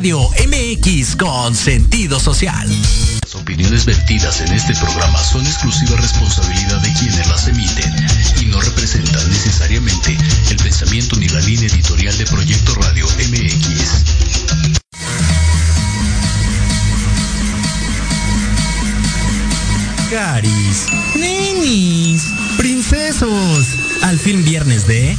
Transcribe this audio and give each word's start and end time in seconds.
Radio 0.00 0.30
MX 0.48 1.14
con 1.14 1.54
sentido 1.54 2.18
social. 2.18 2.66
Las 3.20 3.34
opiniones 3.34 3.84
vertidas 3.84 4.40
en 4.40 4.50
este 4.50 4.74
programa 4.76 5.22
son 5.22 5.44
exclusiva 5.44 5.94
responsabilidad 5.98 6.80
de 6.80 6.90
quienes 6.94 7.28
las 7.28 7.46
emiten 7.48 7.94
y 8.40 8.46
no 8.46 8.58
representan 8.62 9.28
necesariamente 9.28 10.16
el 10.48 10.56
pensamiento 10.56 11.16
ni 11.16 11.28
la 11.28 11.40
línea 11.40 11.68
editorial 11.68 12.16
de 12.16 12.24
Proyecto 12.24 12.74
Radio 12.76 13.04
MX. 13.04 14.04
Caris, 20.10 20.86
nenis, 21.14 22.22
princesos, 22.56 23.66
al 24.00 24.18
fin 24.18 24.42
viernes 24.46 24.86
de 24.86 25.14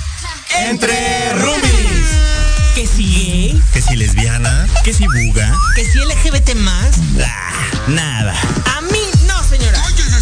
Entre 0.66 1.34
Rumis. 1.34 2.41
¿Que 2.76 2.88
si 2.88 3.04
gay? 3.04 3.62
que 3.74 3.82
si 3.82 3.96
lesbiana, 3.96 4.68
que 4.84 4.94
si 4.94 5.06
buga, 5.06 5.56
¿Que 5.76 5.84
si 5.86 6.00
LGBT 6.00 6.56
más? 6.56 6.96
ah, 7.24 7.52
nada. 7.88 8.34
A 8.78 8.82
mí 8.82 9.00
no, 9.28 9.44
señora. 9.44 9.80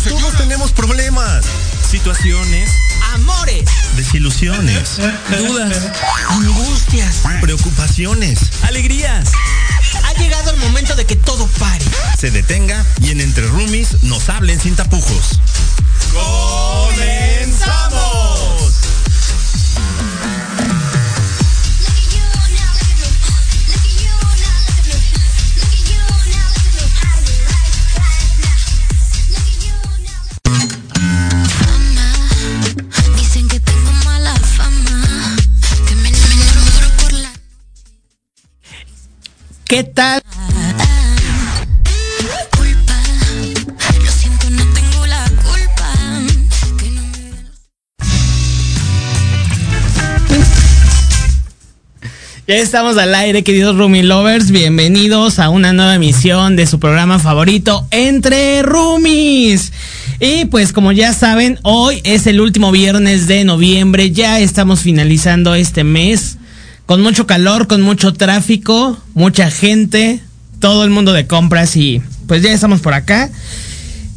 Todos 0.08 0.35
tenemos 0.38 0.72
problemas, 0.72 1.45
situaciones, 1.89 2.70
Amores, 3.13 3.66
desilusiones, 3.95 4.98
dudas, 5.30 5.77
angustias. 6.30 7.16
preocupaciones, 7.41 8.39
alegrías. 8.63 9.30
Ha 10.05 10.13
llegado 10.20 10.52
el 10.52 10.58
momento 10.58 10.95
de 10.95 11.05
que 11.05 11.16
todo 11.16 11.47
pare. 11.59 11.86
Se 12.17 12.31
detenga 12.31 12.84
y 13.02 13.11
en 13.11 13.22
Entre 13.22 13.45
Roomies 13.47 14.03
nos 14.03 14.30
hablen 14.30 14.59
sin 14.59 14.75
tapujos. 14.75 15.39
¡Comenzamos! 16.13 18.39
No 39.70 39.75
me 39.75 39.84
Ya 52.48 52.56
estamos 52.56 52.98
al 52.98 53.14
aire, 53.14 53.44
queridos 53.44 53.78
Roomie 53.78 54.02
Lovers. 54.02 54.50
Bienvenidos 54.50 55.38
a 55.38 55.50
una 55.50 55.72
nueva 55.72 55.94
emisión 55.94 56.56
de 56.56 56.66
su 56.66 56.80
programa 56.80 57.20
favorito, 57.20 57.86
Entre 57.92 58.64
Roomies. 58.64 59.72
Y 60.20 60.45
pues 60.45 60.73
como 60.73 60.92
ya 60.92 61.14
saben, 61.14 61.59
hoy 61.61 62.02
es 62.04 62.26
el 62.26 62.42
último 62.42 62.72
viernes 62.72 63.28
de 63.28 63.44
noviembre. 63.44 64.09
Ya 64.09 64.39
estamos 64.39 64.80
finalizando 64.80 65.54
este 65.54 65.83
mes. 65.83 66.39
Con 66.90 67.04
mucho 67.04 67.28
calor, 67.28 67.68
con 67.68 67.84
mucho 67.84 68.14
tráfico, 68.14 68.98
mucha 69.14 69.52
gente, 69.52 70.23
todo 70.58 70.84
el 70.84 70.90
mundo 70.90 71.14
de 71.14 71.28
compras 71.28 71.76
y 71.76 72.02
pues 72.26 72.42
ya 72.42 72.52
estamos 72.52 72.82
por 72.82 72.95
acá. 72.95 73.30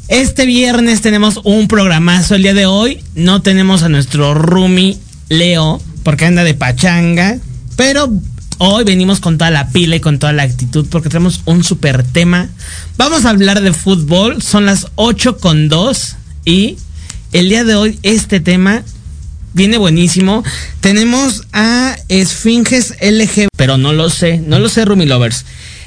Este 0.09 0.47
viernes 0.47 1.03
tenemos 1.03 1.39
un 1.45 1.69
programazo 1.69 2.35
el 2.35 2.45
día 2.45 2.55
de 2.55 2.65
hoy. 2.65 3.05
No 3.15 3.43
tenemos 3.43 3.83
a 3.83 3.91
nuestro 3.91 4.33
roomie 4.33 4.97
Leo 5.29 5.83
porque 6.03 6.25
anda 6.25 6.45
de 6.45 6.55
pachanga. 6.55 7.37
Pero 7.77 8.11
hoy 8.57 8.85
venimos 8.85 9.21
con 9.21 9.37
toda 9.37 9.51
la 9.51 9.69
pila 9.69 9.97
y 9.97 10.01
con 10.01 10.19
toda 10.19 10.33
la 10.33 10.45
actitud 10.45 10.87
porque 10.89 11.11
tenemos 11.11 11.43
un 11.45 11.65
super 11.65 12.03
tema. 12.03 12.49
Vamos 12.97 13.27
a 13.27 13.31
hablar 13.31 13.61
de 13.61 13.75
fútbol. 13.75 14.41
Son 14.41 14.65
las 14.65 14.87
8 14.95 15.37
con 15.37 15.69
2 15.69 16.17
y 16.47 16.79
el 17.35 17.51
día 17.51 17.65
de 17.65 17.75
hoy 17.75 17.99
este 18.03 18.41
tema 18.41 18.83
viene 19.55 19.79
buenísimo. 19.79 20.43
Tenemos 20.81 21.43
a 21.53 21.97
Esfinges 22.09 22.95
LG, 23.01 23.49
pero 23.57 23.79
no 23.79 23.93
lo 23.93 24.11
sé, 24.11 24.39
no 24.39 24.59
lo 24.59 24.69
sé, 24.69 24.85
Rumi 24.85 25.07
Lovers. 25.07 25.45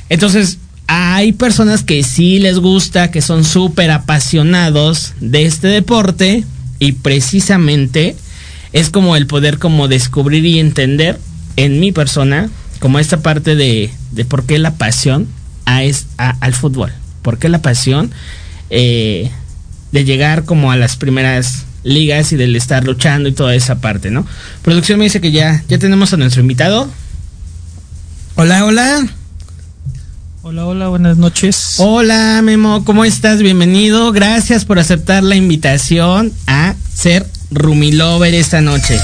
Entonces, 0.09 0.57
hay 0.87 1.31
personas 1.33 1.83
que 1.83 2.03
sí 2.03 2.39
les 2.39 2.59
gusta, 2.59 3.09
que 3.11 3.21
son 3.21 3.43
súper 3.43 3.89
apasionados 3.91 5.13
de 5.19 5.45
este 5.45 5.67
deporte 5.67 6.43
y 6.79 6.91
precisamente 6.93 8.15
es 8.73 8.89
como 8.89 9.15
el 9.15 9.25
poder 9.25 9.57
como 9.57 9.87
descubrir 9.87 10.45
y 10.45 10.59
entender 10.59 11.19
en 11.55 11.79
mi 11.79 11.91
persona 11.91 12.49
como 12.79 12.99
esta 12.99 13.21
parte 13.21 13.55
de, 13.55 13.89
de 14.11 14.25
por 14.25 14.45
qué 14.45 14.59
la 14.59 14.75
pasión 14.75 15.27
a 15.65 15.83
es, 15.83 16.05
a- 16.17 16.35
al 16.41 16.53
fútbol, 16.53 16.91
por 17.21 17.39
qué 17.39 17.49
la 17.49 17.61
pasión 17.61 18.11
eh, 18.69 19.31
de 19.91 20.03
llegar 20.03 20.43
como 20.43 20.71
a 20.71 20.75
las 20.75 20.97
primeras 20.97 21.63
ligas 21.85 22.34
y 22.34 22.35
del 22.35 22.56
estar 22.56 22.84
luchando 22.84 23.29
y 23.29 23.31
toda 23.31 23.56
esa 23.56 23.75
parte, 23.79 24.12
¿no? 24.12 24.28
Producción 24.63 25.00
me 25.00 25.06
dice 25.06 25.22
que 25.22 25.31
ya, 25.31 25.63
ya 25.69 25.78
tenemos 25.78 26.12
a 26.12 26.18
nuestro 26.18 26.41
invitado. 26.41 26.90
Hola, 28.35 28.66
hola. 28.66 29.07
Hola, 30.41 30.66
hola, 30.66 30.88
buenas 30.90 31.18
noches. 31.18 31.75
Hola, 31.78 32.41
Memo, 32.44 32.84
¿cómo 32.84 33.06
estás? 33.06 33.41
Bienvenido. 33.41 34.12
Gracias 34.12 34.66
por 34.66 34.79
aceptar 34.79 35.24
la 35.24 35.35
invitación 35.35 36.34
a 36.47 36.75
ser 36.94 37.25
Rumi 37.51 37.91
Lover 37.91 38.34
esta 38.34 38.62
noche. 38.62 39.00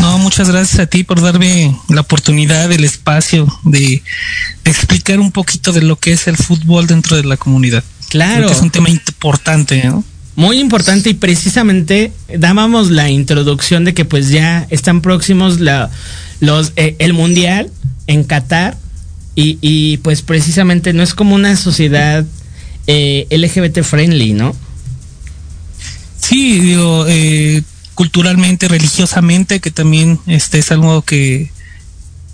No, 0.00 0.18
muchas 0.18 0.50
gracias 0.50 0.80
a 0.80 0.86
ti 0.86 1.02
por 1.02 1.20
darme 1.20 1.76
la 1.88 2.02
oportunidad, 2.02 2.70
el 2.70 2.84
espacio 2.84 3.46
de, 3.64 4.02
de 4.64 4.70
explicar 4.70 5.18
un 5.18 5.32
poquito 5.32 5.72
de 5.72 5.82
lo 5.82 5.96
que 5.96 6.12
es 6.12 6.28
el 6.28 6.36
fútbol 6.36 6.86
dentro 6.86 7.16
de 7.16 7.24
la 7.24 7.36
comunidad. 7.36 7.82
Claro. 8.10 8.36
Creo 8.36 8.48
que 8.48 8.54
es 8.54 8.62
un 8.62 8.70
tema 8.70 8.90
importante, 8.90 9.82
¿no? 9.84 10.04
Muy 10.38 10.60
importante 10.60 11.10
y 11.10 11.14
precisamente 11.14 12.12
dábamos 12.32 12.92
la 12.92 13.10
introducción 13.10 13.84
de 13.84 13.92
que 13.92 14.04
pues 14.04 14.28
ya 14.28 14.68
están 14.70 15.00
próximos 15.00 15.58
eh, 15.60 16.96
el 17.00 17.12
mundial 17.12 17.72
en 18.06 18.22
Qatar 18.22 18.78
y, 19.34 19.58
y, 19.60 19.96
pues 19.96 20.22
precisamente 20.22 20.92
no 20.92 21.02
es 21.02 21.12
como 21.12 21.34
una 21.34 21.56
sociedad 21.56 22.24
eh, 22.86 23.26
LGBT 23.32 23.82
friendly, 23.82 24.32
¿no? 24.32 24.54
Sí, 26.20 26.60
digo, 26.60 27.06
eh, 27.08 27.64
culturalmente, 27.96 28.68
religiosamente, 28.68 29.58
que 29.58 29.72
también 29.72 30.20
este 30.28 30.60
es 30.60 30.70
algo 30.70 31.02
que, 31.02 31.50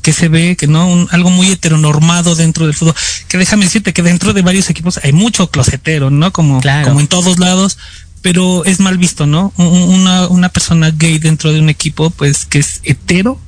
que 0.05 0.13
se 0.13 0.29
ve, 0.29 0.55
que 0.57 0.69
no, 0.69 0.87
Un- 0.87 1.09
algo 1.11 1.31
muy 1.31 1.49
heteronormado 1.49 2.37
dentro 2.37 2.67
del 2.67 2.75
fútbol. 2.75 2.95
Que 3.27 3.39
déjame 3.39 3.65
decirte 3.65 3.93
que 3.93 4.03
dentro 4.03 4.33
de 4.33 4.43
varios 4.43 4.71
equipos 4.71 5.01
hay 5.03 5.13
mucho 5.13 5.51
closetero, 5.51 6.11
¿no? 6.11 6.33
Como, 6.33 6.61
Claro. 6.61 6.87
como 6.89 7.01
en 7.01 7.09
todos 7.09 7.39
lados, 7.41 7.79
pero 8.23 8.65
es 8.65 8.79
mal 8.81 8.99
visto, 8.99 9.27
¿no? 9.27 9.53
Un- 9.57 9.67
un- 9.67 9.91
Una, 10.05 10.29
una 10.29 10.49
persona 10.51 10.91
gay 10.97 11.19
dentro 11.19 11.53
de 11.53 11.59
un 11.61 11.69
equipo, 11.71 12.11
pues 12.11 12.45
que 12.45 12.59
es 12.61 12.81
hetero, 12.85 13.41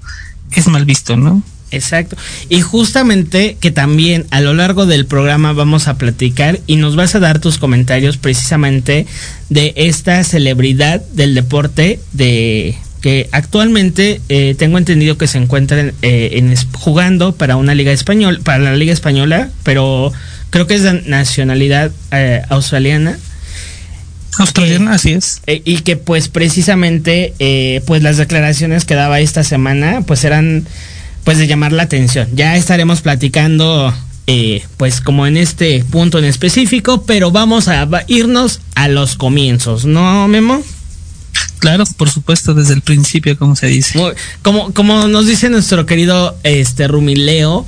es 0.53 0.67
mal 0.67 0.85
visto, 0.85 1.17
¿no? 1.17 1.43
Exacto. 1.73 2.17
Y 2.49 2.61
justamente 2.61 3.57
que 3.61 3.71
también 3.73 4.27
a 4.31 4.41
lo 4.41 4.55
largo 4.55 4.87
del 4.87 5.05
programa 5.05 5.53
vamos 5.53 5.89
a 5.89 5.99
platicar 5.99 6.61
y 6.67 6.77
nos 6.77 6.95
vas 6.97 7.15
a 7.15 7.19
dar 7.21 7.41
tus 7.41 7.59
comentarios 7.59 8.17
precisamente 8.19 9.07
de 9.51 9.75
esta 9.77 10.23
celebridad 10.25 11.01
del 11.13 11.35
deporte 11.35 11.99
de 12.13 12.79
que 13.07 13.29
actualmente 13.31 14.21
eh, 14.29 14.57
tengo 14.59 14.79
entendido 14.79 15.17
que 15.17 15.29
se 15.29 15.39
encuentran 15.39 15.93
eh, 16.03 16.31
en 16.33 16.53
jugando 16.73 17.37
para 17.37 17.55
una 17.55 17.73
liga 17.73 17.93
española, 17.93 18.41
para 18.43 18.59
la 18.59 18.75
liga 18.75 18.93
española, 18.93 19.49
pero 19.63 20.13
creo 20.51 20.67
que 20.67 20.75
es 20.75 20.83
de 20.83 21.03
nacionalidad 21.03 21.93
eh, 22.11 22.43
australiana. 22.49 23.17
Australiana, 24.41 24.95
así 24.95 25.13
es. 25.13 25.41
Y 25.47 25.83
que 25.83 25.97
pues 25.97 26.27
precisamente 26.27 27.33
pues 27.87 28.03
las 28.03 28.17
declaraciones 28.17 28.85
que 28.85 28.97
daba 28.97 29.21
esta 29.21 29.45
semana 29.45 30.03
pues 30.05 30.25
eran 30.25 30.67
pues 31.23 31.39
de 31.39 31.47
llamar 31.47 31.71
la 31.71 31.85
atención. 31.85 32.27
Ya 32.35 32.57
estaremos 32.57 33.03
platicando 33.03 33.95
eh, 34.27 34.65
pues 34.79 35.01
como 35.01 35.29
en 35.29 35.37
este 35.37 35.85
punto 35.85 36.19
en 36.19 36.25
específico, 36.25 37.05
pero 37.05 37.31
vamos 37.31 37.69
a 37.69 37.89
irnos 38.09 38.63
a 38.75 38.89
los 38.89 39.15
comienzos, 39.15 39.85
¿no, 39.85 40.27
Memo? 40.27 40.61
Claro, 41.59 41.85
por 41.97 42.11
supuesto, 42.11 42.55
desde 42.55 42.75
el 42.75 42.83
principio, 42.83 43.37
como 43.39 43.57
se 43.57 43.67
dice. 43.67 43.99
Como, 44.43 44.73
como 44.73 45.09
nos 45.09 45.27
dice 45.27 45.49
nuestro 45.49 45.87
querido 45.87 46.37
este 46.43 46.87
Rumileo, 46.87 47.67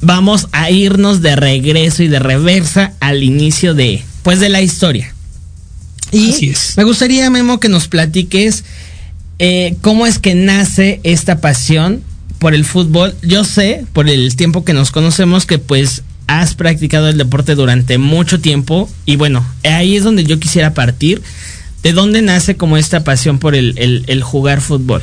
vamos 0.00 0.48
a 0.52 0.70
irnos 0.70 1.22
de 1.22 1.36
regreso 1.36 2.02
y 2.02 2.08
de 2.08 2.18
reversa 2.18 2.92
al 3.00 3.22
inicio 3.22 3.74
de 3.74 4.04
pues 4.22 4.40
de 4.40 4.48
la 4.48 4.60
historia. 4.60 5.14
Y 6.12 6.30
Así 6.30 6.50
es. 6.50 6.74
me 6.76 6.84
gustaría, 6.84 7.30
Memo, 7.30 7.60
que 7.60 7.68
nos 7.68 7.88
platiques 7.88 8.64
eh, 9.38 9.76
cómo 9.80 10.06
es 10.06 10.18
que 10.18 10.34
nace 10.34 11.00
esta 11.02 11.40
pasión 11.40 12.02
por 12.38 12.54
el 12.54 12.64
fútbol. 12.64 13.14
Yo 13.22 13.44
sé, 13.44 13.84
por 13.92 14.08
el 14.08 14.36
tiempo 14.36 14.64
que 14.64 14.72
nos 14.72 14.90
conocemos, 14.90 15.46
que 15.46 15.58
pues 15.58 16.02
has 16.26 16.54
practicado 16.54 17.08
el 17.08 17.18
deporte 17.18 17.54
durante 17.54 17.98
mucho 17.98 18.40
tiempo. 18.40 18.90
Y 19.06 19.16
bueno, 19.16 19.44
ahí 19.64 19.96
es 19.96 20.04
donde 20.04 20.24
yo 20.24 20.38
quisiera 20.38 20.74
partir. 20.74 21.22
¿De 21.82 21.92
dónde 21.92 22.22
nace 22.22 22.56
como 22.56 22.76
esta 22.76 23.04
pasión 23.04 23.38
por 23.38 23.54
el, 23.54 23.74
el- 23.78 24.04
el 24.06 24.22
jugar 24.22 24.60
fútbol? 24.60 25.02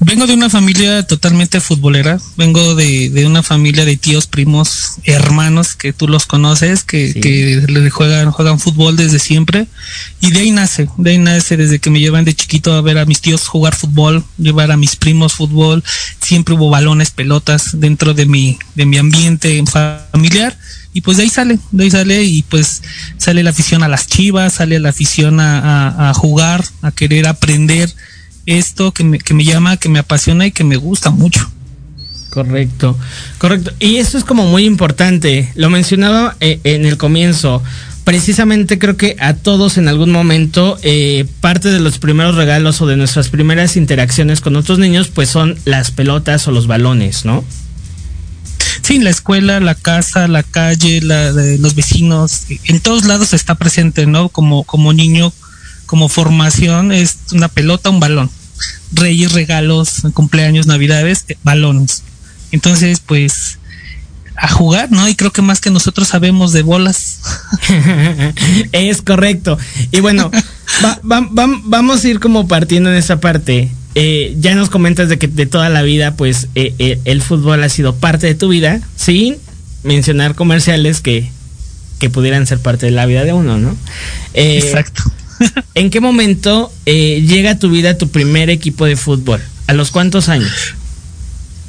Vengo 0.00 0.26
de 0.26 0.34
una 0.34 0.50
familia 0.50 1.06
totalmente 1.06 1.60
futbolera. 1.60 2.18
Vengo 2.36 2.74
de, 2.74 3.08
de 3.08 3.24
una 3.26 3.42
familia 3.42 3.86
de 3.86 3.96
tíos, 3.96 4.26
primos, 4.26 4.96
hermanos 5.04 5.76
que 5.76 5.94
tú 5.94 6.08
los 6.08 6.26
conoces, 6.26 6.84
que, 6.84 7.10
Sí. 7.12 7.20
que 7.20 7.88
juegan, 7.90 8.30
juegan 8.30 8.58
fútbol 8.60 8.96
desde 8.96 9.18
siempre. 9.18 9.66
Y 10.20 10.32
de 10.32 10.40
ahí 10.40 10.50
nace, 10.50 10.88
de 10.98 11.10
ahí 11.12 11.18
nace 11.18 11.56
desde 11.56 11.78
que 11.78 11.88
me 11.88 12.00
llevan 12.00 12.26
de 12.26 12.34
chiquito 12.34 12.74
a 12.74 12.82
ver 12.82 12.98
a 12.98 13.06
mis 13.06 13.22
tíos 13.22 13.48
jugar 13.48 13.74
fútbol, 13.74 14.22
llevar 14.36 14.72
a 14.72 14.76
mis 14.76 14.94
primos 14.96 15.32
fútbol. 15.32 15.82
Siempre 16.20 16.54
hubo 16.54 16.68
balones, 16.68 17.10
pelotas 17.10 17.80
dentro 17.80 18.12
de 18.12 18.26
mi, 18.26 18.58
de 18.74 18.84
mi 18.84 18.98
ambiente 18.98 19.62
familiar. 19.66 20.58
Y 20.94 21.00
pues 21.00 21.16
de 21.18 21.24
ahí 21.24 21.28
sale, 21.28 21.58
de 21.72 21.84
ahí 21.84 21.90
sale 21.90 22.22
y 22.22 22.42
pues 22.44 22.82
sale 23.18 23.42
la 23.42 23.50
afición 23.50 23.82
a 23.82 23.88
las 23.88 24.06
chivas, 24.06 24.54
sale 24.54 24.78
la 24.78 24.90
afición 24.90 25.40
a, 25.40 26.12
jugar, 26.14 26.64
a 26.82 26.92
querer 26.92 27.26
aprender 27.26 27.92
esto 28.46 28.92
que 28.92 29.02
me, 29.02 29.18
que 29.18 29.34
me 29.34 29.44
llama, 29.44 29.76
que 29.76 29.88
me 29.88 29.98
apasiona 29.98 30.46
y 30.46 30.52
que 30.52 30.62
me 30.62 30.76
gusta 30.76 31.10
mucho. 31.10 31.50
Correcto, 32.30 32.96
correcto. 33.38 33.72
Y 33.80 33.96
esto 33.96 34.18
es 34.18 34.24
como 34.24 34.46
muy 34.46 34.64
importante. 34.64 35.52
Lo 35.56 35.68
mencionaba 35.68 36.36
eh, 36.40 36.60
en 36.64 36.84
el 36.86 36.96
comienzo. 36.96 37.62
Precisamente 38.04 38.78
creo 38.78 38.96
que 38.96 39.16
a 39.18 39.34
todos 39.34 39.78
en 39.78 39.88
algún 39.88 40.12
momento 40.12 40.78
eh, 40.82 41.26
parte 41.40 41.70
de 41.70 41.80
los 41.80 41.98
primeros 41.98 42.36
regalos 42.36 42.80
o 42.82 42.86
de 42.86 42.96
nuestras 42.96 43.30
primeras 43.30 43.76
interacciones 43.76 44.40
con 44.40 44.56
otros 44.56 44.78
niños 44.78 45.08
pues 45.08 45.28
son 45.28 45.56
las 45.64 45.90
pelotas 45.90 46.46
o 46.46 46.50
los 46.50 46.66
balones, 46.66 47.24
¿no? 47.24 47.44
Sí, 48.82 48.98
la 48.98 49.10
escuela, 49.10 49.60
la 49.60 49.74
casa, 49.74 50.28
la 50.28 50.42
calle, 50.42 51.00
la, 51.02 51.32
de 51.32 51.58
los 51.58 51.74
vecinos, 51.74 52.42
en 52.64 52.80
todos 52.80 53.04
lados 53.04 53.32
está 53.32 53.54
presente, 53.54 54.06
¿no? 54.06 54.28
Como, 54.28 54.64
como 54.64 54.92
niño, 54.92 55.32
como 55.86 56.08
formación, 56.08 56.92
es 56.92 57.18
una 57.32 57.48
pelota, 57.48 57.90
un 57.90 58.00
balón. 58.00 58.30
Reyes, 58.92 59.32
regalos, 59.32 60.02
cumpleaños, 60.14 60.66
navidades, 60.66 61.24
eh, 61.28 61.36
balones. 61.42 62.02
Entonces, 62.52 63.00
pues, 63.04 63.58
a 64.36 64.48
jugar, 64.48 64.90
¿no? 64.90 65.08
Y 65.08 65.14
creo 65.14 65.32
que 65.32 65.42
más 65.42 65.60
que 65.60 65.70
nosotros 65.70 66.08
sabemos 66.08 66.52
de 66.52 66.62
bolas. 66.62 67.18
es 68.72 69.02
correcto. 69.02 69.58
Y 69.92 70.00
bueno, 70.00 70.30
va- 70.84 71.00
va- 71.10 71.20
va- 71.28 71.60
vamos 71.64 72.04
a 72.04 72.08
ir 72.08 72.20
como 72.20 72.46
partiendo 72.48 72.90
en 72.90 72.96
esa 72.96 73.20
parte. 73.20 73.70
Eh, 73.94 74.36
ya 74.40 74.54
nos 74.54 74.70
comentas 74.70 75.08
de 75.08 75.18
que 75.18 75.28
de 75.28 75.46
toda 75.46 75.68
la 75.68 75.82
vida, 75.82 76.16
pues 76.16 76.48
eh, 76.54 76.74
eh, 76.78 77.00
el 77.04 77.22
fútbol 77.22 77.62
ha 77.62 77.68
sido 77.68 77.94
parte 77.94 78.26
de 78.26 78.34
tu 78.34 78.48
vida, 78.48 78.80
sin 78.96 79.36
mencionar 79.84 80.34
comerciales 80.34 81.00
que, 81.00 81.30
que 81.98 82.10
pudieran 82.10 82.46
ser 82.46 82.58
parte 82.58 82.86
de 82.86 82.92
la 82.92 83.06
vida 83.06 83.24
de 83.24 83.32
uno, 83.32 83.58
¿no? 83.58 83.76
Eh, 84.34 84.58
Exacto. 84.62 85.04
¿En 85.74 85.90
qué 85.90 86.00
momento 86.00 86.72
eh, 86.86 87.24
llega 87.26 87.52
a 87.52 87.58
tu 87.58 87.70
vida 87.70 87.98
tu 87.98 88.08
primer 88.08 88.50
equipo 88.50 88.86
de 88.86 88.96
fútbol? 88.96 89.40
¿A 89.66 89.74
los 89.74 89.90
cuántos 89.90 90.28
años? 90.28 90.52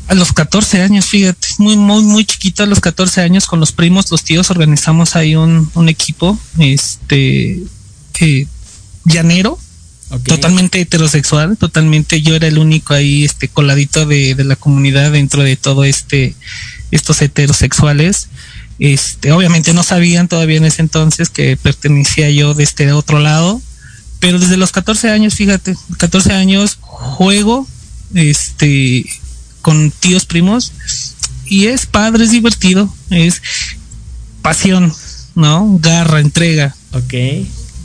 A 0.08 0.14
los 0.14 0.34
14 0.34 0.82
años, 0.82 1.06
fíjate, 1.06 1.48
muy, 1.58 1.78
muy, 1.78 2.04
muy 2.04 2.26
chiquito, 2.26 2.64
a 2.64 2.66
los 2.68 2.80
14 2.80 3.22
años, 3.22 3.48
con 3.48 3.60
los 3.60 3.72
primos, 3.72 4.12
los 4.12 4.24
tíos, 4.24 4.52
organizamos 4.52 5.16
ahí 5.16 5.36
un, 5.36 5.70
un 5.74 5.90
equipo, 5.90 6.38
este, 6.60 7.64
que, 8.14 8.48
llanero, 9.06 9.58
Totalmente 10.24 10.82
heterosexual, 10.82 11.58
totalmente 11.58 12.22
yo 12.22 12.36
era 12.36 12.48
el 12.48 12.58
único 12.58 12.94
ahí, 12.94 13.24
este, 13.24 13.48
coladito 13.48 14.06
de, 14.06 14.36
de 14.36 14.44
la 14.44 14.56
comunidad 14.56 15.12
dentro 15.12 15.44
de 15.44 15.56
todo 15.56 15.84
este, 15.84 16.36
estos 16.92 17.22
heterosexuales. 17.22 18.30
Este, 18.80 19.32
obviamente 19.32 19.74
no 19.74 19.84
sabían 19.84 20.28
todavía 20.28 20.58
en 20.58 20.66
ese 20.66 20.82
entonces 20.82 21.30
que 21.30 21.56
pertenecía 21.58 22.30
yo 22.30 22.54
de 22.54 22.64
este 22.64 22.92
otro 22.92 23.20
lado, 23.20 23.62
pero 24.20 24.40
desde 24.40 24.58
los 24.58 24.72
14 24.72 25.12
años, 25.12 25.36
fíjate, 25.36 25.76
14 25.98 26.34
años 26.34 26.78
juego, 26.82 27.68
este, 28.14 29.06
con 29.62 29.92
tíos 29.92 30.26
primos 30.26 30.74
y 31.46 31.68
es 31.68 31.86
padre, 31.86 32.26
es 32.26 32.32
divertido, 32.32 32.94
es 33.10 33.42
pasión, 34.42 34.94
¿no? 35.36 35.78
Garra, 35.80 36.20
entrega. 36.20 36.76
Ok. 36.92 37.14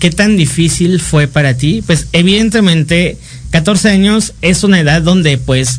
¿Qué 0.00 0.11
tan 0.11 0.37
difícil 0.37 1.00
fue 1.00 1.29
para 1.29 1.56
ti? 1.56 1.82
Pues 1.87 2.08
evidentemente 2.12 3.19
14 3.50 3.91
años 3.91 4.32
es 4.43 4.64
una 4.64 4.81
edad 4.81 5.02
donde 5.02 5.38
pues 5.38 5.79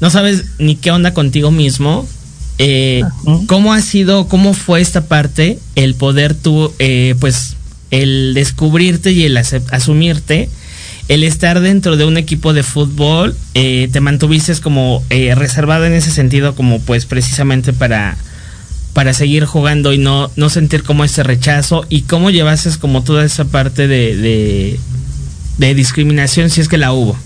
no 0.00 0.10
sabes 0.10 0.44
ni 0.58 0.74
qué 0.74 0.90
onda 0.90 1.14
contigo 1.14 1.50
mismo. 1.50 2.08
Eh. 2.58 3.02
¿Cómo 3.46 3.72
ha 3.72 3.80
sido, 3.80 4.26
cómo 4.26 4.54
fue 4.54 4.80
esta 4.80 5.06
parte, 5.06 5.58
el 5.76 5.94
poder 5.94 6.34
tú, 6.34 6.72
eh, 6.80 7.14
pues, 7.20 7.56
el 7.90 8.32
descubrirte 8.34 9.12
y 9.12 9.24
el 9.24 9.36
asumirte, 9.36 10.48
el 11.08 11.24
estar 11.24 11.60
dentro 11.60 11.96
de 11.96 12.04
un 12.04 12.16
equipo 12.16 12.52
de 12.52 12.62
fútbol, 12.62 13.36
eh, 13.54 13.88
te 13.92 14.00
mantuviste 14.00 14.54
como 14.60 15.02
eh, 15.10 15.34
reservado 15.34 15.84
en 15.86 15.94
ese 15.94 16.10
sentido, 16.10 16.54
como 16.54 16.80
pues 16.80 17.06
precisamente 17.06 17.72
para, 17.72 18.16
para 18.92 19.14
seguir 19.14 19.44
jugando 19.44 19.92
y 19.92 19.98
no, 19.98 20.30
no 20.36 20.50
sentir 20.50 20.82
como 20.82 21.04
ese 21.04 21.22
rechazo 21.22 21.86
y 21.88 22.02
cómo 22.02 22.30
llevases 22.30 22.78
como 22.78 23.04
toda 23.04 23.24
esa 23.24 23.44
parte 23.44 23.86
de, 23.86 24.16
de, 24.16 24.80
de 25.58 25.74
discriminación 25.74 26.50
si 26.50 26.60
es 26.60 26.68
que 26.68 26.78
la 26.78 26.92
hubo. 26.92 27.16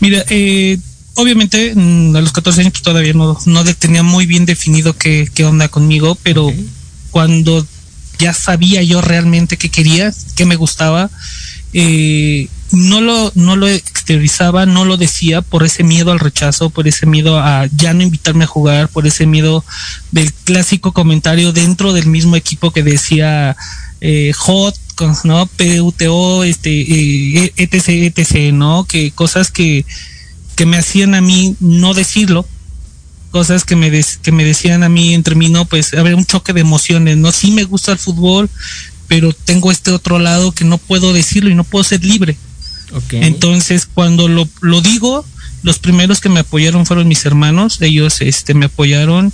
Mira, 0.00 0.24
eh, 0.30 0.78
obviamente 1.14 1.74
mm, 1.74 2.16
a 2.16 2.20
los 2.20 2.32
14 2.32 2.60
años 2.62 2.72
pues, 2.72 2.82
todavía 2.82 3.12
no, 3.12 3.38
no 3.46 3.64
tenía 3.74 4.02
muy 4.02 4.26
bien 4.26 4.46
definido 4.46 4.96
qué, 4.96 5.28
qué 5.32 5.44
onda 5.44 5.68
conmigo, 5.68 6.16
pero 6.22 6.52
cuando 7.10 7.66
ya 8.18 8.32
sabía 8.32 8.82
yo 8.82 9.00
realmente 9.00 9.56
qué 9.56 9.68
quería, 9.68 10.12
qué 10.36 10.44
me 10.44 10.56
gustaba, 10.56 11.10
eh, 11.72 12.48
no 12.72 13.00
lo 13.00 13.32
no 13.34 13.56
lo 13.56 13.68
exteriorizaba, 13.68 14.64
no 14.66 14.84
lo 14.84 14.96
decía 14.96 15.42
por 15.42 15.64
ese 15.64 15.82
miedo 15.82 16.12
al 16.12 16.20
rechazo, 16.20 16.70
por 16.70 16.86
ese 16.86 17.06
miedo 17.06 17.38
a 17.38 17.66
ya 17.74 17.92
no 17.94 18.02
invitarme 18.02 18.44
a 18.44 18.48
jugar, 18.48 18.88
por 18.88 19.06
ese 19.06 19.26
miedo 19.26 19.64
del 20.12 20.32
clásico 20.32 20.92
comentario 20.92 21.52
dentro 21.52 21.92
del 21.92 22.06
mismo 22.06 22.36
equipo 22.36 22.70
que 22.70 22.82
decía 22.82 23.56
eh, 24.00 24.32
hot, 24.36 24.76
no 25.24 25.46
PUTO, 25.46 26.44
este 26.44 26.70
eh, 27.46 27.52
etc 27.56 27.88
etc, 27.88 28.52
¿no? 28.52 28.84
Que 28.84 29.10
cosas 29.10 29.50
que 29.50 29.84
que 30.56 30.66
me 30.66 30.76
hacían 30.76 31.14
a 31.14 31.20
mí 31.22 31.56
no 31.58 31.94
decirlo, 31.94 32.46
cosas 33.30 33.64
que 33.64 33.76
me 33.76 33.90
des- 33.90 34.18
que 34.18 34.30
me 34.32 34.44
decían 34.44 34.82
a 34.82 34.88
mí 34.90 35.14
entre 35.14 35.34
mí 35.34 35.48
no, 35.48 35.64
pues 35.64 35.94
a 35.94 36.02
ver 36.02 36.14
un 36.14 36.26
choque 36.26 36.52
de 36.52 36.60
emociones, 36.60 37.16
no 37.16 37.32
sí 37.32 37.50
me 37.50 37.64
gusta 37.64 37.92
el 37.92 37.98
fútbol, 37.98 38.50
pero 39.08 39.32
tengo 39.32 39.72
este 39.72 39.90
otro 39.90 40.18
lado 40.18 40.52
que 40.52 40.64
no 40.64 40.76
puedo 40.78 41.12
decirlo 41.12 41.50
y 41.50 41.54
no 41.54 41.64
puedo 41.64 41.82
ser 41.82 42.04
libre. 42.04 42.36
Entonces, 43.12 43.86
cuando 43.92 44.28
lo, 44.28 44.48
lo 44.60 44.80
digo, 44.80 45.24
los 45.62 45.78
primeros 45.78 46.20
que 46.20 46.28
me 46.28 46.40
apoyaron 46.40 46.86
fueron 46.86 47.08
mis 47.08 47.24
hermanos, 47.24 47.80
ellos 47.82 48.20
este 48.20 48.54
me 48.54 48.66
apoyaron 48.66 49.32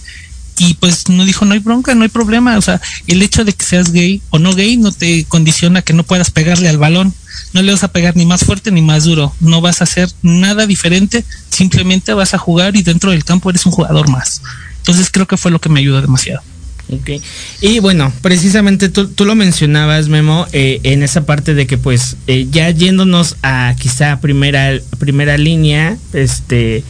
y 0.59 0.75
pues 0.75 1.09
no 1.09 1.25
dijo, 1.25 1.45
no 1.45 1.53
hay 1.53 1.61
bronca, 1.61 1.95
no 1.95 2.03
hay 2.03 2.09
problema, 2.09 2.57
o 2.57 2.63
sea, 2.63 2.81
el 3.07 3.23
hecho 3.23 3.45
de 3.45 3.53
que 3.53 3.65
seas 3.65 3.93
gay 3.93 4.23
o 4.31 4.39
no 4.39 4.55
gay 4.55 4.77
no 4.77 4.91
te 4.91 5.25
condiciona 5.25 5.83
que 5.83 5.93
no 5.93 6.03
puedas 6.03 6.31
pegarle 6.31 6.69
al 6.69 6.79
balón, 6.79 7.15
no 7.53 7.63
le 7.63 7.73
vas 7.73 7.85
a 7.85 7.93
pegar 7.93 8.17
ni 8.17 8.25
más 8.25 8.45
fuerte 8.45 8.71
ni 8.71 8.81
más 8.81 9.05
duro, 9.05 9.35
no 9.41 9.61
vas 9.61 9.81
a 9.81 9.85
hacer 9.85 10.11
nada 10.23 10.67
diferente, 10.67 11.25
simplemente 11.51 12.15
vas 12.15 12.35
a 12.35 12.39
jugar 12.39 12.77
y 12.77 12.83
dentro 12.83 13.11
del 13.11 13.25
campo 13.25 13.51
eres 13.51 13.67
un 13.67 13.73
jugador 13.73 14.09
más. 14.09 14.41
Entonces 14.79 15.11
creo 15.11 15.27
que 15.27 15.37
fue 15.37 15.51
lo 15.51 15.61
que 15.61 15.69
me 15.69 15.81
ayudó 15.81 16.01
demasiado. 16.01 16.43
Ok. 16.89 17.21
Y 17.61 17.81
bueno, 17.81 18.13
precisamente 18.23 18.89
tú, 18.89 19.09
tú 19.09 19.25
lo 19.25 19.35
mencionabas, 19.35 20.09
Memo, 20.09 20.47
eh, 20.53 20.81
en 20.85 21.03
esa 21.03 21.27
parte 21.27 21.55
de 21.55 21.67
que 21.67 21.79
pues 21.79 22.17
eh, 22.29 22.47
ya 22.51 22.71
yéndonos 22.71 23.37
a 23.43 23.75
quizá 23.79 24.21
primera, 24.21 24.79
primera 24.99 25.37
línea, 25.37 25.97
este 26.13 26.85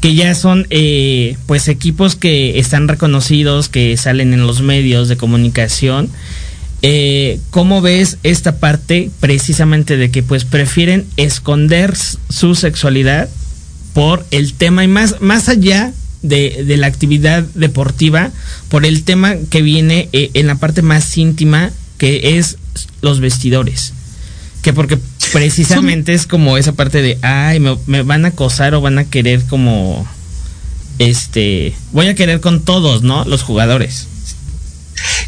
que 0.00 0.14
ya 0.14 0.34
son 0.34 0.66
eh, 0.70 1.36
pues 1.46 1.66
equipos 1.66 2.14
que 2.14 2.58
están 2.60 2.86
reconocidos, 2.86 3.68
que 3.68 3.96
salen 3.96 4.32
en 4.32 4.46
los 4.46 4.60
medios 4.60 5.08
de 5.08 5.16
comunicación. 5.16 6.10
¿Cómo 7.50 7.80
ves 7.80 8.18
esta 8.22 8.60
parte 8.60 9.10
precisamente 9.18 9.96
de 9.96 10.12
que 10.12 10.22
pues 10.22 10.44
prefieren 10.44 11.04
esconder 11.16 11.96
su 12.28 12.54
sexualidad 12.54 13.28
por 13.92 14.24
el 14.30 14.52
tema 14.52 14.84
y 14.84 14.88
más, 14.88 15.20
más 15.20 15.48
allá 15.48 15.92
de, 16.28 16.64
de 16.64 16.76
la 16.76 16.86
actividad 16.86 17.42
deportiva, 17.54 18.30
por 18.68 18.84
el 18.84 19.04
tema 19.04 19.36
que 19.50 19.62
viene 19.62 20.08
eh, 20.12 20.30
en 20.34 20.46
la 20.46 20.56
parte 20.56 20.82
más 20.82 21.16
íntima, 21.16 21.70
que 21.98 22.38
es 22.38 22.58
los 23.02 23.20
vestidores. 23.20 23.92
Que 24.62 24.72
porque 24.72 24.98
precisamente 25.32 26.14
es 26.14 26.26
como 26.26 26.56
esa 26.56 26.72
parte 26.72 27.02
de, 27.02 27.18
ay, 27.22 27.60
me, 27.60 28.02
van 28.02 28.24
a 28.24 28.28
acosar 28.28 28.74
o 28.74 28.80
van 28.80 28.98
a 28.98 29.04
querer 29.04 29.44
como, 29.44 30.06
este, 30.98 31.74
voy 31.92 32.08
a 32.08 32.14
querer 32.14 32.40
con 32.40 32.64
todos, 32.64 33.02
¿no? 33.02 33.24
Los 33.24 33.42
jugadores. 33.42 34.08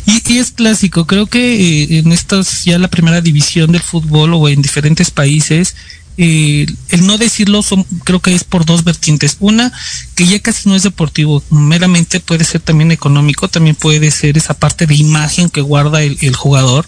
Y, 0.06 0.32
y 0.32 0.38
es 0.38 0.50
clásico, 0.50 1.06
creo 1.06 1.26
que 1.26 1.54
eh, 1.54 1.98
en 1.98 2.12
estas 2.12 2.64
ya 2.64 2.78
la 2.78 2.88
primera 2.88 3.20
división 3.20 3.72
del 3.72 3.82
fútbol 3.82 4.34
o 4.34 4.48
en 4.48 4.62
diferentes 4.62 5.10
países, 5.10 5.76
eh, 6.20 6.66
el 6.88 7.06
no 7.06 7.16
decirlo 7.16 7.62
son, 7.62 7.84
creo 8.02 8.20
que 8.20 8.34
es 8.34 8.42
por 8.42 8.66
dos 8.66 8.82
vertientes. 8.82 9.36
Una, 9.38 9.72
que 10.16 10.26
ya 10.26 10.40
casi 10.40 10.68
no 10.68 10.74
es 10.74 10.82
deportivo, 10.82 11.44
meramente 11.48 12.18
puede 12.18 12.44
ser 12.44 12.60
también 12.60 12.90
económico, 12.90 13.46
también 13.46 13.76
puede 13.76 14.10
ser 14.10 14.36
esa 14.36 14.54
parte 14.54 14.86
de 14.86 14.96
imagen 14.96 15.48
que 15.48 15.60
guarda 15.60 16.02
el, 16.02 16.34
jugador. 16.34 16.86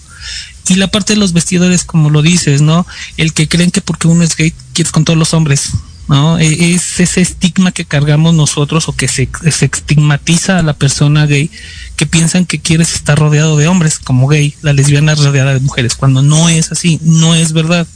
Y 0.68 0.74
la 0.74 0.88
parte 0.88 1.14
de 1.14 1.20
los 1.20 1.32
vestidores, 1.32 1.84
como 1.84 2.10
lo 2.10 2.22
dices, 2.22 2.60
¿no? 2.60 2.86
El 3.16 3.32
que 3.32 3.46
creen 3.46 3.70
que 3.70 3.80
porque 3.80 4.08
uno 4.08 4.24
es 4.24 4.36
gay, 4.36 4.52
quieres 4.72 4.92
con 4.92 5.04
todos 5.04 5.18
los 5.18 5.32
hombres. 5.32 5.70
¿no? 6.08 6.40
E, 6.40 6.74
es 6.74 6.98
ese 6.98 7.20
estigma 7.20 7.70
que 7.70 7.84
cargamos 7.84 8.34
nosotros 8.34 8.88
o 8.88 8.96
que 8.96 9.06
se, 9.06 9.28
se, 9.52 9.66
estigmatiza 9.66 10.58
a 10.58 10.62
la 10.64 10.72
persona 10.72 11.24
gay 11.26 11.52
que 11.94 12.04
piensan 12.04 12.46
que 12.46 12.58
quieres 12.58 12.96
estar 12.96 13.16
rodeado 13.16 13.56
de 13.56 13.68
hombres 13.68 14.00
como 14.00 14.26
gay, 14.26 14.56
la 14.60 14.72
lesbiana 14.72 15.14
rodeada 15.14 15.54
de 15.54 15.60
mujeres, 15.60 15.94
cuando 15.94 16.20
no 16.20 16.48
es 16.48 16.72
así, 16.72 16.98
no 17.04 17.36
es 17.36 17.52
verdad, 17.52 17.86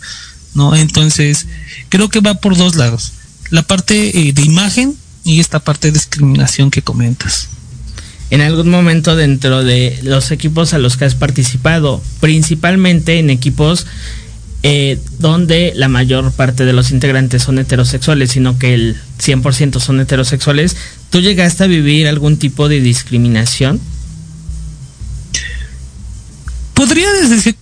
¿no? 0.55 0.75
Entonces, 0.75 1.47
creo 1.89 2.09
que 2.09 2.21
va 2.21 2.35
por 2.35 2.57
dos 2.57 2.77
lados. 2.77 3.13
La 3.51 3.63
parte 3.63 4.29
eh, 4.29 4.33
de 4.33 4.43
imagen 4.43 4.97
y 5.25 5.41
esta 5.41 5.61
parte 5.61 5.89
de 5.89 5.93
discriminación 5.93 6.71
que 6.71 6.83
comentas. 6.83 7.49
En 8.31 8.41
algún 8.41 8.69
momento 8.69 9.17
dentro 9.17 9.63
de 9.65 9.99
los 10.03 10.31
equipos 10.31 10.75
a 10.75 10.79
los 10.79 10.97
que 10.97 11.05
has 11.05 11.15
participado, 11.15 12.03
principalmente 12.21 13.19
en 13.19 13.31
equipos 13.31 13.87
eh, 14.63 14.99
donde 15.19 15.73
la 15.77 15.89
mayor 15.89 16.33
parte 16.33 16.65
de 16.65 16.73
los 16.73 16.91
integrantes 16.91 17.43
son 17.43 17.59
heterosexuales, 17.59 18.31
sino 18.31 18.59
que 18.59 18.73
el 18.73 18.97
100% 19.23 19.79
son 19.79 20.01
heterosexuales, 20.01 20.77
¿tú 21.11 21.21
llegaste 21.21 21.65
a 21.65 21.67
vivir 21.67 22.09
algún 22.09 22.39
tipo 22.39 22.69
de 22.69 22.81
discriminación? 22.81 23.79
Podría 26.85 27.09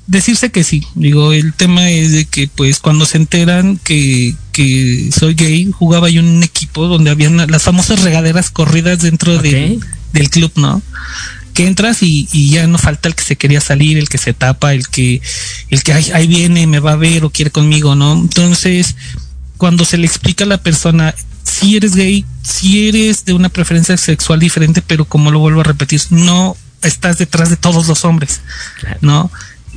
decirse 0.09 0.51
que 0.51 0.65
sí. 0.65 0.85
Digo, 0.97 1.33
el 1.33 1.55
tema 1.55 1.89
es 1.89 2.11
de 2.11 2.25
que, 2.25 2.49
pues, 2.49 2.81
cuando 2.81 3.07
se 3.07 3.19
enteran 3.19 3.79
que, 3.85 4.35
que 4.51 5.11
soy 5.17 5.35
gay, 5.35 5.71
jugaba 5.71 6.11
yo 6.11 6.23
en 6.23 6.27
un 6.27 6.43
equipo 6.43 6.89
donde 6.89 7.13
habían 7.13 7.37
las 7.37 7.63
famosas 7.63 8.03
regaderas 8.03 8.51
corridas 8.51 8.99
dentro 8.99 9.39
de, 9.39 9.79
del 10.13 10.29
club, 10.29 10.51
¿no? 10.57 10.83
Que 11.55 11.69
entras 11.69 12.03
y, 12.03 12.29
y, 12.33 12.51
ya 12.51 12.67
no 12.67 12.79
falta 12.79 13.09
el 13.09 13.15
que 13.15 13.23
se 13.23 13.37
quería 13.37 13.61
salir, 13.61 13.97
el 13.97 14.09
que 14.09 14.19
se 14.19 14.35
tapa, 14.35 14.75
el 14.75 14.89
que, 14.89 15.23
el 15.71 15.85
que 15.85 15.93
ahí 15.93 16.27
viene, 16.27 16.67
me 16.67 16.81
va 16.81 16.95
a 16.95 16.97
ver 16.97 17.25
o 17.25 17.31
quiere 17.31 17.53
conmigo, 17.53 17.95
¿no? 17.95 18.15
Entonces, 18.15 18.97
cuando 19.57 19.85
se 19.85 19.99
le 19.99 20.07
explica 20.09 20.43
a 20.43 20.49
la 20.49 20.59
persona, 20.59 21.15
si 21.45 21.77
eres 21.77 21.95
gay, 21.95 22.25
si 22.43 22.89
eres 22.89 23.25
de 23.25 23.35
una 23.35 23.51
preferencia 23.51 23.97
sexual 23.97 24.41
diferente, 24.41 24.83
pero 24.85 25.05
como 25.05 25.31
lo 25.31 25.39
vuelvo 25.39 25.61
a 25.61 25.65
repetir, 25.65 26.01
no 26.11 26.57
estás 26.83 27.19
detrás 27.19 27.51
de 27.51 27.57
todos 27.57 27.87
los 27.89 28.05
hombres, 28.05 28.41
claro. 28.81 28.99
¿no? 29.01 29.31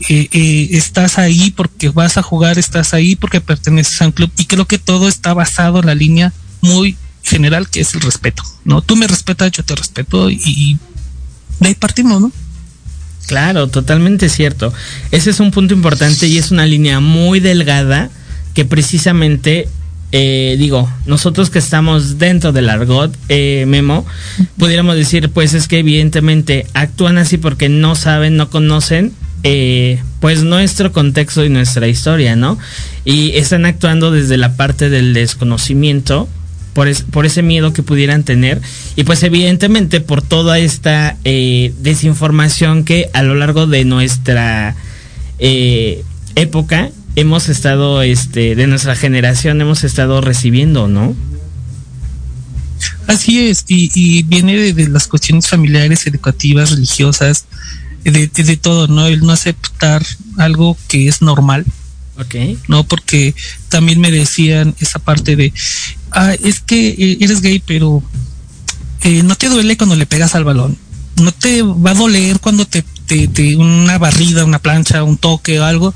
Eh, 0.09 0.27
eh, 0.31 0.69
estás 0.71 1.17
ahí 1.17 1.51
porque 1.51 1.89
vas 1.89 2.17
a 2.17 2.21
jugar, 2.21 2.59
estás 2.59 2.93
ahí 2.93 3.15
porque 3.15 3.39
perteneces 3.39 4.01
a 4.01 4.05
un 4.05 4.11
club 4.11 4.29
y 4.37 4.45
creo 4.45 4.65
que 4.65 4.77
todo 4.77 5.07
está 5.07 5.33
basado 5.33 5.79
en 5.79 5.85
la 5.85 5.95
línea 5.95 6.33
muy 6.61 6.97
general 7.23 7.69
que 7.69 7.81
es 7.81 7.93
el 7.95 8.01
respeto, 8.01 8.43
¿no? 8.65 8.81
Tú 8.81 8.97
me 8.97 9.07
respetas, 9.07 9.51
yo 9.51 9.63
te 9.63 9.73
respeto 9.73 10.29
y, 10.29 10.41
y 10.45 10.77
de 11.59 11.69
ahí 11.69 11.75
partimos, 11.75 12.21
¿no? 12.21 12.31
Claro, 13.27 13.67
totalmente 13.67 14.29
cierto. 14.29 14.73
Ese 15.11 15.31
es 15.31 15.39
un 15.39 15.51
punto 15.51 15.73
importante 15.73 16.27
y 16.27 16.37
es 16.37 16.51
una 16.51 16.65
línea 16.65 16.99
muy 16.99 17.39
delgada 17.39 18.09
que 18.53 18.65
precisamente 18.65 19.67
eh, 20.17 20.55
digo, 20.57 20.89
nosotros 21.05 21.49
que 21.49 21.59
estamos 21.59 22.17
dentro 22.17 22.53
del 22.53 22.69
argot, 22.69 23.13
eh, 23.27 23.65
Memo, 23.67 24.05
pudiéramos 24.57 24.95
decir, 24.95 25.29
pues 25.29 25.53
es 25.53 25.67
que 25.67 25.79
evidentemente 25.79 26.67
actúan 26.73 27.17
así 27.17 27.37
porque 27.37 27.67
no 27.67 27.95
saben, 27.95 28.37
no 28.37 28.49
conocen, 28.49 29.11
eh, 29.43 30.01
pues 30.21 30.43
nuestro 30.43 30.93
contexto 30.93 31.43
y 31.43 31.49
nuestra 31.49 31.89
historia, 31.89 32.37
¿no? 32.37 32.57
Y 33.03 33.31
están 33.31 33.65
actuando 33.65 34.09
desde 34.09 34.37
la 34.37 34.55
parte 34.55 34.89
del 34.89 35.13
desconocimiento, 35.13 36.29
por, 36.71 36.87
es, 36.87 37.01
por 37.01 37.25
ese 37.25 37.43
miedo 37.43 37.73
que 37.73 37.83
pudieran 37.83 38.23
tener, 38.23 38.61
y 38.95 39.03
pues 39.03 39.21
evidentemente 39.21 39.99
por 39.99 40.21
toda 40.21 40.59
esta 40.59 41.17
desinformación 41.25 42.85
que 42.85 43.09
a 43.11 43.21
lo 43.21 43.35
largo 43.35 43.67
de 43.67 43.83
nuestra 43.83 44.77
época 45.39 46.91
hemos 47.15 47.49
estado, 47.49 48.01
este, 48.01 48.55
de 48.55 48.67
nuestra 48.67 48.95
generación 48.95 49.61
hemos 49.61 49.83
estado 49.83 50.21
recibiendo, 50.21 50.87
¿no? 50.87 51.15
Así 53.07 53.47
es, 53.47 53.65
y, 53.67 53.91
y 53.93 54.23
viene 54.23 54.55
de, 54.57 54.73
de, 54.73 54.89
las 54.89 55.07
cuestiones 55.07 55.47
familiares, 55.47 56.05
educativas, 56.07 56.71
religiosas, 56.71 57.45
de, 58.03 58.27
de, 58.27 58.43
de, 58.43 58.57
todo, 58.57 58.87
¿no? 58.87 59.07
El 59.07 59.21
no 59.21 59.31
aceptar 59.31 60.05
algo 60.37 60.77
que 60.87 61.07
es 61.07 61.21
normal. 61.21 61.65
Ok. 62.17 62.35
No, 62.67 62.83
porque 62.83 63.35
también 63.69 63.99
me 63.99 64.11
decían 64.11 64.75
esa 64.79 64.99
parte 64.99 65.35
de, 65.35 65.53
ah, 66.11 66.33
es 66.43 66.59
que 66.59 67.17
eres 67.19 67.41
gay, 67.41 67.61
pero 67.65 68.03
eh, 69.01 69.23
no 69.23 69.35
te 69.35 69.49
duele 69.49 69.77
cuando 69.77 69.95
le 69.95 70.05
pegas 70.05 70.35
al 70.35 70.43
balón. 70.43 70.77
No 71.21 71.31
te 71.31 71.61
va 71.61 71.91
a 71.91 71.95
doler 71.95 72.39
cuando 72.39 72.65
te, 72.65 72.83
te, 73.05 73.27
te 73.27 73.55
una 73.55 73.97
barrida, 73.97 74.45
una 74.45 74.59
plancha, 74.59 75.03
un 75.03 75.17
toque 75.17 75.59
o 75.59 75.63
algo 75.63 75.93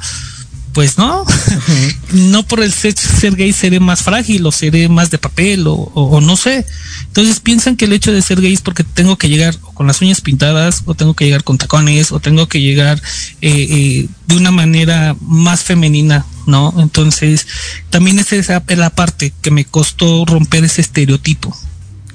pues 0.74 0.98
no, 0.98 1.26
no 2.12 2.44
por 2.44 2.62
el 2.62 2.72
ser, 2.72 2.96
ser, 2.96 3.36
gay 3.36 3.52
seré 3.54 3.80
más 3.80 4.04
frágil 4.04 4.46
o 4.46 4.52
seré 4.52 4.88
más 4.88 5.10
de 5.10 5.18
papel 5.18 5.68
o, 5.68 5.74
o, 5.74 6.04
o, 6.04 6.22
no 6.22 6.38
sé. 6.38 6.66
Entonces 7.08 7.40
piensan 7.40 7.76
que 7.76 7.86
el 7.86 7.94
hecho 7.94 8.12
de 8.12 8.22
ser 8.22 8.40
gay 8.42 8.54
es 8.54 8.62
porque 8.62 8.84
tengo 8.84 9.18
que 9.18 9.30
llegar 9.30 9.58
con 9.60 9.88
las 9.88 10.02
uñas 10.02 10.22
pintadas 10.22 10.84
o 10.86 10.94
tengo 10.96 11.14
que 11.14 11.26
llegar 11.26 11.44
con 11.44 11.58
tacones 11.58 12.12
o 12.12 12.20
tengo 12.20 12.48
que 12.48 12.62
llegar 12.62 13.02
eh, 13.42 13.68
eh, 13.70 14.08
de 14.28 14.36
una 14.36 14.52
manera 14.52 15.16
más 15.22 15.64
femenina, 15.64 16.26
¿no? 16.46 16.74
Entonces 16.78 17.48
también 17.90 18.20
es 18.20 18.32
esa 18.32 18.64
la 18.68 18.90
parte 18.92 19.34
que 19.42 19.52
me 19.52 19.66
costó 19.66 20.26
romper 20.26 20.64
ese 20.64 20.82
estereotipo. 20.82 21.56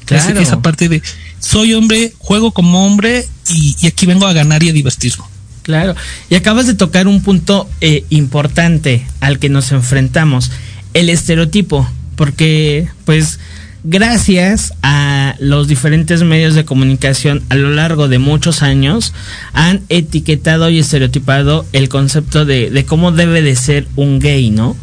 Claro. 0.04 0.38
Esa 0.38 0.60
parte 0.60 0.88
de 0.88 1.02
soy 1.40 1.74
hombre, 1.74 2.12
juego 2.18 2.52
como 2.52 2.86
hombre 2.86 3.26
y, 3.48 3.76
y 3.80 3.86
aquí 3.86 4.06
vengo 4.06 4.26
a 4.26 4.32
ganar 4.32 4.62
y 4.62 4.68
a 4.68 4.72
divertirme. 4.72 5.24
Claro, 5.64 5.96
y 6.28 6.34
acabas 6.34 6.66
de 6.66 6.74
tocar 6.74 7.08
un 7.08 7.22
punto 7.22 7.68
eh, 7.80 8.04
importante 8.10 9.06
al 9.20 9.38
que 9.38 9.48
nos 9.48 9.72
enfrentamos, 9.72 10.50
el 10.92 11.08
estereotipo, 11.08 11.88
porque 12.16 12.86
pues 13.06 13.40
gracias 13.82 14.74
a 14.82 15.36
los 15.38 15.66
diferentes 15.66 16.22
medios 16.22 16.54
de 16.54 16.66
comunicación 16.66 17.42
a 17.48 17.54
lo 17.54 17.70
largo 17.70 18.08
de 18.08 18.18
muchos 18.18 18.62
años 18.62 19.14
han 19.54 19.80
etiquetado 19.88 20.68
y 20.68 20.80
estereotipado 20.80 21.64
el 21.72 21.88
concepto 21.88 22.44
de, 22.44 22.70
de 22.70 22.84
cómo 22.84 23.10
debe 23.10 23.40
de 23.40 23.56
ser 23.56 23.88
un 23.96 24.18
gay, 24.18 24.50
¿no? 24.50 24.76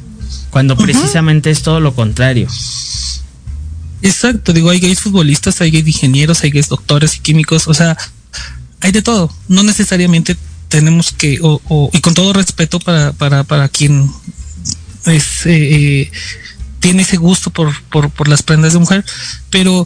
Cuando 0.50 0.74
uh 0.74 0.78
-huh. 0.78 0.84
precisamente 0.84 1.52
es 1.52 1.62
todo 1.62 1.80
lo 1.80 1.94
contrario. 1.94 2.48
Exacto, 4.02 4.52
digo, 4.52 4.72
hay 4.72 4.80
gays 4.80 5.00
futbolistas, 5.00 5.62
hay 5.62 5.70
gays 5.70 5.86
ingenieros, 5.86 6.44
hay 6.44 6.50
gays 6.50 6.70
doctores 6.70 7.18
y 7.18 7.20
químicos, 7.20 7.68
o 7.68 7.74
sea, 7.76 7.96
hay 8.80 8.92
de 8.92 9.04
todo, 9.04 9.32
no 9.48 9.62
necesariamente 9.62 10.36
tenemos 10.72 11.12
que, 11.12 11.38
o, 11.42 11.90
y 11.94 12.00
con 12.00 12.14
todo 12.14 12.32
respeto 12.32 12.80
para, 12.80 13.12
para, 13.12 13.44
para 13.44 13.68
quien 13.68 14.10
es, 15.06 15.46
eh, 15.46 15.52
eh, 16.02 16.12
tiene 16.80 17.04
ese 17.04 17.18
gusto 17.18 17.50
por, 17.52 17.70
por, 17.92 18.10
por 18.10 18.30
las 18.30 18.42
prendas 18.42 18.72
de 18.74 18.80
mujer, 18.80 19.06
pero 19.50 19.86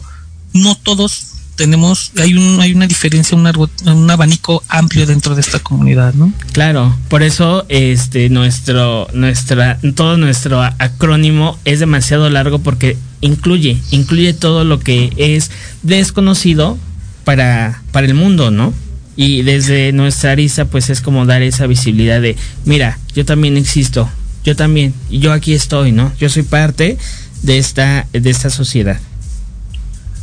no 0.54 0.76
todos 0.76 1.32
tenemos, 1.56 2.12
hay 2.18 2.34
un, 2.34 2.60
hay 2.60 2.72
una 2.72 2.86
diferencia, 2.86 3.36
un, 3.36 3.46
un 3.86 4.10
abanico 4.10 4.62
amplio 4.68 5.06
dentro 5.06 5.34
de 5.34 5.40
esta 5.40 5.58
comunidad, 5.58 6.14
¿no? 6.14 6.32
Claro, 6.52 6.96
por 7.08 7.24
eso 7.24 7.66
este 7.68 8.28
nuestro, 8.28 9.08
nuestra, 9.12 9.80
todo 9.96 10.16
nuestro 10.16 10.62
acrónimo 10.62 11.58
es 11.64 11.80
demasiado 11.80 12.30
largo 12.30 12.60
porque 12.60 12.96
incluye, 13.22 13.76
incluye 13.90 14.34
todo 14.34 14.62
lo 14.62 14.78
que 14.78 15.12
es 15.16 15.50
desconocido 15.82 16.78
para, 17.24 17.82
para 17.90 18.06
el 18.06 18.14
mundo, 18.14 18.52
¿no? 18.52 18.72
Y 19.16 19.42
desde 19.42 19.92
nuestra 19.92 20.32
arista 20.32 20.66
pues 20.66 20.90
es 20.90 21.00
como 21.00 21.26
dar 21.26 21.42
esa 21.42 21.66
visibilidad 21.66 22.20
de 22.20 22.36
mira 22.64 22.98
yo 23.14 23.24
también 23.24 23.56
existo 23.56 24.08
yo 24.44 24.54
también 24.54 24.94
y 25.10 25.18
yo 25.18 25.32
aquí 25.32 25.54
estoy 25.54 25.92
no 25.92 26.12
yo 26.18 26.28
soy 26.28 26.42
parte 26.42 26.98
de 27.42 27.58
esta 27.58 28.06
de 28.12 28.30
esta 28.30 28.50
sociedad 28.50 29.00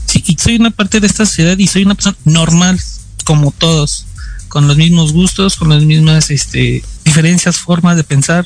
sí 0.06 0.24
y 0.26 0.36
soy 0.36 0.56
una 0.56 0.72
parte 0.72 1.00
de 1.00 1.08
esta 1.08 1.26
sociedad 1.26 1.58
y 1.58 1.68
soy 1.68 1.84
una 1.84 1.96
persona 1.96 2.18
normal 2.26 2.80
como 3.24 3.52
todos 3.52 4.06
con 4.48 4.68
los 4.68 4.78
mismos 4.78 5.14
gustos 5.14 5.56
con 5.56 5.70
las 5.70 5.84
mismas 5.84 6.30
este 6.30 6.84
diferencias 7.04 7.58
formas 7.58 7.98
de 7.98 8.04
pensar 8.04 8.46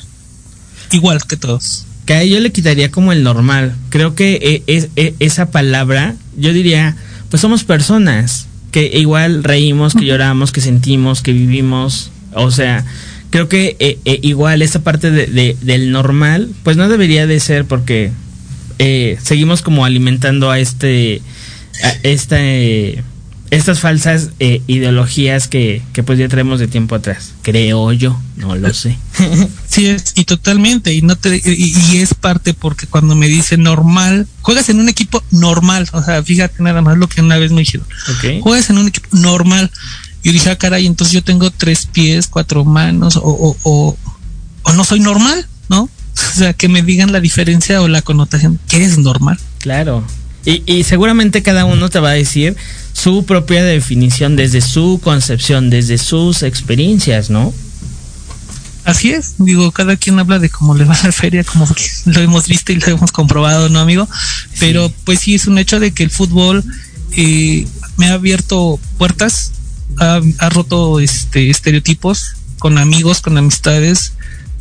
igual 0.92 1.24
que 1.26 1.36
todos. 1.36 1.84
Que 2.06 2.14
a 2.14 2.24
yo 2.24 2.40
le 2.40 2.52
quitaría 2.52 2.90
como 2.90 3.12
el 3.12 3.22
normal. 3.22 3.74
Creo 3.90 4.14
que 4.14 4.62
es, 4.66 4.88
es, 4.96 5.12
esa 5.18 5.50
palabra 5.50 6.16
yo 6.36 6.52
diría 6.52 6.96
pues 7.30 7.42
somos 7.42 7.64
personas 7.64 8.46
que 8.70 8.90
igual 8.94 9.44
reímos, 9.44 9.94
que 9.94 10.04
lloramos, 10.04 10.52
que 10.52 10.60
sentimos, 10.60 11.22
que 11.22 11.32
vivimos, 11.32 12.10
o 12.34 12.50
sea, 12.50 12.84
creo 13.30 13.48
que 13.48 13.76
eh, 13.78 13.98
eh, 14.04 14.20
igual 14.22 14.62
esa 14.62 14.80
parte 14.80 15.10
de, 15.10 15.26
de, 15.26 15.56
del 15.62 15.90
normal, 15.90 16.50
pues 16.62 16.76
no 16.76 16.88
debería 16.88 17.26
de 17.26 17.40
ser 17.40 17.64
porque 17.64 18.12
eh, 18.78 19.18
seguimos 19.22 19.62
como 19.62 19.84
alimentando 19.84 20.50
a 20.50 20.58
este, 20.58 21.22
a 21.82 21.90
este, 22.02 23.02
estas 23.50 23.80
falsas 23.80 24.30
eh, 24.40 24.62
ideologías 24.66 25.48
que, 25.48 25.82
que 25.92 26.02
pues 26.02 26.18
ya 26.18 26.28
traemos 26.28 26.60
de 26.60 26.68
tiempo 26.68 26.94
atrás, 26.94 27.32
creo 27.42 27.92
yo, 27.92 28.20
no 28.36 28.54
lo 28.54 28.72
sé. 28.74 28.98
sí, 29.68 29.86
es, 29.86 30.12
y 30.16 30.24
totalmente, 30.24 30.92
y 30.92 31.02
no 31.02 31.16
te, 31.16 31.36
y, 31.36 31.74
y, 31.92 31.98
es 31.98 32.14
parte 32.14 32.52
porque 32.52 32.86
cuando 32.86 33.14
me 33.14 33.28
dice 33.28 33.56
normal, 33.56 34.26
juegas 34.42 34.68
en 34.68 34.80
un 34.80 34.88
equipo 34.88 35.22
normal, 35.30 35.88
o 35.92 36.02
sea, 36.02 36.22
fíjate 36.22 36.62
nada 36.62 36.82
más 36.82 36.98
lo 36.98 37.08
que 37.08 37.22
una 37.22 37.38
vez 37.38 37.52
me 37.52 37.60
dijeron, 37.60 37.86
okay. 38.16 38.40
juegas 38.42 38.68
en 38.70 38.78
un 38.78 38.88
equipo 38.88 39.08
normal, 39.12 39.70
yo 40.22 40.32
dije, 40.32 40.50
ah, 40.50 40.58
caray, 40.58 40.86
entonces 40.86 41.14
yo 41.14 41.22
tengo 41.22 41.50
tres 41.50 41.86
pies, 41.86 42.26
cuatro 42.26 42.64
manos, 42.64 43.16
o, 43.16 43.22
o, 43.22 43.56
o, 43.62 43.96
o 44.62 44.72
no 44.72 44.84
soy 44.84 45.00
normal, 45.00 45.46
¿no? 45.68 45.88
O 46.18 46.38
sea, 46.38 46.52
que 46.52 46.68
me 46.68 46.82
digan 46.82 47.12
la 47.12 47.20
diferencia 47.20 47.80
o 47.80 47.86
la 47.86 48.02
connotación, 48.02 48.58
que 48.68 48.84
es 48.84 48.98
normal. 48.98 49.38
Claro. 49.58 50.04
Y, 50.44 50.62
y, 50.66 50.82
seguramente 50.84 51.42
cada 51.42 51.64
uno 51.64 51.88
te 51.90 52.00
va 52.00 52.10
a 52.10 52.14
decir 52.14 52.56
su 52.98 53.24
propia 53.24 53.62
definición 53.62 54.34
desde 54.34 54.60
su 54.60 55.00
concepción, 55.02 55.70
desde 55.70 55.98
sus 55.98 56.42
experiencias, 56.42 57.30
¿no? 57.30 57.54
Así 58.84 59.12
es, 59.12 59.34
digo, 59.38 59.70
cada 59.70 59.96
quien 59.96 60.18
habla 60.18 60.38
de 60.38 60.48
cómo 60.48 60.74
le 60.74 60.84
va 60.84 60.94
a 60.94 61.04
la 61.04 61.12
feria, 61.12 61.44
como 61.44 61.68
lo 62.06 62.20
hemos 62.20 62.48
visto 62.48 62.72
y 62.72 62.76
lo 62.76 62.86
hemos 62.86 63.12
comprobado, 63.12 63.68
¿no, 63.68 63.78
amigo? 63.80 64.08
Pero 64.58 64.92
pues 65.04 65.20
sí, 65.20 65.34
es 65.34 65.46
un 65.46 65.58
hecho 65.58 65.78
de 65.78 65.92
que 65.92 66.02
el 66.02 66.10
fútbol 66.10 66.64
eh, 67.12 67.68
me 67.96 68.08
ha 68.08 68.14
abierto 68.14 68.80
puertas, 68.96 69.52
ha, 69.98 70.20
ha 70.38 70.48
roto 70.48 70.98
este 71.00 71.50
estereotipos 71.50 72.34
con 72.58 72.78
amigos, 72.78 73.20
con 73.20 73.38
amistades, 73.38 74.14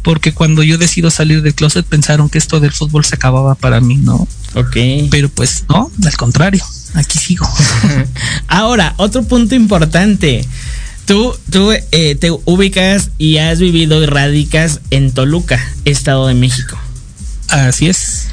porque 0.08 0.34
cuando 0.34 0.64
yo 0.64 0.78
decido 0.78 1.12
salir 1.12 1.42
del 1.42 1.54
closet 1.54 1.86
pensaron 1.86 2.30
que 2.30 2.38
esto 2.38 2.62
del 2.62 2.72
fútbol 2.72 3.04
se 3.04 3.16
acababa 3.16 3.56
para 3.56 3.82
mí, 3.82 3.98
¿no? 3.98 4.26
Ok. 4.54 4.78
Pero 5.12 5.28
pues 5.28 5.66
no, 5.68 5.92
al 6.02 6.16
contrario, 6.16 6.64
aquí 6.94 7.20
sigo. 7.20 7.46
Ahora, 8.48 8.94
otro 8.96 9.24
punto 9.24 9.54
importante. 9.54 10.48
Tú, 11.06 11.36
tú 11.52 11.74
eh, 11.74 12.16
te 12.16 12.32
ubicas 12.32 13.10
y 13.18 13.40
has 13.40 13.60
vivido 13.60 14.02
y 14.02 14.06
radicas 14.06 14.80
en 14.92 15.12
Toluca, 15.12 15.62
Estado 15.84 16.28
de 16.28 16.36
México. 16.36 16.78
Así 17.50 17.90
es. 17.90 18.28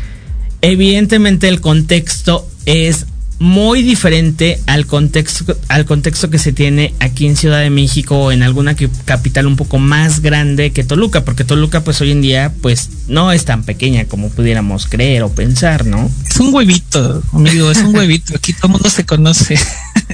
Evidentemente 0.61 1.49
el 1.49 1.61
contexto 1.61 2.49
es 2.67 3.07
muy 3.45 3.83
diferente 3.83 4.59
al 4.67 4.87
contexto 4.87 5.55
al 5.69 5.85
contexto 5.85 6.31
que 6.31 6.39
se 6.39 6.55
tiene 6.55 6.95
aquí 6.99 7.27
en 7.27 7.37
Ciudad 7.37 7.61
de 7.61 7.69
México 7.69 8.17
o 8.17 8.33
en 8.33 8.43
alguna 8.43 8.75
capital 9.05 9.47
un 9.47 9.57
poco 9.57 9.79
más 9.79 10.21
grande 10.21 10.73
que 10.73 10.83
Toluca, 10.83 11.27
porque 11.27 11.45
Toluca 11.45 11.85
pues 11.85 12.01
hoy 12.01 12.13
en 12.13 12.23
día 12.23 12.55
pues 12.63 12.89
no 13.07 13.33
es 13.33 13.45
tan 13.45 13.63
pequeña 13.63 14.07
como 14.07 14.31
pudiéramos 14.31 14.87
creer 14.87 15.25
o 15.25 15.29
pensar, 15.29 15.85
¿no? 15.85 16.11
Es 16.27 16.41
un 16.41 16.55
huevito, 16.55 17.23
amigo, 17.35 17.71
es 17.71 17.81
un 17.81 17.95
huevito, 17.95 18.35
aquí 18.35 18.55
todo 18.55 18.69
el 18.69 18.73
mundo 18.73 18.89
se 18.89 19.05
conoce. 19.05 19.59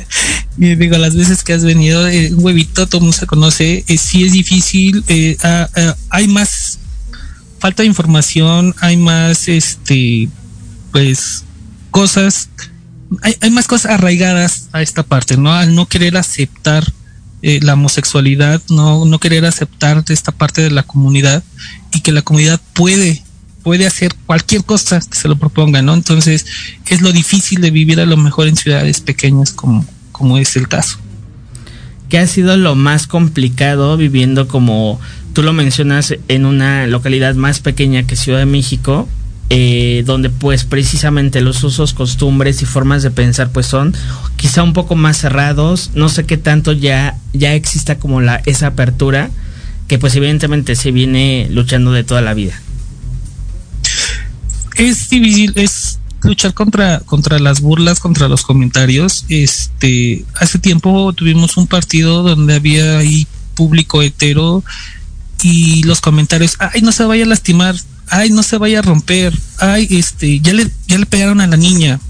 y 0.58 0.74
digo, 0.74 0.98
las 0.98 1.14
veces 1.14 1.44
que 1.44 1.52
has 1.52 1.64
venido, 1.64 2.08
eh, 2.08 2.32
un 2.34 2.44
huevito, 2.44 2.88
todo 2.88 2.98
el 2.98 3.02
mundo 3.02 3.16
se 3.16 3.28
conoce, 3.28 3.84
eh, 3.86 3.96
sí 3.96 4.24
es 4.24 4.32
difícil, 4.32 5.04
eh, 5.06 5.36
ah, 5.44 5.70
ah, 5.76 5.96
hay 6.08 6.26
más 6.26 6.80
falta 7.60 7.84
de 7.84 7.86
información, 7.86 8.74
hay 8.80 8.96
más 8.96 9.46
este 9.46 10.28
pues 10.90 11.44
cosas 11.92 12.48
hay, 13.22 13.36
hay, 13.40 13.50
más 13.50 13.66
cosas 13.66 13.92
arraigadas 13.92 14.68
a 14.72 14.82
esta 14.82 15.02
parte, 15.02 15.36
¿no? 15.36 15.52
Al 15.52 15.74
no 15.74 15.86
querer 15.86 16.16
aceptar 16.16 16.92
eh, 17.42 17.58
la 17.62 17.72
homosexualidad, 17.72 18.60
no, 18.68 19.06
no 19.06 19.18
querer 19.18 19.46
aceptar 19.46 20.04
esta 20.08 20.30
parte 20.30 20.60
de 20.60 20.70
la 20.70 20.82
comunidad 20.82 21.42
y 21.92 22.00
que 22.00 22.12
la 22.12 22.20
comunidad 22.22 22.60
puede, 22.74 23.22
puede 23.62 23.86
hacer 23.86 24.14
cualquier 24.26 24.62
cosa 24.64 25.00
que 25.00 25.16
se 25.16 25.26
lo 25.26 25.36
proponga, 25.36 25.80
¿no? 25.80 25.94
Entonces 25.94 26.44
es 26.86 27.00
lo 27.00 27.12
difícil 27.12 27.62
de 27.62 27.70
vivir 27.70 27.98
a 27.98 28.06
lo 28.06 28.18
mejor 28.18 28.46
en 28.46 28.56
ciudades 28.56 29.00
pequeñas 29.00 29.52
como, 29.52 29.86
como 30.12 30.36
es 30.36 30.54
el 30.56 30.68
caso. 30.68 30.98
¿Qué 32.10 32.18
ha 32.18 32.26
sido 32.26 32.56
lo 32.56 32.74
más 32.74 33.06
complicado 33.06 33.96
viviendo 33.96 34.46
como 34.46 35.00
tú 35.32 35.42
lo 35.42 35.52
mencionas 35.52 36.14
en 36.28 36.44
una 36.44 36.86
localidad 36.86 37.36
más 37.36 37.60
pequeña 37.60 38.02
que 38.02 38.16
Ciudad 38.16 38.40
de 38.40 38.46
México? 38.46 39.08
Eh, 39.52 40.04
donde 40.06 40.30
pues 40.30 40.64
precisamente 40.64 41.40
los 41.40 41.64
usos, 41.64 41.92
costumbres 41.92 42.62
y 42.62 42.66
formas 42.66 43.02
de 43.02 43.10
pensar 43.10 43.50
pues 43.50 43.66
son 43.66 43.94
quizá 44.36 44.62
un 44.62 44.72
poco 44.72 44.94
más 44.94 45.18
cerrados, 45.18 45.90
no 45.94 46.08
sé 46.08 46.24
qué 46.24 46.36
tanto 46.36 46.72
ya, 46.72 47.18
ya 47.32 47.54
exista 47.54 47.98
como 47.98 48.20
la, 48.20 48.42
esa 48.46 48.68
apertura 48.68 49.30
que 49.88 49.98
pues 49.98 50.14
evidentemente 50.14 50.76
se 50.76 50.92
viene 50.92 51.48
luchando 51.50 51.90
de 51.90 52.04
toda 52.04 52.20
la 52.20 52.32
vida. 52.32 52.60
Es 54.76 55.10
difícil, 55.10 55.52
es 55.56 55.98
luchar 56.22 56.54
contra, 56.54 57.00
contra 57.00 57.40
las 57.40 57.60
burlas, 57.60 57.98
contra 57.98 58.28
los 58.28 58.42
comentarios. 58.42 59.24
Este, 59.28 60.24
hace 60.36 60.60
tiempo 60.60 61.12
tuvimos 61.12 61.56
un 61.56 61.66
partido 61.66 62.22
donde 62.22 62.54
había 62.54 62.98
ahí 62.98 63.26
público 63.54 64.00
hetero 64.00 64.62
y 65.42 65.82
los 65.82 66.00
comentarios, 66.00 66.56
ay, 66.58 66.82
no 66.82 66.92
se 66.92 67.04
vaya 67.04 67.24
a 67.24 67.28
lastimar, 67.28 67.74
ay, 68.10 68.30
no 68.30 68.42
se 68.42 68.58
vaya 68.58 68.80
a 68.80 68.82
romper, 68.82 69.36
ay, 69.58 69.86
este, 69.90 70.40
ya 70.40 70.52
le, 70.52 70.70
ya 70.86 70.98
le 70.98 71.06
pegaron 71.06 71.40
a 71.40 71.46
la 71.46 71.56
niña, 71.56 72.00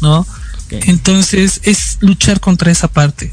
¿no? 0.00 0.26
Okay. 0.66 0.80
Entonces 0.86 1.60
es 1.64 1.98
luchar 2.00 2.40
contra 2.40 2.72
esa 2.72 2.88
parte, 2.88 3.32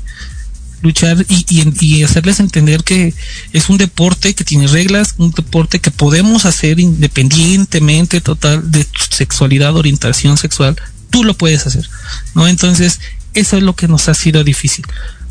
luchar 0.82 1.25
y, 1.29 1.45
y, 1.49 1.73
y, 1.79 2.03
hacerles 2.03 2.39
entender 2.39 2.84
que 2.84 3.13
es 3.53 3.69
un 3.69 3.77
deporte 3.77 4.34
que 4.34 4.43
tiene 4.43 4.67
reglas, 4.67 5.15
un 5.17 5.32
deporte 5.32 5.79
que 5.79 5.91
podemos 5.91 6.45
hacer 6.45 6.79
independientemente 6.79 8.21
total 8.21 8.69
de 8.69 8.84
tu 8.84 9.01
sexualidad, 9.15 9.75
orientación 9.75 10.38
sexual, 10.38 10.75
tú 11.10 11.23
lo 11.23 11.36
puedes 11.36 11.65
hacer, 11.65 11.89
¿no? 12.36 12.47
Entonces 12.47 12.99
eso 13.34 13.58
es 13.58 13.63
lo 13.63 13.75
que 13.75 13.88
nos 13.88 14.10
ha 14.10 14.13
sido 14.13 14.43
difícil, 14.43 14.86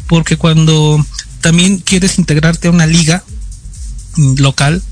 porque 0.07 0.37
cuando 0.37 1.05
también 1.41 1.79
quieres 1.79 2.19
integrarte 2.19 2.69
a 2.69 2.71
una 2.71 2.87
liga 2.87 3.23
local, 4.39 4.83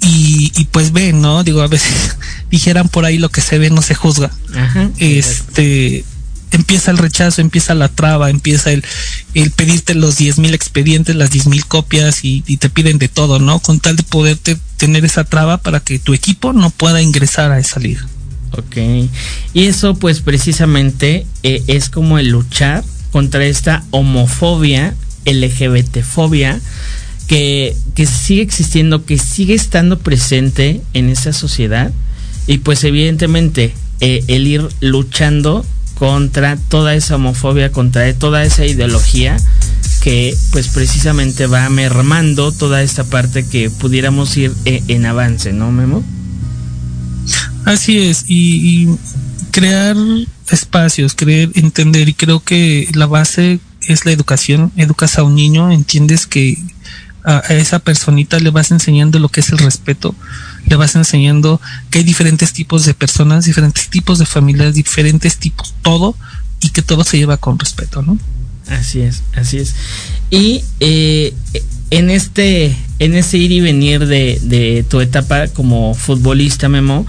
y, 0.00 0.52
y, 0.56 0.64
pues 0.66 0.92
ven, 0.92 1.20
¿no? 1.20 1.44
Digo, 1.44 1.62
a 1.62 1.66
veces 1.66 2.16
dijeran 2.50 2.88
por 2.88 3.04
ahí 3.04 3.18
lo 3.18 3.28
que 3.28 3.40
se 3.40 3.58
ve 3.58 3.70
no 3.70 3.82
se 3.82 3.94
juzga. 3.94 4.30
Ajá, 4.54 4.90
este 4.98 6.04
empieza 6.50 6.90
el 6.90 6.98
rechazo, 6.98 7.42
empieza 7.42 7.74
la 7.74 7.88
traba, 7.88 8.30
empieza 8.30 8.72
el, 8.72 8.82
el 9.34 9.50
pedirte 9.50 9.94
los 9.94 10.16
diez 10.16 10.38
mil 10.38 10.54
expedientes, 10.54 11.14
las 11.14 11.30
diez 11.30 11.46
mil 11.46 11.66
copias 11.66 12.24
y, 12.24 12.42
y, 12.46 12.56
te 12.56 12.70
piden 12.70 12.98
de 12.98 13.08
todo, 13.08 13.38
¿no? 13.38 13.60
Con 13.60 13.80
tal 13.80 13.96
de 13.96 14.02
poderte 14.02 14.56
tener 14.76 15.04
esa 15.04 15.24
traba 15.24 15.58
para 15.58 15.80
que 15.80 15.98
tu 15.98 16.14
equipo 16.14 16.52
no 16.52 16.70
pueda 16.70 17.02
ingresar 17.02 17.50
a 17.50 17.58
esa 17.58 17.80
liga. 17.80 18.06
Ok. 18.52 18.76
Y 19.52 19.64
eso 19.66 19.94
pues 19.94 20.20
precisamente 20.20 21.26
eh, 21.42 21.62
es 21.66 21.90
como 21.90 22.18
el 22.18 22.28
luchar 22.28 22.84
contra 23.12 23.44
esta 23.44 23.84
homofobia, 23.90 24.94
LGBTfobia, 25.24 26.60
que, 27.28 27.76
sigue 28.06 28.42
existiendo, 28.42 29.04
que 29.04 29.18
sigue 29.18 29.54
estando 29.54 29.98
presente 29.98 30.80
en 30.94 31.10
esa 31.10 31.32
sociedad 31.32 31.92
y 32.46 32.58
pues 32.58 32.82
evidentemente 32.84 33.74
eh, 34.00 34.24
el 34.28 34.46
ir 34.46 34.66
luchando 34.80 35.64
contra 35.94 36.56
toda 36.56 36.94
esa 36.94 37.16
homofobia, 37.16 37.70
contra 37.70 38.12
toda 38.14 38.44
esa 38.44 38.64
ideología 38.64 39.36
que 40.02 40.34
pues 40.52 40.68
precisamente 40.68 41.46
va 41.46 41.68
mermando 41.68 42.50
toda 42.50 42.82
esta 42.82 43.04
parte 43.04 43.46
que 43.46 43.68
pudiéramos 43.68 44.36
ir 44.36 44.52
eh, 44.64 44.82
en 44.88 45.04
avance, 45.04 45.52
¿no, 45.52 45.70
Memo? 45.70 46.02
Así 47.66 47.98
es, 47.98 48.24
y, 48.26 48.84
y 48.84 48.98
crear 49.50 49.96
espacios, 50.50 51.14
creer, 51.14 51.50
entender, 51.56 52.08
y 52.08 52.14
creo 52.14 52.40
que 52.40 52.88
la 52.94 53.06
base 53.06 53.60
es 53.82 54.06
la 54.06 54.12
educación, 54.12 54.72
educas 54.76 55.18
a 55.18 55.24
un 55.24 55.34
niño, 55.34 55.70
entiendes 55.70 56.26
que 56.26 56.56
a, 57.28 57.40
esa 57.54 57.78
personita 57.78 58.40
le 58.40 58.50
vas 58.50 58.70
enseñando 58.70 59.18
lo 59.18 59.28
que 59.28 59.40
es 59.40 59.50
el 59.50 59.58
respeto, 59.58 60.14
le 60.66 60.76
vas 60.76 60.96
enseñando 60.96 61.60
que 61.90 61.98
hay 61.98 62.04
diferentes 62.04 62.52
tipos 62.52 62.86
de 62.86 62.94
personas, 62.94 63.44
diferentes 63.44 63.88
tipos 63.88 64.18
de 64.18 64.26
familias, 64.26 64.74
diferentes 64.74 65.36
tipos, 65.36 65.74
todo, 65.82 66.16
y 66.62 66.70
que 66.70 66.82
todo 66.82 67.04
se 67.04 67.18
lleva 67.18 67.36
con 67.36 67.58
respeto, 67.58 68.02
¿no? 68.02 68.18
Así 68.68 69.00
es, 69.00 69.22
así 69.36 69.58
es. 69.58 69.74
Y 70.30 70.62
eh, 70.80 71.34
en 71.90 72.10
este, 72.10 72.74
en 72.98 73.14
ese 73.14 73.36
ir 73.36 73.52
y 73.52 73.60
venir 73.60 74.06
de, 74.06 74.40
de 74.42 74.84
tu 74.88 75.00
etapa 75.00 75.48
como 75.48 75.94
futbolista, 75.94 76.68
Memo, 76.68 77.06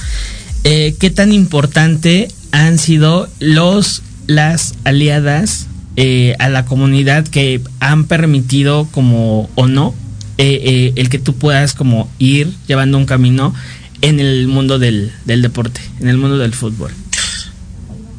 eh, 0.65 0.95
¿qué 0.99 1.09
tan 1.09 1.31
importante 1.31 2.27
han 2.51 2.77
sido 2.77 3.29
los, 3.39 4.01
las 4.27 4.73
aliadas 4.83 5.67
eh, 5.95 6.35
a 6.39 6.49
la 6.49 6.65
comunidad 6.65 7.25
que 7.27 7.61
han 7.79 8.05
permitido 8.05 8.87
como 8.91 9.49
o 9.55 9.67
no 9.67 9.93
eh, 10.39 10.61
eh, 10.63 10.93
el 10.95 11.09
que 11.09 11.19
tú 11.19 11.35
puedas 11.35 11.73
como 11.73 12.09
ir 12.17 12.49
llevando 12.65 12.97
un 12.97 13.05
camino 13.05 13.53
en 13.99 14.21
el 14.21 14.47
mundo 14.47 14.79
del, 14.79 15.11
del 15.25 15.41
deporte, 15.41 15.81
en 15.99 16.07
el 16.07 16.17
mundo 16.17 16.37
del 16.37 16.53
fútbol. 16.53 16.91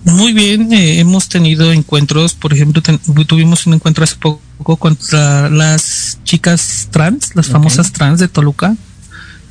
Muy 0.05 0.35
bien, 0.35 0.71
eh, 0.71 1.01
hemos 1.01 1.31
tenido 1.31 1.73
encuentros, 1.73 2.35
por 2.35 2.53
ejemplo, 2.53 2.83
ten, 2.83 2.99
tuvimos 3.27 3.67
un 3.67 3.73
encuentro 3.73 4.05
hace 4.05 4.17
poco 4.17 4.77
contra 4.77 5.49
las 5.49 6.19
chicas 6.25 6.89
trans, 6.91 7.35
las 7.35 7.47
okay. 7.47 7.53
famosas 7.55 7.91
trans 7.91 8.21
de 8.21 8.29
Toluca. 8.29 8.77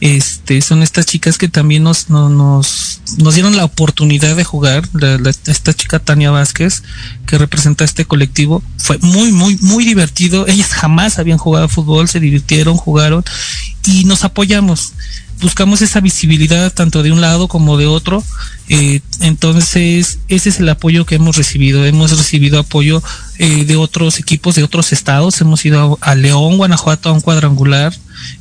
Este, 0.02 0.62
son 0.62 0.82
estas 0.82 1.06
chicas 1.06 1.38
que 1.38 1.50
también 1.50 1.84
nos, 1.84 2.10
no, 2.10 2.30
nos, 2.30 3.02
nos 3.18 3.34
dieron 3.34 3.58
la 3.58 3.66
oportunidad 3.66 4.36
de 4.36 4.44
jugar. 4.44 4.88
La, 4.94 5.18
la, 5.18 5.30
esta 5.30 5.74
chica 5.74 6.00
Tania 6.00 6.32
Vázquez, 6.32 6.84
que 7.26 7.38
representa 7.38 7.84
este 7.84 8.06
colectivo, 8.06 8.64
fue 8.78 8.98
muy, 9.00 9.32
muy, 9.32 9.58
muy 9.62 9.84
divertido. 9.84 10.48
Ellas 10.48 10.70
jamás 10.70 11.20
habían 11.20 11.38
jugado 11.38 11.68
fútbol, 11.68 12.08
se 12.08 12.20
divirtieron, 12.20 12.78
jugaron 12.78 13.24
y 13.86 14.06
nos 14.06 14.24
apoyamos. 14.24 14.94
Buscamos 15.41 15.82
esa 15.82 15.99
visibilidad 16.02 16.71
tanto 16.73 17.04
de 17.04 17.12
un 17.12 17.21
lado 17.21 17.47
como 17.47 17.78
de 17.78 17.88
otro. 17.88 18.23
Eh, 18.67 19.02
entonces, 19.21 20.19
ese 20.28 20.49
es 20.49 20.60
el 20.60 20.69
apoyo 20.69 21.06
que 21.06 21.15
hemos 21.15 21.38
recibido. 21.38 21.86
Hemos 21.86 22.12
recibido 22.12 22.60
apoyo 22.60 23.02
eh, 23.38 23.65
de 23.65 23.75
otros 23.75 24.19
equipos 24.19 24.56
de 24.56 24.63
otros 24.63 24.91
estados. 24.91 25.39
Hemos 25.41 25.65
ido 25.65 25.97
a, 26.02 26.15
León, 26.15 26.58
Guanajuato 26.58 27.10
a 27.10 27.13
un 27.13 27.21
cuadrangular. 27.21 27.93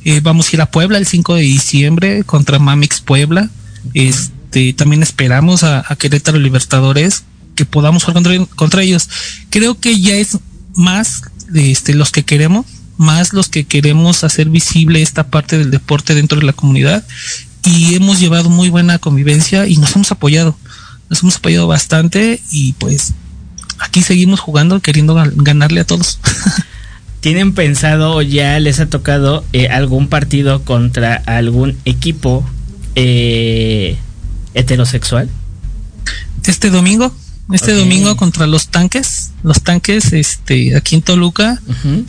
Eh, 0.03 0.19
vamos 0.21 0.47
a 0.47 0.55
ir 0.55 0.61
a 0.61 0.71
Puebla 0.71 0.97
el 0.97 1.05
5 1.05 1.35
de 1.35 1.41
diciembre 1.41 2.23
contra 2.23 2.59
Mamix 2.59 3.01
Puebla. 3.01 3.49
Este, 3.93 4.73
también 4.73 5.03
esperamos 5.03 5.63
a, 5.63 5.85
a 5.87 5.95
Querétaro 5.95 6.37
Libertadores 6.37 7.23
que 7.55 7.65
podamos 7.65 8.03
jugar 8.03 8.23
contra, 8.23 8.45
contra 8.55 8.83
ellos. 8.83 9.09
Creo 9.49 9.79
que 9.79 9.99
ya 9.99 10.15
es 10.15 10.37
más 10.75 11.23
este, 11.53 11.93
los 11.93 12.11
que 12.11 12.23
queremos 12.23 12.65
más 12.99 13.31
los 13.31 13.47
que 13.47 13.63
queremos 13.63 14.25
hacer 14.25 14.49
visible 14.49 15.01
esta 15.01 15.27
parte 15.27 15.57
del 15.57 15.71
deporte 15.71 16.13
dentro 16.15 16.37
de 16.37 16.45
la 16.45 16.53
comunidad 16.53 17.05
y 17.63 17.95
hemos 17.95 18.19
llevado 18.19 18.49
muy 18.49 18.69
buena 18.69 18.99
convivencia 18.99 19.67
y 19.67 19.77
nos 19.77 19.95
hemos 19.95 20.11
apoyado, 20.11 20.57
nos 21.09 21.23
hemos 21.23 21.37
apoyado 21.37 21.65
bastante 21.65 22.41
y 22.51 22.73
pues 22.73 23.13
aquí 23.79 24.03
seguimos 24.03 24.41
jugando 24.41 24.81
queriendo 24.81 25.15
ganarle 25.15 25.79
a 25.79 25.87
todos. 25.87 26.19
¿Tienen 27.21 27.53
pensado 27.53 28.21
ya 28.21 28.59
les 28.59 28.81
ha 28.81 28.89
tocado 28.89 29.45
eh, 29.53 29.69
algún 29.69 30.09
partido 30.09 30.63
contra 30.63 31.15
algún 31.25 31.77
equipo 31.85 32.45
eh, 32.95 33.97
heterosexual? 34.53 35.29
Este 36.43 36.69
domingo 36.69 37.13
este 37.51 37.73
domingo 37.73 38.15
contra 38.15 38.45
los 38.45 38.67
tanques, 38.67 39.28
los 39.43 39.61
tanques, 39.61 40.13
este, 40.13 40.75
aquí 40.75 40.95
en 40.95 41.01
Toluca, 41.01 41.61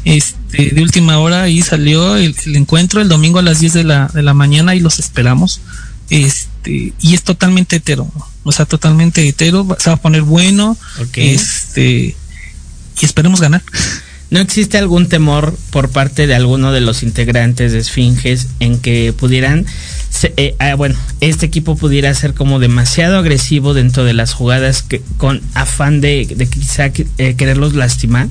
este, 0.04 0.70
de 0.70 0.82
última 0.82 1.18
hora 1.18 1.42
ahí 1.42 1.62
salió 1.62 2.16
el, 2.16 2.34
encuentro 2.54 3.00
el 3.00 3.08
domingo 3.08 3.38
a 3.38 3.42
las 3.42 3.60
10 3.60 3.72
de 3.72 3.84
la, 3.84 4.08
de 4.08 4.22
la 4.22 4.34
mañana 4.34 4.74
y 4.74 4.80
los 4.80 4.98
esperamos. 4.98 5.60
Este, 6.08 6.92
y 7.00 7.14
es 7.14 7.22
totalmente 7.22 7.76
hetero, 7.76 8.10
o 8.42 8.52
sea, 8.52 8.66
totalmente 8.66 9.26
hetero, 9.28 9.66
se 9.78 9.90
va 9.90 9.94
a 9.94 10.00
poner 10.00 10.22
bueno, 10.22 10.76
este, 11.14 12.16
y 13.00 13.04
esperemos 13.04 13.40
ganar. 13.40 13.62
¿No 14.30 14.38
existe 14.38 14.78
algún 14.78 15.08
temor 15.08 15.56
por 15.70 15.90
parte 15.90 16.26
de 16.26 16.34
alguno 16.34 16.72
de 16.72 16.80
los 16.80 17.02
integrantes 17.02 17.72
de 17.72 17.80
Esfinges 17.80 18.48
en 18.60 18.78
que 18.78 19.12
pudieran 19.12 19.66
eh, 20.36 20.54
ah, 20.58 20.74
bueno, 20.74 20.96
este 21.20 21.46
equipo 21.46 21.76
pudiera 21.76 22.12
ser 22.14 22.34
como 22.34 22.58
demasiado 22.58 23.18
agresivo 23.18 23.74
dentro 23.74 24.04
de 24.04 24.12
las 24.12 24.34
jugadas 24.34 24.82
que, 24.82 25.00
con 25.16 25.40
afán 25.54 26.00
de, 26.00 26.26
quizá 26.50 26.86
eh, 27.18 27.34
quererlos 27.36 27.74
lastimar. 27.74 28.28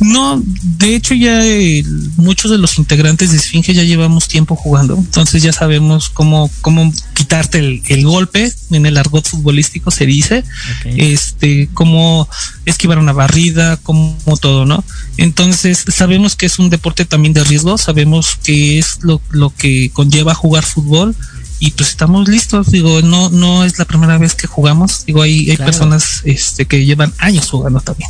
No, 0.00 0.40
de 0.62 0.94
hecho 0.94 1.14
ya 1.14 1.44
eh, 1.44 1.84
muchos 2.16 2.50
de 2.50 2.58
los 2.58 2.78
integrantes 2.78 3.32
de 3.32 3.36
Esfinge 3.36 3.74
ya 3.74 3.82
llevamos 3.82 4.28
tiempo 4.28 4.54
jugando, 4.54 4.94
entonces 4.96 5.42
ya 5.42 5.52
sabemos 5.52 6.08
cómo, 6.08 6.50
cómo 6.60 6.92
quitarte 7.14 7.58
el, 7.58 8.04
golpe, 8.04 8.52
en 8.70 8.86
el 8.86 8.96
argot 8.96 9.26
futbolístico 9.26 9.90
se 9.90 10.06
dice, 10.06 10.44
este, 10.84 11.68
cómo 11.74 12.28
esquivar 12.64 12.98
una 12.98 13.12
barrida, 13.12 13.76
como 13.78 14.16
todo, 14.40 14.66
¿no? 14.66 14.84
Entonces 15.16 15.84
sabemos 15.88 16.36
que 16.36 16.46
es 16.46 16.60
un 16.60 16.70
deporte 16.70 17.04
también 17.04 17.34
de 17.34 17.42
riesgo, 17.42 17.76
sabemos 17.76 18.36
que 18.42 18.78
es 18.78 18.98
lo, 19.02 19.20
lo 19.30 19.50
que 19.50 19.90
conlleva 19.90 20.34
jugar 20.34 20.64
fútbol 20.64 21.16
y 21.60 21.72
pues 21.72 21.88
estamos 21.88 22.28
listos, 22.28 22.70
digo, 22.70 23.02
no, 23.02 23.30
no 23.30 23.64
es 23.64 23.78
la 23.78 23.84
primera 23.84 24.16
vez 24.16 24.36
que 24.36 24.46
jugamos, 24.46 25.04
digo, 25.06 25.22
hay, 25.22 25.50
hay 25.50 25.56
personas 25.56 26.22
este, 26.24 26.66
que 26.66 26.84
llevan 26.84 27.12
años 27.18 27.50
jugando 27.50 27.80
también. 27.80 28.08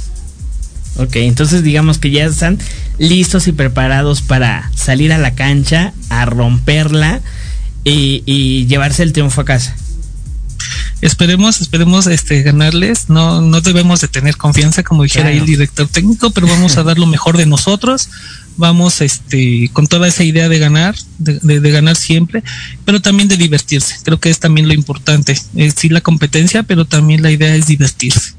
Ok, 0.97 1.17
entonces 1.17 1.63
digamos 1.63 1.99
que 1.99 2.11
ya 2.11 2.25
están 2.25 2.59
listos 2.99 3.47
y 3.47 3.53
preparados 3.53 4.21
para 4.21 4.71
salir 4.75 5.13
a 5.13 5.19
la 5.19 5.35
cancha, 5.35 5.93
a 6.09 6.25
romperla 6.25 7.21
y, 7.85 8.67
llevarse 8.67 9.03
el 9.03 9.13
triunfo 9.13 9.43
a 9.43 9.45
casa. 9.45 9.77
Esperemos, 11.01 11.61
esperemos 11.61 12.09
este 12.09 12.43
ganarles. 12.43 13.09
No, 13.09 13.41
no 13.41 13.61
debemos 13.61 14.01
de 14.01 14.09
tener 14.09 14.37
confianza, 14.37 14.83
como 14.83 15.05
dijera 15.05 15.31
el 15.31 15.47
director 15.47 15.87
técnico, 15.87 16.31
pero 16.31 16.49
vamos 16.49 16.77
a 16.77 16.83
dar 16.83 16.99
lo 16.99 17.07
mejor 17.07 17.37
de 17.37 17.47
nosotros. 17.47 18.09
Vamos 18.57 19.01
este 19.01 19.71
con 19.73 19.87
toda 19.87 20.09
esa 20.09 20.25
idea 20.25 20.49
de 20.49 20.59
ganar, 20.59 20.97
de, 21.19 21.71
ganar 21.71 21.95
siempre, 21.95 22.43
pero 22.85 23.01
también 23.01 23.29
de 23.29 23.37
divertirse. 23.37 23.95
Creo 24.03 24.19
que 24.19 24.31
es 24.31 24.41
también 24.41 24.67
lo 24.67 24.75
importante. 24.75 25.41
Es 25.55 25.75
sí 25.77 25.89
la 25.89 26.01
competencia, 26.01 26.65
pero 26.65 26.85
también 26.85 27.23
la 27.23 27.31
idea 27.31 27.55
es 27.55 27.69
divertirse. 27.69 28.38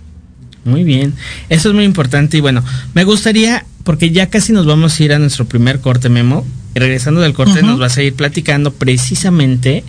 Muy 0.65 0.83
bien, 0.83 1.13
eso 1.49 1.69
es 1.69 1.75
muy 1.75 1.85
importante 1.85 2.37
y 2.37 2.41
bueno, 2.41 2.63
me 2.93 3.03
gustaría, 3.03 3.65
porque 3.83 4.11
ya 4.11 4.27
casi 4.27 4.51
nos 4.51 4.65
vamos 4.65 4.99
a 4.99 5.03
ir 5.03 5.13
a 5.13 5.19
nuestro 5.19 5.45
primer 5.45 5.79
corte 5.79 6.09
memo, 6.09 6.45
y 6.75 6.79
regresando 6.79 7.21
del 7.21 7.33
corte 7.33 7.63
nos 7.63 7.79
vas 7.79 7.97
a 7.97 8.03
ir 8.03 8.13
platicando 8.13 8.71
precisamente 8.73 9.83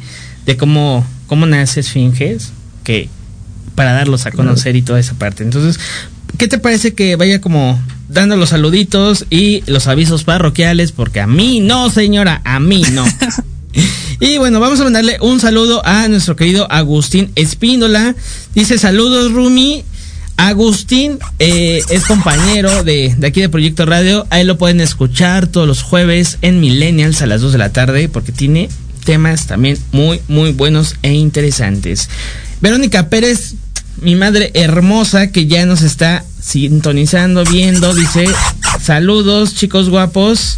de 0.46 0.56
cómo, 0.56 1.06
cómo 1.26 1.46
nace 1.46 1.80
Esfinges, 1.80 2.52
que 2.84 3.08
para 3.74 3.92
darlos 3.92 4.26
a 4.26 4.30
conocer 4.30 4.76
y 4.76 4.82
toda 4.82 5.00
esa 5.00 5.14
parte. 5.14 5.42
Entonces, 5.42 5.80
¿qué 6.38 6.48
te 6.48 6.58
parece 6.58 6.94
que 6.94 7.16
vaya 7.16 7.40
como 7.40 7.80
dando 8.08 8.36
los 8.36 8.50
saluditos 8.50 9.26
y 9.30 9.62
los 9.66 9.86
avisos 9.86 10.24
parroquiales? 10.24 10.92
Porque 10.92 11.20
a 11.20 11.26
mí 11.26 11.60
no, 11.60 11.90
señora, 11.90 12.40
a 12.44 12.60
mí 12.60 12.82
no. 12.92 13.04
Y 14.22 14.36
bueno, 14.36 14.60
vamos 14.60 14.78
a 14.80 14.84
mandarle 14.84 15.16
un 15.22 15.40
saludo 15.40 15.80
a 15.86 16.06
nuestro 16.08 16.36
querido 16.36 16.70
Agustín 16.70 17.32
Espíndola. 17.36 18.14
Dice 18.54 18.76
saludos 18.76 19.32
Rumi, 19.32 19.82
Agustín 20.40 21.18
eh, 21.38 21.82
es 21.90 22.06
compañero 22.06 22.82
de, 22.82 23.14
aquí 23.26 23.42
de 23.42 23.50
Proyecto 23.50 23.84
Radio. 23.84 24.26
Ahí 24.30 24.42
lo 24.44 24.56
pueden 24.56 24.80
escuchar 24.80 25.48
todos 25.48 25.68
los 25.68 25.82
jueves 25.82 26.38
en 26.40 26.60
Millennials 26.60 27.20
a 27.20 27.26
las 27.26 27.42
2 27.42 27.52
de 27.52 27.58
la 27.58 27.74
tarde 27.74 28.08
porque 28.08 28.32
tiene 28.32 28.70
temas 29.04 29.46
también 29.46 29.76
muy, 29.92 30.22
muy 30.28 30.52
buenos 30.52 30.96
e 31.02 31.12
interesantes. 31.12 32.08
Verónica 32.62 33.10
Pérez, 33.10 33.56
mi 34.00 34.16
madre 34.16 34.50
hermosa 34.54 35.26
que 35.26 35.46
ya 35.46 35.66
nos 35.66 35.82
está 35.82 36.24
sintonizando, 36.40 37.44
viendo, 37.44 37.94
dice 37.94 38.24
saludos 38.80 39.54
chicos 39.54 39.90
guapos. 39.90 40.56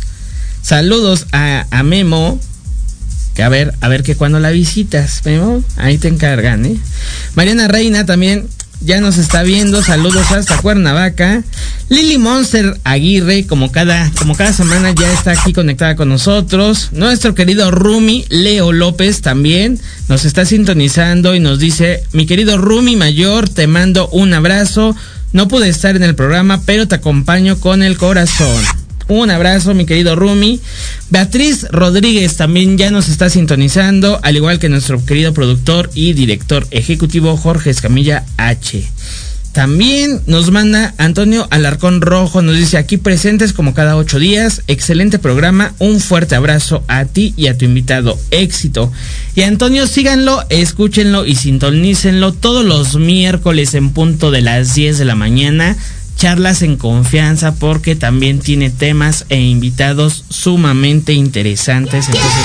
Saludos 0.63 1.27
a, 1.33 1.67
a 1.73 1.83
Memo, 1.83 2.39
que 3.35 3.43
a 3.43 3.49
ver, 3.49 3.75
a 3.81 3.89
ver 3.89 4.05
que 4.05 4.15
cuando 4.15 4.39
la 4.39 4.51
visitas, 4.51 5.23
Memo, 5.25 5.65
ahí 5.77 5.99
te 5.99 6.07
encargan, 6.07 6.65
¿eh? 6.67 6.77
Mariana 7.35 7.67
Reina 7.67 8.07
también, 8.07 8.47
ya 8.85 9.01
nos 9.01 9.19
está 9.19 9.43
viendo. 9.43 9.83
Saludos 9.83 10.31
hasta 10.33 10.59
Cuernavaca. 10.59 11.43
Lily 11.89 12.19
Monster 12.19 12.79
Aguirre, 12.85 13.47
como 13.47 13.71
cada, 13.71 14.11
como 14.19 14.35
cada 14.35 14.53
semana, 14.53 14.93
ya 14.93 15.13
está 15.13 15.33
aquí 15.33 15.53
conectada 15.53 15.97
con 15.97 16.09
nosotros. 16.09 16.89
Nuestro 16.93 17.35
querido 17.35 17.71
Rumi, 17.71 18.25
Leo 18.29 18.73
López, 18.73 19.21
también 19.21 19.79
nos 20.09 20.25
está 20.25 20.45
sintonizando 20.45 21.35
y 21.35 21.41
nos 21.41 21.59
dice: 21.59 22.03
Mi 22.13 22.27
querido 22.27 22.59
Rumi 22.59 22.97
Mayor, 22.97 23.49
te 23.49 23.67
mando 23.67 24.09
un 24.09 24.33
abrazo. 24.35 24.97
No 25.33 25.49
pude 25.49 25.69
estar 25.69 25.97
en 25.97 26.03
el 26.03 26.15
programa, 26.15 26.63
pero 26.67 26.87
te 26.87 26.97
acompaño 26.97 27.59
con 27.59 27.83
el 27.83 27.97
corazón. 27.97 28.82
Un 29.09 29.31
abrazo, 29.31 29.75
mi 29.75 29.87
querido 29.87 30.17
Rumi. 30.17 30.61
Beatriz 31.11 31.67
Rodríguez 31.71 32.37
también 32.37 32.79
ya 32.79 32.91
nos 32.91 33.09
está 33.09 33.29
sintonizando, 33.31 34.21
al 34.23 34.37
igual 34.37 34.59
que 34.59 34.69
nuestro 34.69 35.05
querido 35.05 35.35
productor 35.35 35.91
y 35.95 36.13
director 36.13 36.67
ejecutivo 36.71 37.37
Jorge 37.37 37.71
Escamilla 37.71 38.25
H. 38.37 38.85
También 39.53 40.23
nos 40.27 40.51
manda 40.51 40.95
Antonio 40.97 41.47
Alarcón 41.51 42.01
Rojo, 42.01 42.41
nos 42.41 42.57
dice 42.57 42.79
aquí 42.79 42.97
presentes 42.97 43.53
como 43.53 43.75
cada 43.75 43.97
ocho 43.97 44.19
días. 44.19 44.63
Excelente 44.67 45.19
programa, 45.19 45.75
un 45.79 46.01
fuerte 46.01 46.35
abrazo 46.35 46.83
a 46.89 47.05
ti 47.05 47.35
y 47.37 47.49
a 47.49 47.59
tu 47.59 47.67
invitado. 47.67 48.19
Éxito. 48.31 48.91
Y 49.35 49.43
Antonio, 49.43 49.87
síganlo, 49.87 50.43
escúchenlo 50.49 51.27
y 51.27 51.35
sintonícenlo 51.35 52.33
todos 52.33 52.65
los 52.65 52.97
miércoles 52.97 53.75
en 53.75 53.91
punto 53.91 54.31
de 54.31 54.41
las 54.41 54.75
10 54.75 54.97
de 54.97 55.05
la 55.05 55.17
mañana 55.17 55.77
charlas 56.23 56.63
en 56.63 56.77
confianza 56.77 57.53
porque 57.57 57.97
también 57.97 58.39
tiene 58.39 58.71
temas 58.71 59.27
e 59.29 59.41
invitados 59.41 60.25
sumamente 60.29 61.15
interesantes. 61.15 62.07
Entonces, 62.07 62.45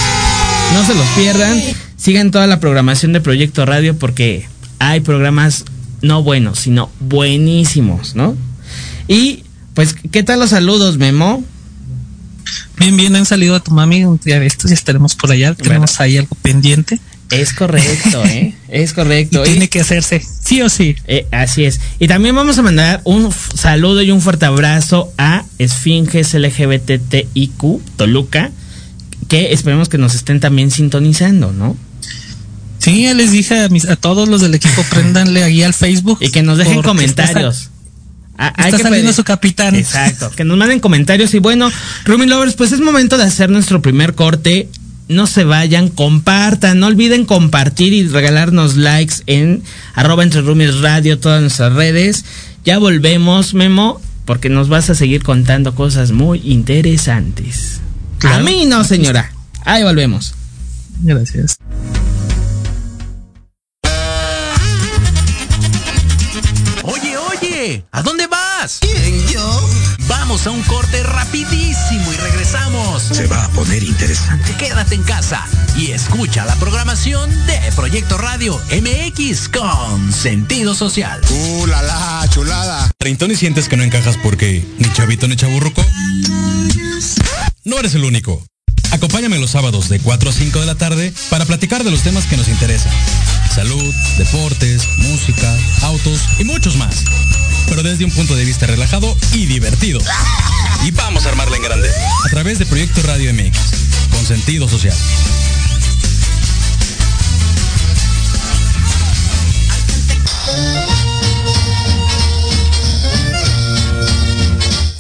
no 0.74 0.84
se 0.84 0.96
los 0.96 1.06
pierdan. 1.10 1.62
Sigan 1.96 2.32
toda 2.32 2.48
la 2.48 2.60
programación 2.60 3.14
de 3.14 3.22
Proyecto 3.22 3.68
Radio 3.68 3.96
porque 3.96 4.50
hay 4.80 5.02
programas 5.02 5.64
no 6.02 6.24
buenos, 6.24 6.58
sino 6.58 6.90
buenísimos, 7.00 8.16
¿no? 8.16 8.36
Y 9.08 9.44
pues, 9.76 9.96
¿qué 10.12 10.24
tal 10.24 10.40
los 10.40 10.50
saludos, 10.50 10.98
Memo? 10.98 11.44
Bien, 12.80 12.98
bien, 12.98 13.16
han 13.16 13.28
salido 13.28 13.54
a 13.54 13.60
tu 13.60 13.70
mami 13.70 14.06
un 14.06 14.20
día 14.24 14.40
de 14.40 14.48
estos, 14.48 14.72
ya 14.72 14.74
estaremos 14.74 15.14
por 15.14 15.32
allá, 15.32 15.54
tenemos 15.54 16.02
ahí 16.02 16.18
algo 16.18 16.36
pendiente. 16.42 17.00
Es 17.32 17.54
correcto, 17.54 18.24
¿eh? 18.26 18.54
Es 18.70 18.94
correcto. 18.94 19.44
tiene 19.44 19.70
que 19.70 19.82
hacerse, 19.82 20.22
sí 20.22 20.62
o 20.62 20.70
sí. 20.70 20.96
Eh, 21.08 21.28
así 21.32 21.66
es. 21.66 21.80
Y 22.00 22.08
también 22.08 22.36
vamos 22.36 22.58
a 22.58 22.62
mandar 22.62 23.02
un 23.04 23.32
saludo 23.32 24.02
y 24.02 24.12
un 24.12 24.22
fuerte 24.22 24.46
abrazo 24.46 25.12
a 25.18 25.44
Esfinges 25.58 26.34
LGBTIQ 26.34 27.82
Toluca, 27.98 28.52
que 29.28 29.52
esperemos 29.52 29.90
que 29.90 29.98
nos 29.98 30.16
estén 30.16 30.40
también 30.40 30.72
sintonizando, 30.72 31.52
¿no? 31.52 31.76
Sí, 32.80 33.04
ya 33.04 33.14
les 33.14 33.32
dije 33.32 33.60
a, 33.60 33.70
mis, 33.70 33.86
a 33.86 33.98
todos 33.98 34.30
los 34.30 34.42
del 34.42 34.56
equipo, 34.56 34.84
préndanle 34.90 35.44
ahí 35.44 35.64
al 35.64 35.74
Facebook. 35.74 36.20
Y 36.22 36.30
que 36.30 36.44
nos 36.44 36.58
dejen 36.58 36.82
comentarios. 36.82 37.72
Ah, 38.38 38.54
hay 38.56 38.72
que 38.72 38.78
saliendo 38.78 39.12
su 39.14 39.24
capitán. 39.24 39.76
Exacto. 39.76 40.32
Que 40.36 40.44
nos 40.44 40.58
manden 40.58 40.80
comentarios. 40.80 41.34
Y 41.34 41.40
bueno, 41.40 41.72
Rumi 42.06 42.28
Lovers, 42.28 42.54
pues 42.54 42.72
es 42.72 42.80
momento 42.80 43.18
de 43.18 43.24
hacer 43.24 43.50
nuestro 43.50 43.82
primer 43.82 44.14
corte 44.14 44.70
no 45.08 45.28
se 45.28 45.44
vayan, 45.44 45.90
compartan, 45.90 46.80
no 46.80 46.88
olviden 46.88 47.26
compartir 47.26 47.94
y 47.94 48.08
regalarnos 48.08 48.76
likes 48.76 49.16
en 49.26 49.64
arroba 49.94 50.24
entre 50.24 50.42
radio, 50.82 51.20
todas 51.20 51.42
nuestras 51.42 51.74
redes. 51.74 52.26
Ya 52.66 52.78
volvemos, 52.78 53.54
Memo, 53.54 54.02
porque 54.26 54.50
nos 54.50 54.68
vas 54.68 54.90
a 54.90 54.96
seguir 54.96 55.24
contando 55.24 55.74
cosas 55.76 56.12
muy 56.12 56.42
interesantes. 56.44 57.80
Claro. 58.20 58.38
A 58.38 58.44
mí 58.44 58.66
no, 58.66 58.84
señora. 58.84 59.32
Ahí 59.64 59.84
volvemos. 59.84 60.34
Gracias. 61.02 61.58
Oye, 66.84 67.18
oye, 67.18 67.84
¿a 67.92 68.02
dónde 68.02 68.28
vas? 68.28 68.80
¿Quién, 68.82 69.28
yo? 69.28 69.57
Vamos 70.38 70.46
a 70.46 70.52
un 70.52 70.76
corte 70.76 71.02
rapidísimo 71.02 72.14
y 72.14 72.16
regresamos. 72.18 73.02
Se 73.02 73.26
va 73.26 73.46
a 73.46 73.50
poner 73.50 73.82
interesante. 73.82 74.54
Quédate 74.56 74.94
en 74.94 75.02
casa 75.02 75.44
y 75.76 75.90
escucha 75.94 76.46
la 76.46 76.56
programación 76.58 77.28
de 77.48 77.60
Proyecto 77.76 78.20
Radio 78.20 78.62
MX 78.70 79.50
con 79.50 80.14
sentido 80.14 80.76
social. 80.76 81.20
¡Uh, 81.32 81.66
la, 81.66 81.82
la 81.82 82.28
chulada! 82.30 82.92
¿Treintón 83.00 83.32
y 83.32 83.36
sientes 83.36 83.68
que 83.68 83.78
no 83.78 83.84
encajas 83.84 84.16
porque 84.18 84.64
ni 84.78 84.94
chavito 84.94 85.28
ni 85.28 85.38
chaburruco? 85.38 85.84
No 87.64 87.80
eres 87.80 87.96
el 87.96 88.04
único. 88.04 88.46
Acompáñame 88.92 89.40
los 89.40 89.50
sábados 89.50 89.90
de 89.90 90.00
4 90.00 90.30
a 90.30 90.34
5 90.34 90.60
de 90.60 90.66
la 90.68 90.76
tarde 90.76 91.14
para 91.32 91.46
platicar 91.46 91.84
de 91.84 91.90
los 91.90 92.04
temas 92.04 92.26
que 92.26 92.38
nos 92.38 92.48
interesan. 92.48 92.94
Salud, 93.56 93.92
deportes, 94.20 94.88
música, 95.00 95.52
autos 95.82 96.22
y 96.38 96.44
muchos 96.44 96.76
más. 96.76 97.06
Pero 97.68 97.84
desde 97.84 98.06
un 98.06 98.12
punto 98.12 98.36
de 98.36 98.46
vista 98.46 98.66
relajado 98.66 99.16
y 99.34 99.46
divertido. 99.46 100.00
Y 100.84 100.92
vamos 100.92 101.26
a 101.26 101.30
armarla 101.30 101.58
en 101.58 101.64
grande. 101.64 101.90
A 102.26 102.30
través 102.30 102.60
de 102.60 102.66
Proyecto 102.66 103.02
Radio 103.04 103.34
MX. 103.34 103.58
Con 104.12 104.26
sentido 104.26 104.68
social. 104.68 104.96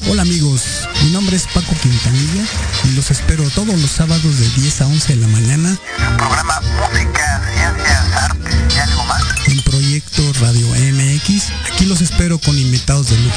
Hola 0.09 0.21
amigos, 0.21 0.87
mi 1.03 1.11
nombre 1.11 1.35
es 1.35 1.47
Paco 1.47 1.75
Quintanilla 1.81 2.45
y 2.85 2.95
los 2.95 3.11
espero 3.11 3.43
todos 3.51 3.77
los 3.79 3.91
sábados 3.91 4.39
de 4.39 4.49
10 4.61 4.81
a 4.81 4.87
11 4.87 5.15
de 5.15 5.21
la 5.21 5.27
mañana 5.27 5.77
programa 6.17 6.61
Música, 6.61 7.41
Ciencias, 7.53 8.23
Artes 8.23 8.55
y 8.75 8.79
algo 8.79 9.03
más. 9.05 9.23
Proyecto 9.63 10.21
Radio 10.41 10.67
MX. 10.67 11.51
Aquí 11.71 11.85
los 11.85 12.01
espero 12.01 12.39
con 12.39 12.57
invitados 12.57 13.09
de 13.09 13.17
lujo. 13.17 13.35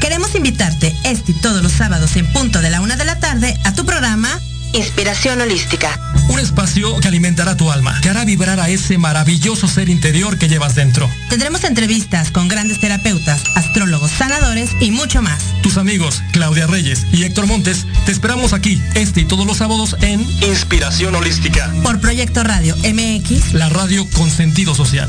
Queremos 0.00 0.34
invitarte 0.34 0.94
este 1.04 1.32
y 1.32 1.34
todos 1.34 1.62
los 1.62 1.72
sábados 1.72 2.16
en 2.16 2.26
punto 2.32 2.60
de 2.60 2.70
la 2.70 2.80
una 2.80 2.96
de 2.96 3.04
la 3.04 3.18
tarde 3.18 3.58
a 3.64 3.74
tu 3.74 3.84
programa 3.84 4.40
Inspiración 4.72 5.40
Holística. 5.40 6.15
Un 6.28 6.38
espacio 6.40 6.98
que 7.00 7.08
alimentará 7.08 7.56
tu 7.56 7.70
alma, 7.70 7.98
que 8.00 8.08
hará 8.10 8.24
vibrar 8.24 8.60
a 8.60 8.68
ese 8.68 8.98
maravilloso 8.98 9.68
ser 9.68 9.88
interior 9.88 10.38
que 10.38 10.48
llevas 10.48 10.74
dentro. 10.74 11.08
Tendremos 11.28 11.64
entrevistas 11.64 12.30
con 12.30 12.48
grandes 12.48 12.80
terapeutas, 12.80 13.42
astrólogos, 13.54 14.10
sanadores 14.10 14.70
y 14.80 14.90
mucho 14.90 15.22
más. 15.22 15.40
Tus 15.62 15.76
amigos 15.76 16.22
Claudia 16.32 16.66
Reyes 16.66 17.06
y 17.12 17.24
Héctor 17.24 17.46
Montes 17.46 17.86
te 18.04 18.12
esperamos 18.12 18.52
aquí 18.52 18.80
este 18.94 19.20
y 19.20 19.24
todos 19.24 19.46
los 19.46 19.58
sábados 19.58 19.96
en 20.00 20.20
Inspiración 20.42 21.14
Holística, 21.14 21.72
Por 21.82 22.00
Proyecto 22.00 22.42
Radio 22.42 22.76
MX. 22.76 23.52
la 23.54 23.68
radio 23.68 24.06
con 24.10 24.30
sentido 24.30 24.74
social. 24.74 25.08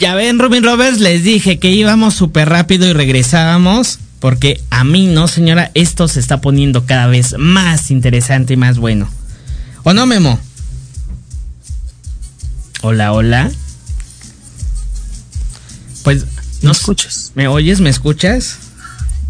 Ya 0.00 0.14
ven, 0.14 0.38
Robin 0.38 0.64
Roberts, 0.64 0.98
les 0.98 1.22
dije 1.22 1.58
que 1.58 1.70
íbamos 1.70 2.14
súper 2.14 2.48
rápido 2.48 2.88
y 2.88 2.94
regresábamos. 2.94 3.98
Porque 4.18 4.60
a 4.70 4.82
mí 4.82 5.06
no, 5.06 5.28
señora, 5.28 5.70
esto 5.74 6.08
se 6.08 6.20
está 6.20 6.40
poniendo 6.40 6.86
cada 6.86 7.06
vez 7.06 7.34
más 7.38 7.90
interesante 7.90 8.54
y 8.54 8.56
más 8.56 8.78
bueno. 8.78 9.10
¿O 9.82 9.92
no, 9.92 10.06
Memo? 10.06 10.40
Hola, 12.80 13.12
hola. 13.12 13.50
Pues, 16.02 16.24
¿Me 16.24 16.28
no 16.62 16.72
escuchas? 16.72 17.32
¿Me 17.34 17.46
oyes? 17.48 17.80
¿Me 17.80 17.90
escuchas? 17.90 18.56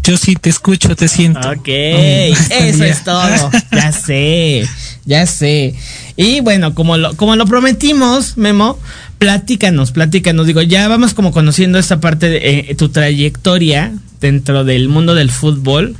Yo 0.03 0.17
sí 0.17 0.35
te 0.35 0.49
escucho, 0.49 0.95
te 0.95 1.09
siento. 1.09 1.51
Ok, 1.51 1.67
eso 1.67 2.83
es 2.85 3.03
todo. 3.03 3.51
Ya 3.71 3.91
sé, 3.91 4.67
ya 5.05 5.25
sé. 5.25 5.75
Y 6.15 6.39
bueno, 6.39 6.73
como 6.75 6.97
lo, 6.97 7.15
como 7.15 7.35
lo 7.35 7.45
prometimos, 7.45 8.37
Memo, 8.37 8.79
platícanos, 9.21 9.91
platícanos. 9.91 10.47
Digo, 10.47 10.63
ya 10.63 10.87
vamos 10.87 11.13
como 11.13 11.31
conociendo 11.31 11.77
esta 11.77 11.99
parte 11.99 12.27
de 12.27 12.37
eh, 12.71 12.75
tu 12.75 12.89
trayectoria 12.89 13.93
dentro 14.19 14.63
del 14.63 14.89
mundo 14.89 15.13
del 15.13 15.29
fútbol. 15.29 15.95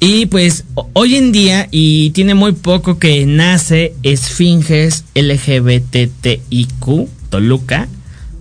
Y 0.00 0.26
pues 0.26 0.64
hoy 0.92 1.16
en 1.16 1.32
día, 1.32 1.66
y 1.70 2.10
tiene 2.10 2.34
muy 2.34 2.52
poco 2.52 2.98
que 2.98 3.24
nace 3.24 3.94
Esfinges 4.02 5.04
LGBTIQ 5.14 7.08
Toluca. 7.30 7.88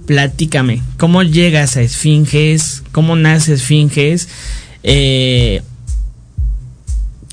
Platícame, 0.06 0.82
¿cómo 0.98 1.24
llegas 1.24 1.78
a 1.78 1.82
Esfinges? 1.82 2.84
¿Cómo 2.92 3.15
nace 3.15 3.54
Esfinges? 3.54 4.28
Eh, 4.84 5.62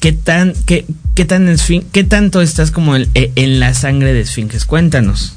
¿Qué 0.00 0.12
tan, 0.12 0.52
qué, 0.64 0.84
qué 1.16 1.24
tan 1.24 1.48
esfin- 1.48 1.86
qué 1.90 2.04
tanto 2.04 2.40
estás 2.40 2.70
como 2.70 2.94
en, 2.94 3.08
en 3.14 3.58
la 3.58 3.74
sangre 3.74 4.12
de 4.12 4.20
Esfinges? 4.20 4.64
Cuéntanos. 4.64 5.32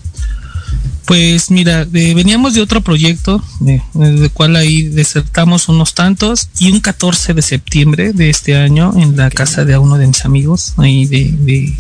Pues 1.09 1.49
mira, 1.49 1.85
de- 1.85 2.13
veníamos 2.13 2.53
de 2.53 2.61
otro 2.61 2.81
proyecto, 2.81 3.43
de, 3.59 3.81
del 3.95 4.29
cual 4.29 4.55
ahí 4.55 4.83
desertamos 4.83 5.67
unos 5.67 5.95
tantos, 5.95 6.49
y 6.59 6.69
un 6.71 6.81
14 6.81 7.33
de 7.33 7.41
septiembre 7.41 8.13
de 8.13 8.29
este 8.29 8.55
año, 8.55 8.93
en 8.95 9.17
la 9.17 9.31
casa 9.31 9.65
de 9.65 9.75
uno 9.79 9.97
de 9.97 10.05
mis 10.05 10.23
amigos, 10.23 10.73
ahí 10.77 11.07
de, 11.07 11.31
de- 11.31 11.73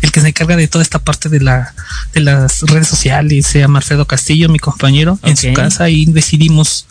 el 0.00 0.10
que 0.10 0.20
se 0.20 0.28
encarga 0.30 0.56
de 0.56 0.66
toda 0.66 0.82
esta 0.82 0.98
parte 0.98 1.28
de 1.28 1.38
la 1.38 1.72
de 2.12 2.20
las 2.22 2.62
redes 2.62 2.88
sociales, 2.88 3.46
se 3.46 3.60
llama 3.60 3.78
Alfredo 3.78 4.04
Castillo, 4.06 4.48
mi 4.48 4.58
compañero, 4.58 5.16
en 5.22 5.36
su 5.36 5.46
casa, 5.54 5.88
y 5.88 6.04
decidimos, 6.06 6.86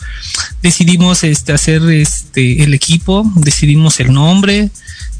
decidimos 0.62 1.24
este 1.24 1.52
hacer 1.52 1.82
este 1.90 2.62
el 2.64 2.72
equipo, 2.72 3.30
decidimos 3.36 4.00
el 4.00 4.14
nombre, 4.14 4.70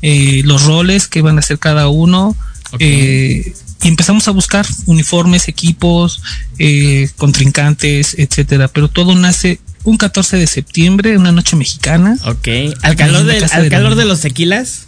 eh, 0.00 0.40
los 0.46 0.62
roles 0.64 1.06
que 1.06 1.20
van 1.20 1.36
a 1.36 1.40
hacer 1.40 1.58
cada 1.58 1.88
uno. 1.88 2.34
Eh, 2.78 3.52
y 3.82 3.88
empezamos 3.88 4.28
a 4.28 4.30
buscar 4.30 4.66
uniformes, 4.86 5.48
equipos, 5.48 6.22
eh, 6.58 7.10
contrincantes, 7.16 8.14
etcétera. 8.18 8.68
Pero 8.68 8.88
todo 8.88 9.14
nace 9.14 9.60
un 9.84 9.96
14 9.96 10.36
de 10.36 10.46
septiembre, 10.46 11.16
una 11.18 11.32
noche 11.32 11.56
mexicana. 11.56 12.16
Ok. 12.26 12.48
¿Al 12.82 12.96
calor, 12.96 13.24
del- 13.24 13.44
al 13.50 13.62
del 13.62 13.70
calor 13.70 13.94
de 13.96 14.04
los 14.04 14.20
tequilas? 14.20 14.82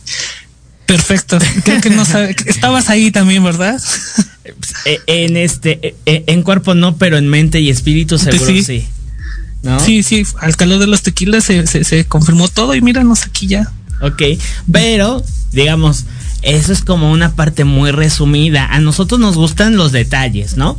Perfecto. 0.87 1.39
Creo 1.65 1.81
que 1.81 1.91
no 1.91 2.05
sabe, 2.05 2.37
estabas 2.47 2.91
ahí 2.91 3.11
también, 3.11 3.43
¿verdad? 3.43 3.81
Eh, 4.85 4.99
en 5.07 5.37
este, 5.39 5.95
eh, 6.05 6.25
en 6.27 6.43
cuerpo 6.43 6.75
no, 6.75 6.97
pero 6.99 7.17
en 7.17 7.27
mente 7.27 7.61
y 7.61 7.71
espíritu 7.71 8.19
seguro 8.19 8.47
sí. 8.47 8.63
sí. 8.63 8.87
¿No? 9.63 9.81
Sí, 9.81 10.03
sí, 10.03 10.27
al 10.41 10.57
calor 10.57 10.79
de 10.79 10.87
los 10.87 11.01
tequilas 11.03 11.43
se, 11.45 11.67
se, 11.67 11.85
se 11.85 12.05
confirmó 12.05 12.49
todo 12.49 12.75
y 12.75 12.83
míranos 12.83 13.25
aquí 13.25 13.47
ya. 13.47 13.73
Ok, 14.03 14.23
pero 14.71 15.25
digamos, 15.53 16.05
eso 16.45 16.73
es 16.73 16.83
como 16.83 17.11
una 17.11 17.35
parte 17.35 17.65
muy 17.65 17.91
resumida. 17.91 18.67
A 18.67 18.81
nosotros 18.81 19.21
nos 19.21 19.37
gustan 19.37 19.77
los 19.77 19.93
detalles, 19.93 20.57
¿no? 20.57 20.79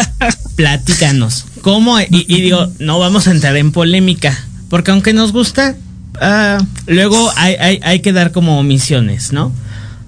Platícanos. 0.56 1.46
¿Cómo? 1.62 2.00
Y, 2.00 2.06
y 2.10 2.40
digo, 2.40 2.68
no 2.78 2.98
vamos 2.98 3.28
a 3.28 3.32
entrar 3.32 3.56
en 3.56 3.72
polémica, 3.72 4.38
porque 4.68 4.90
aunque 4.90 5.12
nos 5.12 5.32
gusta, 5.32 5.76
ah, 6.20 6.58
luego 6.86 7.30
hay, 7.36 7.54
hay, 7.54 7.80
hay 7.82 8.00
que 8.00 8.12
dar 8.12 8.32
como 8.32 8.58
omisiones, 8.58 9.32
¿no? 9.32 9.52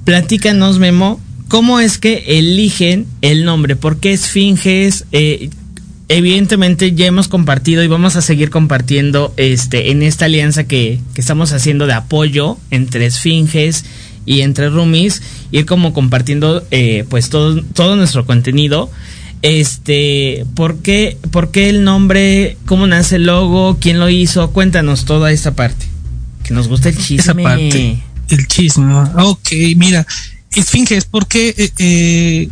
Platícanos, 0.05 0.79
Memo, 0.79 1.21
¿cómo 1.49 1.81
es 1.81 1.99
que 1.99 2.39
eligen 2.39 3.07
el 3.21 3.45
nombre? 3.45 3.77
¿Por 3.77 3.99
qué 3.99 4.13
Esfinges? 4.13 5.05
Eh, 5.13 5.51
evidentemente 6.09 6.93
ya 6.93 7.07
hemos 7.07 7.29
compartido 7.29 7.83
y 7.83 7.87
vamos 7.87 8.17
a 8.17 8.23
seguir 8.23 8.51
compartiendo 8.51 9.33
este 9.37 9.91
en 9.91 10.03
esta 10.03 10.27
alianza 10.27 10.65
que, 10.65 11.01
que 11.15 11.21
estamos 11.21 11.53
haciendo 11.53 11.87
de 11.87 11.95
apoyo 11.95 12.59
entre 12.71 13.07
esfinges 13.07 13.85
y 14.25 14.41
entre 14.41 14.71
roomies, 14.71 15.23
ir 15.51 15.67
como 15.67 15.93
compartiendo 15.93 16.65
eh, 16.71 17.05
pues 17.09 17.31
todo, 17.31 17.63
todo 17.63 17.97
nuestro 17.97 18.27
contenido. 18.27 18.91
Este, 19.43 20.47
¿por 20.55 20.79
qué, 20.79 21.19
¿por 21.33 21.51
qué 21.51 21.69
el 21.69 21.83
nombre? 21.83 22.57
¿Cómo 22.67 22.87
nace 22.87 23.17
el 23.17 23.27
logo? 23.27 23.77
¿Quién 23.81 23.99
lo 23.99 24.09
hizo? 24.09 24.51
Cuéntanos 24.53 25.05
toda 25.05 25.33
esta 25.33 25.55
parte. 25.55 25.87
Que 26.45 26.55
nos 26.55 26.69
gusta 26.69 26.89
el 26.89 26.97
chisme. 26.97 27.21
Esa 27.21 27.35
parte, 27.35 28.03
el 28.29 28.47
chisme. 28.47 28.85
¿no? 28.85 29.11
Ok, 29.27 29.51
mira, 29.77 30.07
Esfinges, 30.55 31.07
porque 31.07 31.55
eh, 31.57 31.73
eh, 31.79 32.49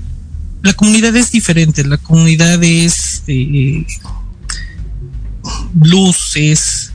la 0.62 0.72
comunidad 0.72 1.14
es 1.16 1.30
diferente, 1.30 1.85
la 1.85 1.98
comunidad 1.98 2.62
es 2.62 3.22
eh, 3.26 3.85
luz, 5.80 6.33
es 6.37 6.92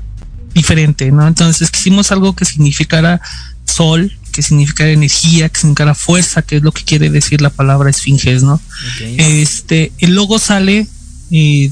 diferente, 0.54 1.12
¿no? 1.12 1.28
Entonces 1.28 1.70
quisimos 1.70 2.12
algo 2.12 2.36
que 2.36 2.46
significara 2.46 3.22
sol, 3.66 4.12
que 4.36 4.42
significara 4.42 4.92
energía, 4.92 5.48
que 5.48 5.60
significara 5.62 5.96
fuerza, 5.96 6.42
que 6.42 6.58
es 6.58 6.62
lo 6.64 6.74
que 6.74 6.84
quiere 6.84 7.10
decir 7.10 7.40
la 7.42 7.50
palabra 7.50 7.90
esfinges, 7.90 8.44
¿no? 8.44 8.60
Este, 9.02 9.94
el 10.00 10.14
logo 10.14 10.40
sale 10.40 10.88
y 11.30 11.72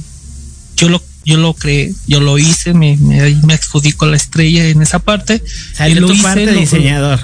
yo 0.78 0.88
lo 0.90 1.04
yo 1.26 1.38
lo 1.38 1.54
creé, 1.54 1.94
yo 2.08 2.20
lo 2.20 2.38
hice, 2.38 2.74
me, 2.74 2.98
me, 2.98 3.34
me 3.46 3.54
adjudico 3.54 4.06
la 4.06 4.18
estrella 4.18 4.68
en 4.68 4.82
esa 4.82 5.00
parte. 5.00 5.42
Salió 5.74 5.98
Y 5.98 6.00
lo 6.02 6.08
tu 6.08 6.14
hice, 6.14 6.24
parte 6.24 6.46
lo- 6.52 6.60
diseñador. 6.60 7.20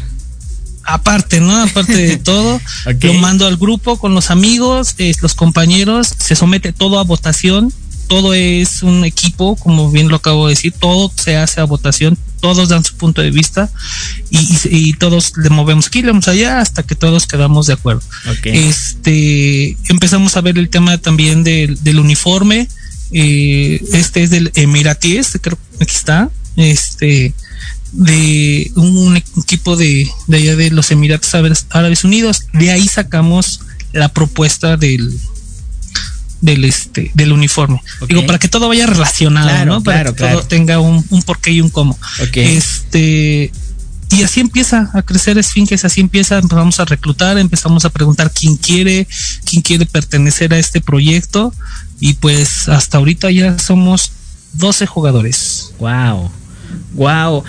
aparte, 0.84 1.40
¿no? 1.40 1.62
Aparte 1.64 1.96
de 1.96 2.18
todo, 2.32 2.62
lo 3.02 3.14
mando 3.16 3.46
al 3.48 3.58
grupo 3.58 3.98
con 3.98 4.14
los 4.14 4.32
amigos, 4.32 4.96
eh, 5.00 5.14
los 5.22 5.36
compañeros, 5.36 6.14
se 6.18 6.36
somete 6.36 6.72
todo 6.74 7.00
a 7.00 7.04
votación, 7.04 7.74
todo 8.10 8.34
es 8.34 8.84
un 8.84 9.06
equipo, 9.06 9.56
como 9.56 9.90
bien 9.92 10.10
lo 10.10 10.18
acabo 10.18 10.48
de 10.48 10.56
decir, 10.56 10.74
todo 10.78 11.10
se 11.16 11.38
hace 11.38 11.62
a 11.62 11.64
votación, 11.64 12.18
todos 12.42 12.68
dan 12.70 12.84
su 12.84 12.96
punto 12.96 13.22
de 13.22 13.32
vista 13.32 13.70
y, 14.30 14.40
y- 14.40 14.90
y 14.90 14.94
todos 14.94 15.34
le 15.38 15.50
movemos 15.50 15.88
aquí, 15.88 16.02
le 16.02 16.08
movemos 16.08 16.28
allá 16.28 16.60
hasta 16.60 16.84
que 16.84 16.96
todos 16.96 17.26
quedamos 17.28 17.68
de 17.68 17.74
acuerdo. 17.74 18.02
Este, 18.52 19.78
empezamos 19.90 20.36
a 20.36 20.42
ver 20.42 20.58
el 20.58 20.70
tema 20.70 20.98
también 20.98 21.44
del, 21.44 21.82
del 21.84 22.00
uniforme. 22.00 22.68
eh, 23.12 23.82
este 23.94 24.24
es 24.24 24.30
del 24.30 24.52
Emiratíes, 24.56 25.38
creo 25.42 25.58
que 25.78 25.84
aquí 25.84 25.96
está. 25.96 26.30
Este, 26.56 27.34
de 27.92 28.72
un 28.76 29.18
equipo 29.18 29.76
de, 29.76 30.08
de 30.28 30.38
allá 30.38 30.56
de 30.56 30.70
los 30.72 30.92
Emiratos 30.92 31.34
Árabes 31.70 32.04
Unidos. 32.04 32.42
De 32.54 32.72
ahí 32.72 32.88
sacamos 32.88 33.62
la 33.94 34.10
propuesta 34.10 34.78
del 34.78 35.18
del 36.42 36.66
este 36.66 37.12
del 37.14 37.32
uniforme. 37.32 37.82
Digo, 38.08 38.26
para 38.26 38.40
que 38.40 38.48
todo 38.48 38.68
vaya 38.68 38.86
relacionado, 38.86 39.48
Claro, 39.50 39.74
¿no? 39.74 39.84
Para 39.84 40.00
claro, 40.00 40.16
que 40.16 40.18
claro. 40.18 40.40
todo 40.40 40.48
tenga 40.48 40.80
un, 40.80 41.06
un 41.10 41.22
porqué 41.24 41.52
y 41.52 41.62
un 41.62 41.70
cómo. 41.70 41.98
Este 42.34 43.52
y 44.12 44.24
así 44.24 44.40
empieza 44.40 44.90
a 44.94 45.04
crecer 45.04 45.38
Esfinges, 45.38 45.86
así 45.86 46.02
empieza, 46.02 46.40
empezamos 46.40 46.80
a 46.80 46.86
reclutar, 46.86 47.38
empezamos 47.38 47.86
a 47.86 47.90
preguntar 47.90 48.32
quién 48.32 48.58
quiere, 48.58 49.08
quién 49.46 49.62
quiere 49.62 49.86
pertenecer 49.86 50.52
a 50.54 50.58
este 50.58 50.82
proyecto 50.82 51.54
y 52.00 52.14
pues 52.14 52.68
hasta 52.70 52.98
ahorita 52.98 53.30
ya 53.30 53.60
somos 53.60 54.12
12 54.54 54.88
jugadores. 54.88 55.74
Wow, 55.80 56.32
wow, 56.94 57.44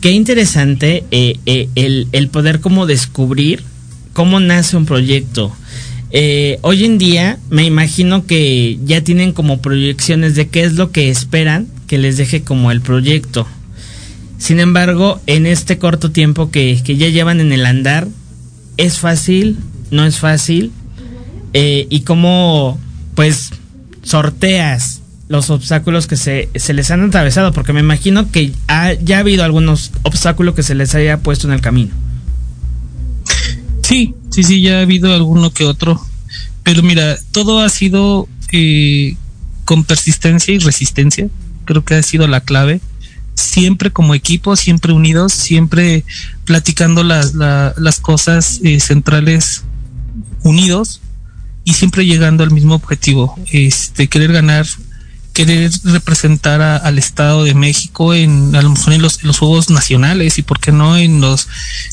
qué 0.00 0.12
interesante 0.12 1.04
eh, 1.10 1.38
eh, 1.44 1.68
el, 1.74 2.08
el 2.12 2.28
poder 2.28 2.60
como 2.60 2.86
descubrir 2.86 3.62
cómo 4.14 4.40
nace 4.40 4.78
un 4.78 4.86
proyecto. 4.86 5.54
Eh, 6.18 6.58
hoy 6.62 6.86
en 6.86 6.96
día 6.96 7.38
me 7.50 7.64
imagino 7.64 8.24
que 8.24 8.78
ya 8.82 9.02
tienen 9.02 9.32
como 9.32 9.60
proyecciones 9.60 10.34
de 10.34 10.48
qué 10.48 10.64
es 10.64 10.72
lo 10.72 10.90
que 10.90 11.10
esperan 11.10 11.66
que 11.86 11.98
les 11.98 12.16
deje 12.16 12.40
como 12.40 12.70
el 12.70 12.80
proyecto. 12.80 13.46
Sin 14.38 14.58
embargo, 14.58 15.20
en 15.26 15.44
este 15.44 15.76
corto 15.76 16.12
tiempo 16.12 16.50
que, 16.50 16.80
que 16.82 16.96
ya 16.96 17.10
llevan 17.10 17.42
en 17.42 17.52
el 17.52 17.66
andar, 17.66 18.08
¿es 18.78 18.98
fácil? 18.98 19.58
¿No 19.90 20.06
es 20.06 20.18
fácil? 20.18 20.72
Eh, 21.52 21.86
¿Y 21.90 22.00
cómo, 22.00 22.80
pues, 23.14 23.50
sorteas 24.02 25.02
los 25.28 25.50
obstáculos 25.50 26.06
que 26.06 26.16
se, 26.16 26.48
se 26.54 26.72
les 26.72 26.90
han 26.90 27.04
atravesado? 27.04 27.52
Porque 27.52 27.74
me 27.74 27.80
imagino 27.80 28.32
que 28.32 28.52
ha, 28.68 28.94
ya 28.94 29.18
ha 29.18 29.20
habido 29.20 29.44
algunos 29.44 29.92
obstáculos 30.02 30.54
que 30.54 30.62
se 30.62 30.74
les 30.74 30.94
haya 30.94 31.18
puesto 31.18 31.46
en 31.46 31.52
el 31.52 31.60
camino. 31.60 31.92
Sí, 33.82 34.14
sí, 34.36 34.42
sí, 34.44 34.60
ya 34.60 34.78
ha 34.78 34.82
habido 34.82 35.12
alguno 35.14 35.50
que 35.50 35.64
otro. 35.64 36.00
Pero 36.62 36.82
mira, 36.82 37.16
todo 37.32 37.60
ha 37.60 37.68
sido 37.68 38.28
eh, 38.52 39.16
con 39.64 39.84
persistencia 39.84 40.52
y 40.54 40.58
resistencia. 40.58 41.28
Creo 41.64 41.84
que 41.84 41.94
ha 41.94 42.02
sido 42.02 42.28
la 42.28 42.40
clave. 42.40 42.80
Siempre 43.34 43.90
como 43.90 44.14
equipo, 44.14 44.56
siempre 44.56 44.92
unidos, 44.92 45.32
siempre 45.32 46.04
platicando 46.44 47.02
las, 47.02 47.34
la- 47.34 47.74
las 47.78 48.00
cosas 48.00 48.60
eh, 48.62 48.80
centrales 48.80 49.62
unidos 50.42 51.00
y 51.64 51.74
siempre 51.74 52.06
llegando 52.06 52.44
al 52.44 52.50
mismo 52.52 52.74
objetivo, 52.76 53.36
este 53.50 54.06
querer 54.08 54.32
ganar, 54.32 54.66
querer 55.36 55.70
representar 55.84 56.62
a- 56.62 56.78
al 56.78 56.96
Estado 56.98 57.44
de 57.44 57.52
México 57.52 58.14
en 58.14 58.56
a 58.56 58.62
lo 58.62 58.70
mejor 58.70 58.94
en 58.94 59.02
los, 59.02 59.20
en 59.20 59.26
los 59.26 59.38
Juegos 59.38 59.68
Nacionales 59.68 60.38
y 60.38 60.42
por 60.42 60.58
qué 60.60 60.72
no 60.72 60.96
en 60.96 61.20
los 61.20 61.46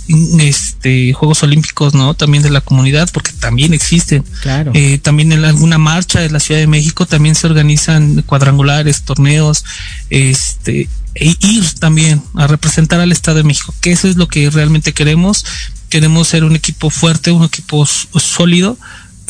en, 0.07 0.39
este 0.39 1.11
Juegos 1.11 1.43
Olímpicos, 1.43 1.93
¿no? 1.93 2.13
También 2.13 2.41
de 2.41 2.49
la 2.49 2.61
comunidad, 2.61 3.09
porque 3.11 3.31
también 3.33 3.73
existen. 3.73 4.23
Claro. 4.41 4.71
Eh, 4.73 4.97
también 4.97 5.33
en 5.33 5.43
alguna 5.43 5.77
marcha 5.77 6.21
de 6.21 6.29
la 6.29 6.39
Ciudad 6.39 6.61
de 6.61 6.67
México 6.67 7.05
también 7.05 7.35
se 7.35 7.45
organizan 7.47 8.21
cuadrangulares, 8.21 9.01
torneos, 9.03 9.65
este, 10.09 10.87
e 11.15 11.35
ir 11.41 11.65
también 11.79 12.23
a 12.35 12.47
representar 12.47 13.01
al 13.01 13.11
Estado 13.11 13.37
de 13.39 13.43
México, 13.43 13.75
que 13.81 13.91
eso 13.91 14.07
es 14.07 14.15
lo 14.15 14.29
que 14.29 14.49
realmente 14.51 14.93
queremos. 14.93 15.45
Queremos 15.89 16.29
ser 16.29 16.45
un 16.45 16.55
equipo 16.55 16.89
fuerte, 16.89 17.31
un 17.31 17.43
equipo 17.43 17.85
sólido 17.85 18.77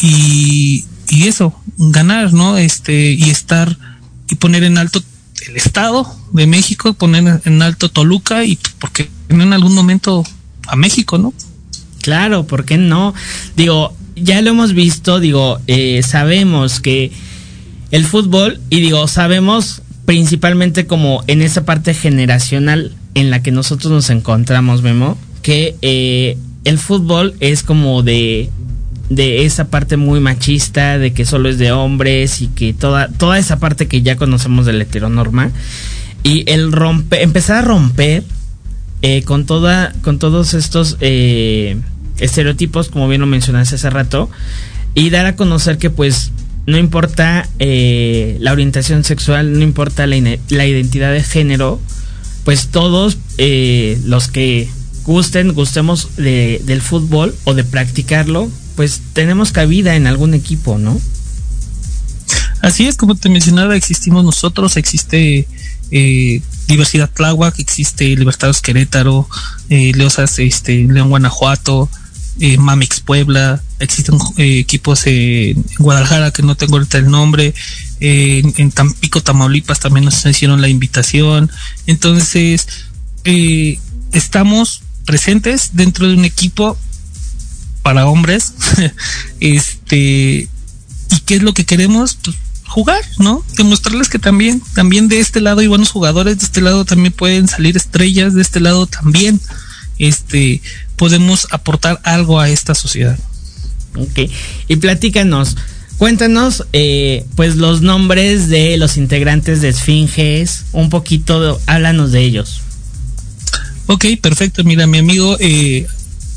y, 0.02 0.86
y 1.10 1.28
eso, 1.28 1.60
ganar, 1.78 2.32
¿no? 2.32 2.58
Este, 2.58 3.12
y 3.12 3.32
estar 3.32 3.76
y 4.30 4.36
poner 4.36 4.64
en 4.64 4.78
alto 4.78 5.02
el 5.48 5.58
Estado 5.58 6.08
de 6.32 6.48
México, 6.48 6.94
poner 6.94 7.42
en 7.46 7.62
alto 7.62 7.90
Toluca 7.90 8.46
y 8.46 8.58
porque 8.80 9.10
en 9.30 9.54
algún 9.54 9.74
momento 9.74 10.24
a 10.68 10.76
México, 10.76 11.18
¿no? 11.18 11.34
Claro, 12.02 12.46
¿por 12.46 12.66
qué 12.66 12.78
no? 12.78 13.14
Digo, 13.56 13.96
ya 14.16 14.42
lo 14.42 14.52
hemos 14.52 14.74
visto, 14.74 15.20
digo, 15.20 15.60
eh, 15.68 16.02
sabemos 16.04 16.80
que 16.80 17.12
el 17.92 18.06
fútbol, 18.06 18.60
y 18.70 18.80
digo, 18.80 19.08
sabemos 19.08 19.82
principalmente 20.06 20.86
como 20.86 21.24
en 21.28 21.42
esa 21.42 21.66
parte 21.66 21.94
generacional 21.94 22.96
en 23.14 23.30
la 23.30 23.42
que 23.42 23.52
nosotros 23.52 23.92
nos 23.92 24.10
encontramos, 24.10 24.82
Memo, 24.82 25.18
que 25.42 25.76
eh, 25.82 26.38
el 26.66 26.78
fútbol 26.78 27.36
es 27.40 27.64
como 27.64 28.04
de 28.04 28.50
de 29.10 29.46
esa 29.46 29.66
parte 29.66 29.98
muy 29.98 30.20
machista, 30.20 30.98
de 30.98 31.14
que 31.14 31.26
solo 31.26 31.50
es 31.50 31.58
de 31.58 31.72
hombres 31.72 32.42
y 32.42 32.48
que 32.48 32.74
toda, 32.74 33.10
toda 33.10 33.38
esa 33.38 33.60
parte 33.60 33.88
que 33.88 34.02
ya 34.02 34.16
conocemos 34.16 34.66
de 34.66 34.74
la 34.74 34.84
heteronorma. 34.84 35.52
Y 36.24 36.50
el 36.50 36.72
romper, 36.72 37.22
empezar 37.22 37.58
a 37.58 37.62
romper 37.62 38.24
eh, 39.02 39.24
con 39.24 39.46
toda, 39.46 39.94
con 40.02 40.20
todos 40.20 40.54
estos 40.54 40.98
eh, 41.02 41.78
estereotipos, 42.20 42.90
como 42.90 43.08
bien 43.08 43.22
lo 43.22 43.28
mencionaste 43.28 43.76
hace 43.76 43.90
rato, 43.90 44.30
y 44.96 45.10
dar 45.10 45.26
a 45.26 45.36
conocer 45.36 45.78
que 45.78 45.90
pues 45.90 46.32
no 46.66 46.78
importa 46.78 47.48
eh, 47.60 48.38
la 48.40 48.54
orientación 48.54 49.04
sexual, 49.04 49.54
no 49.54 49.64
importa 49.64 50.08
la, 50.08 50.16
la 50.50 50.66
identidad 50.66 51.12
de 51.12 51.24
género, 51.24 51.82
pues 52.46 52.68
todos 52.68 53.18
eh, 53.38 54.00
los 54.06 54.28
que 54.28 54.70
gusten, 55.06 55.54
gustemos 55.54 56.16
de- 56.18 56.62
del 56.66 56.82
fútbol 56.82 57.36
o 57.44 57.54
de 57.54 57.64
practicarlo, 57.64 58.50
pues 58.76 59.02
tenemos 59.14 59.52
cabida 59.52 59.96
en 59.96 60.08
algún 60.08 60.34
equipo, 60.34 60.78
¿no? 60.78 61.00
Así 62.62 62.88
es, 62.88 62.96
como 62.96 63.16
te 63.16 63.30
mencionaba, 63.30 63.76
existimos 63.76 64.24
nosotros, 64.24 64.78
existe 64.78 65.48
eh, 65.92 66.42
Diversidad 66.68 67.10
Tláhuac, 67.14 67.60
existe 67.60 68.06
Libertados 68.16 68.62
Querétaro, 68.62 69.28
eh, 69.70 69.92
Leosas, 69.94 70.40
este, 70.40 70.86
León 70.86 71.10
Guanajuato, 71.10 71.90
eh, 72.40 72.58
Puebla, 73.06 73.62
existen 73.80 74.16
eh, 74.38 74.60
equipos 74.60 75.06
en 75.06 75.64
Guadalajara 75.78 76.32
que 76.32 76.42
no 76.42 76.56
tengo 76.56 76.78
ahorita 76.78 76.98
el 76.98 77.12
nombre, 77.12 77.54
en, 78.00 78.54
en 78.58 78.72
Tampico, 78.72 79.22
Tamaulipas 79.22 79.82
también 79.82 80.06
nos 80.06 80.26
hicieron 80.26 80.62
la 80.62 80.70
invitación, 80.70 81.52
entonces 81.86 82.66
eh, 83.26 83.78
estamos 84.14 84.83
presentes 85.06 85.72
dentro 85.74 86.08
de 86.08 86.16
un 86.16 86.26
equipo 86.26 86.78
para 87.82 88.08
hombres, 88.08 88.54
este, 89.40 90.48
y 91.10 91.20
qué 91.26 91.36
es 91.36 91.44
lo 91.44 91.54
que 91.54 91.66
queremos, 91.66 92.18
pues 92.24 92.38
jugar, 92.66 93.04
¿no? 93.20 93.44
Demostrarles 93.56 94.10
que 94.10 94.20
también, 94.20 94.62
también 94.74 95.08
de 95.08 95.20
este 95.20 95.42
lado 95.42 95.60
hay 95.60 95.68
buenos 95.68 95.92
jugadores, 95.92 96.40
de 96.40 96.46
este 96.46 96.62
lado 96.62 96.86
también 96.86 97.14
pueden 97.14 97.48
salir 97.48 97.78
estrellas, 97.78 98.34
de 98.34 98.42
este 98.42 98.60
lado 98.60 98.88
también, 98.88 99.40
este, 100.00 100.62
podemos 100.96 101.48
aportar 101.52 102.02
algo 102.04 102.40
a 102.40 102.50
esta 102.50 102.74
sociedad. 102.74 103.20
Ok. 103.96 104.32
Y 104.68 104.76
platícanos, 104.78 105.56
Cuéntanos, 105.98 106.66
eh, 106.74 107.26
pues, 107.36 107.56
los 107.56 107.82
nombres 107.82 108.50
de 108.50 108.78
los 108.78 108.98
integrantes 108.98 109.62
de 109.62 109.70
Esfinges. 109.70 110.66
Un 110.74 110.90
poquito, 110.90 111.62
háblanos 111.66 112.12
de 112.12 112.22
ellos. 112.22 112.62
Ok, 113.88 114.06
perfecto. 114.22 114.64
Mira, 114.64 114.88
mi 114.88 114.98
amigo 115.00 115.38
eh, 115.40 115.88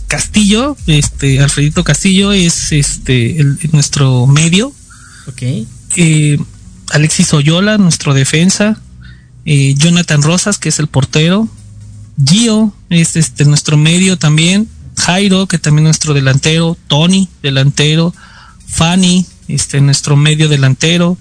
Castillo, 0.08 0.76
este, 0.86 1.40
Alfredito 1.40 1.84
Castillo, 1.84 2.32
es 2.32 2.72
este 2.72 3.40
el- 3.40 3.58
nuestro 3.72 4.26
medio. 4.26 4.72
Ok. 5.28 5.42
Eh, 5.96 6.38
Alexis 6.90 7.32
Oyola, 7.34 7.78
nuestro 7.78 8.14
defensa. 8.14 8.80
Eh, 9.44 9.74
Jonathan 9.76 10.22
Rosas, 10.22 10.58
que 10.58 10.68
es 10.68 10.78
el 10.78 10.88
portero. 10.88 11.48
Gio, 12.24 12.74
es 12.90 13.16
este 13.16 13.44
nuestro 13.44 13.76
medio 13.76 14.16
también. 14.18 14.68
Jairo, 14.98 15.46
que 15.46 15.58
también 15.58 15.86
es 15.86 15.90
nuestro 15.90 16.14
delantero. 16.14 16.76
Tony, 16.88 17.28
delantero. 17.42 18.14
Fanny, 18.66 19.26
este 19.48 19.80
nuestro 19.80 20.16
medio 20.16 20.48
delantero. 20.48 21.16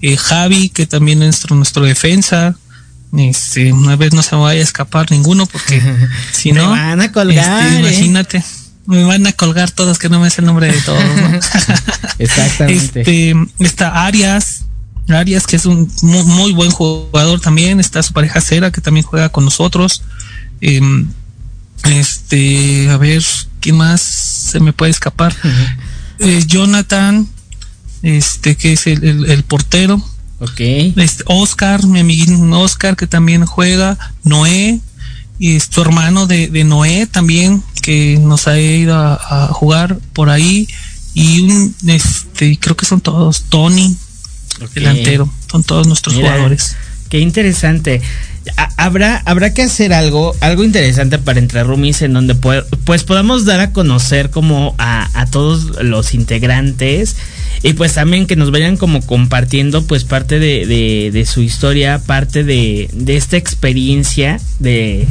Eh, 0.00 0.16
Javi, 0.16 0.68
que 0.70 0.86
también 0.86 1.18
es 1.22 1.26
nuestro, 1.28 1.56
nuestro 1.56 1.84
defensa. 1.84 2.56
Este, 3.16 3.72
una 3.72 3.96
vez 3.96 4.12
no 4.12 4.22
se 4.22 4.34
me 4.36 4.42
vaya 4.42 4.60
a 4.60 4.64
escapar 4.64 5.10
ninguno 5.10 5.46
porque 5.46 5.80
si 6.32 6.52
Me 6.52 6.60
no, 6.60 6.70
van 6.70 7.00
a 7.00 7.12
colgar, 7.12 7.66
este, 7.66 7.76
¿eh? 7.76 7.80
imagínate, 7.80 8.44
me 8.86 9.04
van 9.04 9.26
a 9.26 9.32
colgar 9.32 9.70
todos 9.70 9.98
que 9.98 10.08
no 10.08 10.20
me 10.20 10.28
sé 10.30 10.40
el 10.42 10.46
nombre 10.46 10.70
de 10.72 10.80
todos. 10.82 11.02
¿no? 11.02 11.38
Exactamente. 12.18 13.00
Este, 13.00 13.34
está 13.60 14.04
Arias, 14.06 14.64
Arias 15.08 15.46
que 15.46 15.56
es 15.56 15.66
un 15.66 15.90
muy, 16.02 16.24
muy 16.24 16.52
buen 16.52 16.70
jugador 16.70 17.40
también, 17.40 17.80
está 17.80 18.02
su 18.02 18.12
pareja 18.12 18.40
Cera 18.40 18.70
que 18.70 18.80
también 18.80 19.06
juega 19.06 19.28
con 19.28 19.44
nosotros. 19.44 20.02
Em, 20.60 21.08
este, 21.84 22.90
a 22.90 22.96
ver, 22.96 23.22
¿quién 23.60 23.76
más 23.76 24.00
se 24.00 24.60
me 24.60 24.72
puede 24.72 24.90
escapar? 24.90 25.34
Eh, 26.18 26.42
Jonathan, 26.46 27.28
este, 28.02 28.56
que 28.56 28.72
es 28.72 28.86
el, 28.86 29.04
el- 29.04 29.30
el 29.30 29.42
portero. 29.44 30.02
Ok. 30.40 30.60
Este, 30.96 31.24
Oscar, 31.26 31.86
mi 31.86 32.00
amiguín 32.00 32.52
Oscar, 32.52 32.96
que 32.96 33.06
también 33.06 33.46
juega. 33.46 33.96
Noé, 34.24 34.80
y 35.38 35.56
es 35.56 35.68
tu 35.68 35.80
hermano 35.82 36.26
de, 36.26 36.48
de 36.48 36.64
Noé 36.64 37.06
también, 37.06 37.62
que 37.82 38.18
nos 38.20 38.46
ha 38.48 38.58
ido 38.60 38.94
a, 38.96 39.14
a 39.14 39.46
jugar 39.48 39.98
por 40.12 40.28
ahí. 40.30 40.68
Y 41.14 41.42
un, 41.42 41.74
este, 41.86 42.58
creo 42.58 42.76
que 42.76 42.84
son 42.86 43.00
todos. 43.00 43.44
Tony, 43.48 43.96
delantero. 44.74 45.32
Son 45.50 45.62
todos 45.64 45.86
nuestros 45.86 46.14
Mira, 46.16 46.30
jugadores. 46.30 46.76
Qué 47.08 47.20
interesante. 47.20 48.02
Ha- 48.56 48.72
Habrá, 48.76 49.22
habrá 49.24 49.54
que 49.54 49.62
hacer 49.62 49.92
algo, 49.92 50.34
algo 50.40 50.62
interesante 50.62 51.18
para 51.18 51.38
entre 51.38 51.64
roomies 51.64 52.02
en 52.02 52.12
donde 52.12 52.36
pue- 52.36 52.64
pues 52.84 53.02
podamos 53.04 53.44
dar 53.46 53.58
a 53.60 53.72
conocer 53.72 54.30
como 54.30 54.74
a, 54.78 55.08
a 55.18 55.26
todos 55.26 55.82
los 55.82 56.12
integrantes 56.14 57.16
y 57.62 57.72
pues 57.74 57.94
también 57.94 58.26
que 58.26 58.36
nos 58.36 58.50
vayan 58.50 58.76
como 58.76 59.00
compartiendo 59.04 59.86
pues 59.86 60.04
parte 60.04 60.38
de, 60.38 60.66
de- 60.66 61.10
de 61.12 61.26
su 61.26 61.40
historia, 61.42 61.98
parte 61.98 62.44
de, 62.44 62.88
de 62.92 63.16
esta 63.16 63.36
experiencia 63.36 64.40
de, 64.58 65.06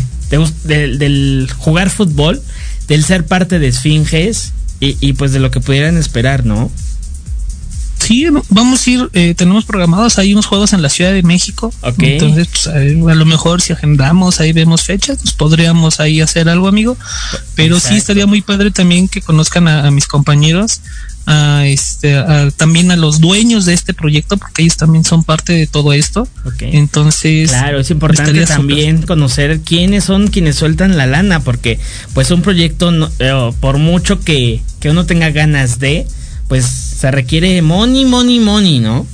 del 0.65 1.49
jugar 1.57 1.89
fútbol, 1.89 2.41
del 2.87 3.03
ser 3.03 3.25
parte 3.25 3.59
de 3.59 3.67
Esfinges 3.69 4.53
y, 4.79 4.97
y 5.01 5.13
pues 5.13 5.31
de 5.31 5.39
lo 5.39 5.51
que 5.51 5.59
pudieran 5.59 5.97
esperar, 5.97 6.45
¿no? 6.45 6.71
Sí, 8.05 8.25
vamos 8.49 8.85
a 8.85 8.89
ir, 8.89 9.09
eh, 9.13 9.33
tenemos 9.35 9.65
programados 9.65 10.17
ahí 10.19 10.33
unos 10.33 10.45
juegos 10.45 10.73
en 10.73 10.81
la 10.81 10.89
Ciudad 10.89 11.11
de 11.11 11.23
México. 11.23 11.73
Ok. 11.81 11.95
Entonces, 12.03 12.47
pues, 12.49 12.67
a 12.67 13.15
lo 13.15 13.25
mejor 13.25 13.61
si 13.61 13.73
agendamos, 13.73 14.39
ahí 14.39 14.53
vemos 14.53 14.83
fechas, 14.83 15.17
pues 15.21 15.33
podríamos 15.33 15.99
ahí 15.99 16.21
hacer 16.21 16.49
algo, 16.49 16.67
amigo. 16.67 16.97
Pero 17.55 17.79
sí 17.79 17.95
estaría 17.95 18.25
muy 18.27 18.41
padre 18.41 18.71
también 18.71 19.07
que 19.07 19.21
conozcan 19.21 19.67
a, 19.67 19.87
a 19.87 19.91
mis 19.91 20.07
compañeros, 20.07 20.81
a 21.27 21.65
este, 21.65 22.15
a- 22.17 22.51
también 22.51 22.91
a 22.91 22.95
los 22.95 23.19
dueños 23.19 23.65
de 23.65 23.73
este 23.73 23.93
proyecto, 23.93 24.37
porque 24.37 24.61
ellos 24.61 24.77
también 24.77 25.03
son 25.03 25.23
parte 25.23 25.53
de 25.53 25.65
todo 25.65 25.91
esto. 25.93 26.27
Ok. 26.45 26.61
Entonces, 26.61 27.49
Claro, 27.49 27.79
es 27.79 27.89
importante 27.89 28.31
también 28.45 29.01
conocer 29.01 29.61
quiénes 29.61 30.03
son 30.03 30.27
quienes 30.27 30.55
sueltan 30.55 30.97
la 30.97 31.07
lana, 31.07 31.39
porque 31.39 31.79
pues 32.13 32.29
un 32.31 32.41
proyecto, 32.43 32.91
no- 32.91 33.09
eh, 33.19 33.51
por 33.59 33.77
mucho 33.79 34.19
que, 34.19 34.61
que 34.79 34.89
uno 34.91 35.05
tenga 35.07 35.31
ganas 35.31 35.79
de, 35.79 36.05
pues 36.47 36.94
se 36.95 37.11
requiere 37.11 37.61
money, 37.61 38.05
money, 38.05 38.39
money, 38.39 38.79
¿no? 38.79 39.05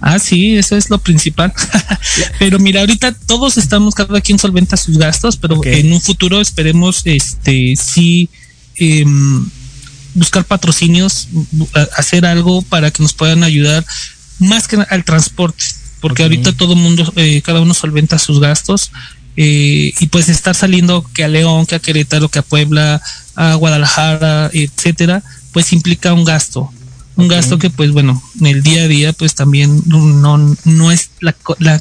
Ah, 0.00 0.18
sí, 0.18 0.56
eso 0.56 0.76
es 0.76 0.90
lo 0.90 0.98
principal. 0.98 1.52
pero 2.38 2.58
mira, 2.58 2.80
ahorita 2.80 3.12
todos 3.12 3.58
estamos, 3.58 3.94
cada 3.94 4.20
quien 4.20 4.38
solventa 4.38 4.76
sus 4.76 4.96
gastos, 4.96 5.36
pero 5.36 5.60
en 5.64 5.92
un 5.92 6.00
futuro 6.00 6.40
esperemos, 6.40 7.02
este, 7.04 7.74
sí, 7.76 8.30
em, 8.76 9.48
buscar 10.14 10.44
patrocinios, 10.44 11.28
hacer 11.96 12.24
algo 12.24 12.62
para 12.62 12.90
que 12.90 13.02
nos 13.02 13.12
puedan 13.12 13.42
ayudar 13.44 13.84
más 14.38 14.66
que 14.66 14.78
al 14.88 15.04
transporte, 15.04 15.64
porque 16.00 16.22
ahorita 16.22 16.52
todo 16.52 16.72
el 16.72 16.78
mundo, 16.78 17.12
eh, 17.16 17.42
cada 17.42 17.60
uno 17.60 17.74
solventa 17.74 18.18
sus 18.18 18.40
gastos. 18.40 18.90
eh, 19.40 19.94
y 20.00 20.06
pues 20.08 20.28
estar 20.28 20.56
saliendo 20.56 21.08
que 21.14 21.22
a 21.22 21.28
León, 21.28 21.64
que 21.64 21.76
a 21.76 21.78
Querétaro, 21.78 22.28
que 22.28 22.40
a 22.40 22.42
Puebla, 22.42 23.00
a 23.36 23.54
Guadalajara, 23.54 24.50
etcétera, 24.52 25.22
pues 25.52 25.72
implica 25.72 26.12
un 26.12 26.24
gasto 26.24 26.72
un 27.18 27.28
gasto 27.28 27.58
que 27.58 27.68
pues 27.70 27.90
bueno 27.92 28.22
en 28.40 28.46
el 28.46 28.62
día 28.62 28.84
a 28.84 28.88
día 28.88 29.12
pues 29.12 29.34
también 29.34 29.82
no 29.86 30.56
no 30.64 30.90
es 30.92 31.10
la 31.20 31.34
la, 31.58 31.80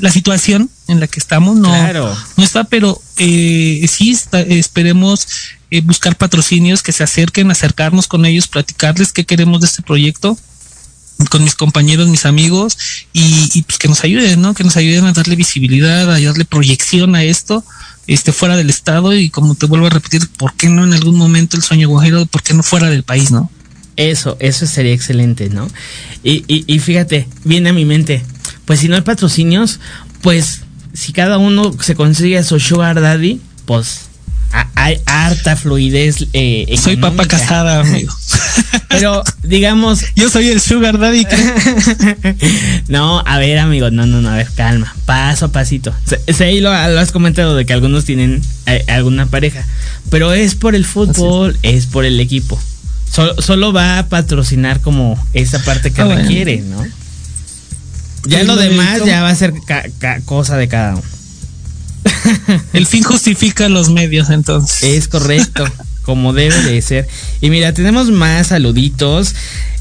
la 0.00 0.10
situación 0.10 0.70
en 0.88 1.00
la 1.00 1.06
que 1.06 1.20
estamos 1.20 1.56
no 1.56 1.68
Claro. 1.68 2.16
no 2.36 2.42
está 2.44 2.64
pero 2.64 3.00
eh, 3.18 3.86
sí 3.88 4.10
está- 4.10 4.40
esperemos 4.40 5.26
eh, 5.70 5.80
buscar 5.82 6.16
patrocinios 6.16 6.82
que 6.82 6.92
se 6.92 7.02
acerquen 7.04 7.50
acercarnos 7.50 8.06
con 8.08 8.24
ellos 8.26 8.48
platicarles 8.48 9.12
qué 9.12 9.24
queremos 9.24 9.60
de 9.60 9.66
este 9.66 9.82
proyecto 9.82 10.36
con 11.30 11.44
mis 11.44 11.54
compañeros, 11.54 12.08
mis 12.08 12.26
amigos 12.26 12.76
y, 13.12 13.48
y, 13.54 13.62
pues 13.62 13.78
que 13.78 13.86
nos 13.86 14.02
ayuden, 14.02 14.40
¿no? 14.42 14.54
Que 14.54 14.64
nos 14.64 14.76
ayuden 14.76 15.04
a 15.04 15.12
darle 15.12 15.36
visibilidad, 15.36 16.10
a 16.10 16.18
darle 16.20 16.44
proyección 16.44 17.14
a 17.14 17.22
esto, 17.22 17.62
este 18.08 18.32
fuera 18.32 18.56
del 18.56 18.70
estado 18.70 19.14
y 19.14 19.30
como 19.30 19.54
te 19.54 19.66
vuelvo 19.66 19.86
a 19.86 19.90
repetir, 19.90 20.26
¿por 20.36 20.54
qué 20.54 20.68
no 20.68 20.82
en 20.84 20.94
algún 20.94 21.16
momento 21.16 21.56
el 21.56 21.62
sueño 21.62 21.88
guajiro, 21.88 22.26
por 22.26 22.42
qué 22.42 22.54
no 22.54 22.64
fuera 22.64 22.90
del 22.90 23.04
país, 23.04 23.30
no? 23.30 23.48
Eso, 23.96 24.36
eso 24.40 24.66
sería 24.66 24.92
excelente, 24.94 25.48
¿no? 25.50 25.68
Y, 26.24 26.44
y, 26.48 26.64
y 26.66 26.78
fíjate, 26.78 27.28
viene 27.44 27.70
a 27.70 27.72
mi 27.72 27.84
mente, 27.84 28.22
pues 28.64 28.80
si 28.80 28.88
no 28.88 28.94
hay 28.96 29.02
patrocinios, 29.02 29.80
pues 30.22 30.62
si 30.94 31.12
cada 31.12 31.38
uno 31.38 31.74
se 31.80 31.94
consigue 31.94 32.38
a 32.38 32.44
su 32.44 32.58
sugar 32.60 33.00
daddy, 33.00 33.40
pues 33.66 34.02
hay 34.74 34.98
harta 35.06 35.56
fluidez. 35.56 36.26
Eh, 36.34 36.74
Soy 36.82 36.96
papá 36.96 37.26
casada, 37.26 37.80
amigo. 37.80 38.12
Pero 38.88 39.22
digamos, 39.42 40.02
Yo 40.16 40.28
soy 40.28 40.48
el 40.48 40.60
sugar 40.60 40.98
daddy. 40.98 41.26
no, 42.88 43.22
a 43.26 43.38
ver, 43.38 43.58
amigo, 43.58 43.90
no, 43.90 44.06
no, 44.06 44.20
no, 44.20 44.28
a 44.30 44.36
ver, 44.36 44.48
calma, 44.54 44.94
paso 45.06 45.46
a 45.46 45.52
pasito. 45.52 45.94
Se- 46.06 46.32
se- 46.32 46.44
ahí 46.44 46.60
lo, 46.60 46.70
lo 46.70 47.00
has 47.00 47.12
comentado 47.12 47.54
de 47.56 47.64
que 47.66 47.72
algunos 47.72 48.04
tienen 48.04 48.42
eh, 48.66 48.84
alguna 48.88 49.26
pareja, 49.26 49.64
pero 50.10 50.32
es 50.32 50.54
por 50.54 50.74
el 50.74 50.84
fútbol, 50.84 51.56
es 51.62 51.86
por 51.86 52.04
el 52.04 52.20
equipo. 52.20 52.60
Solo, 53.14 53.40
solo 53.42 53.72
va 53.72 53.98
a 53.98 54.08
patrocinar 54.08 54.80
como 54.80 55.22
esa 55.34 55.62
parte 55.62 55.90
que 55.92 56.00
Ah, 56.00 56.06
bueno. 56.06 56.22
requiere, 56.22 56.58
¿no? 56.62 56.84
Ya 58.24 58.38
lo 58.44 58.54
lo 58.54 58.56
de 58.56 58.68
demás 58.70 59.04
ya 59.04 59.22
va 59.22 59.30
a 59.30 59.34
ser 59.34 59.52
ca- 59.66 59.84
ca- 59.98 60.20
cosa 60.24 60.56
de 60.56 60.68
cada 60.68 60.94
uno. 60.94 61.02
El 62.72 62.86
fin 62.86 63.02
justifica 63.02 63.68
los 63.68 63.90
medios, 63.90 64.30
entonces. 64.30 64.82
Es 64.82 65.08
correcto, 65.08 65.64
como 66.02 66.32
debe 66.32 66.56
de 66.62 66.80
ser. 66.82 67.08
Y 67.40 67.50
mira, 67.50 67.72
tenemos 67.74 68.10
más 68.10 68.48
saluditos. 68.48 69.34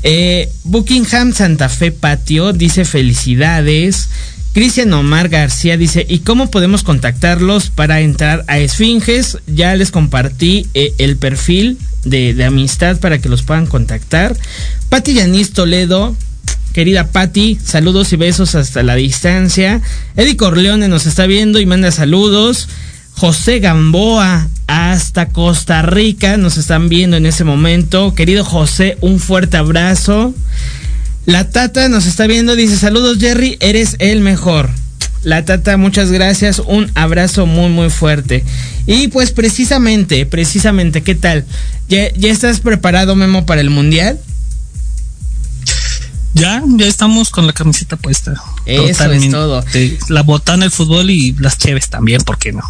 Eh, 0.03 0.51
Buckingham 0.63 1.33
Santa 1.33 1.69
Fe 1.69 1.91
Patio 1.91 2.51
dice 2.53 2.83
felicidades. 2.85 4.09
Cristian 4.53 4.91
Omar 4.93 5.29
García 5.29 5.77
dice, 5.77 6.05
¿y 6.09 6.19
cómo 6.19 6.51
podemos 6.51 6.83
contactarlos 6.83 7.69
para 7.69 8.01
entrar 8.01 8.43
a 8.47 8.59
Esfinges? 8.59 9.37
Ya 9.47 9.75
les 9.75 9.91
compartí 9.91 10.67
eh, 10.73 10.93
el 10.97 11.15
perfil 11.15 11.77
de, 12.03 12.33
de 12.33 12.43
amistad 12.43 12.97
para 12.99 13.19
que 13.19 13.29
los 13.29 13.43
puedan 13.43 13.65
contactar. 13.65 14.35
Pati 14.89 15.13
Yanis 15.13 15.53
Toledo, 15.53 16.15
querida 16.73 17.07
Pati, 17.07 17.59
saludos 17.63 18.11
y 18.11 18.17
besos 18.17 18.55
hasta 18.55 18.83
la 18.83 18.95
distancia. 18.95 19.81
Eddie 20.17 20.35
Corleone 20.35 20.89
nos 20.89 21.05
está 21.05 21.27
viendo 21.27 21.61
y 21.61 21.65
manda 21.65 21.91
saludos. 21.91 22.67
José 23.13 23.59
Gamboa 23.59 24.49
hasta 24.67 25.29
Costa 25.29 25.81
Rica 25.81 26.37
nos 26.37 26.57
están 26.57 26.89
viendo 26.89 27.15
en 27.15 27.25
ese 27.25 27.43
momento. 27.43 28.15
Querido 28.15 28.43
José, 28.43 28.97
un 28.99 29.19
fuerte 29.19 29.57
abrazo. 29.57 30.33
La 31.25 31.49
Tata 31.49 31.87
nos 31.89 32.05
está 32.05 32.25
viendo, 32.27 32.55
dice 32.55 32.77
saludos 32.77 33.17
Jerry, 33.19 33.57
eres 33.59 33.95
el 33.99 34.21
mejor. 34.21 34.69
La 35.23 35.45
Tata, 35.45 35.77
muchas 35.77 36.11
gracias, 36.11 36.59
un 36.65 36.91
abrazo 36.95 37.45
muy 37.45 37.69
muy 37.69 37.89
fuerte. 37.91 38.43
Y 38.87 39.07
pues 39.09 39.31
precisamente, 39.31 40.25
precisamente, 40.25 41.03
¿qué 41.03 41.13
tal? 41.13 41.45
¿Ya, 41.89 42.11
ya 42.13 42.31
estás 42.31 42.59
preparado 42.61 43.15
Memo 43.15 43.45
para 43.45 43.61
el 43.61 43.69
Mundial? 43.69 44.19
Ya, 46.33 46.63
ya 46.77 46.85
estamos 46.87 47.29
con 47.29 47.45
la 47.45 47.53
camiseta 47.53 47.97
puesta. 47.97 48.33
Eso 48.65 48.83
es 49.27 49.31
todo. 49.31 49.63
La 50.09 50.23
botana, 50.23 50.65
el 50.65 50.71
fútbol 50.71 51.09
y 51.09 51.33
las 51.33 51.57
cheves 51.57 51.89
también, 51.89 52.21
¿por 52.21 52.37
qué 52.37 52.53
no? 52.53 52.63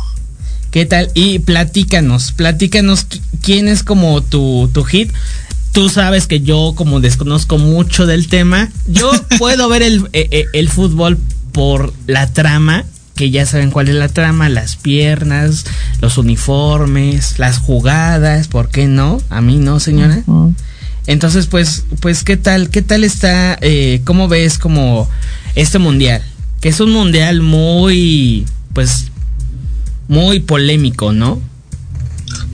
¿Qué 0.71 0.85
tal? 0.85 1.11
Y 1.13 1.39
platícanos, 1.39 2.31
platícanos 2.31 3.07
qui- 3.07 3.21
quién 3.41 3.67
es 3.67 3.83
como 3.83 4.21
tu, 4.23 4.69
tu 4.73 4.83
hit. 4.83 5.11
Tú 5.71 5.89
sabes 5.89 6.27
que 6.27 6.41
yo 6.41 6.73
como 6.75 6.99
desconozco 6.99 7.57
mucho 7.57 8.05
del 8.05 8.27
tema, 8.27 8.69
yo 8.87 9.11
puedo 9.39 9.69
ver 9.69 9.81
el, 9.83 10.09
eh, 10.13 10.27
eh, 10.31 10.45
el 10.53 10.69
fútbol 10.69 11.17
por 11.51 11.93
la 12.07 12.27
trama, 12.31 12.85
que 13.15 13.29
ya 13.29 13.45
saben 13.45 13.71
cuál 13.71 13.89
es 13.89 13.95
la 13.95 14.07
trama, 14.09 14.49
las 14.49 14.75
piernas, 14.77 15.65
los 16.01 16.17
uniformes, 16.17 17.37
las 17.39 17.57
jugadas, 17.59 18.47
¿por 18.47 18.69
qué 18.69 18.87
no? 18.87 19.21
A 19.29 19.41
mí 19.41 19.57
no, 19.57 19.79
señora. 19.79 20.23
Entonces, 21.07 21.47
pues, 21.47 21.83
pues, 21.99 22.23
¿qué 22.23 22.37
tal? 22.37 22.69
¿Qué 22.69 22.81
tal 22.81 23.03
está? 23.03 23.57
Eh, 23.61 24.01
¿Cómo 24.05 24.27
ves 24.27 24.57
como 24.57 25.09
este 25.55 25.77
mundial? 25.79 26.21
Que 26.61 26.69
es 26.69 26.79
un 26.79 26.91
mundial 26.91 27.41
muy, 27.41 28.45
pues, 28.73 29.05
muy 30.07 30.39
polémico, 30.39 31.11
¿no? 31.11 31.41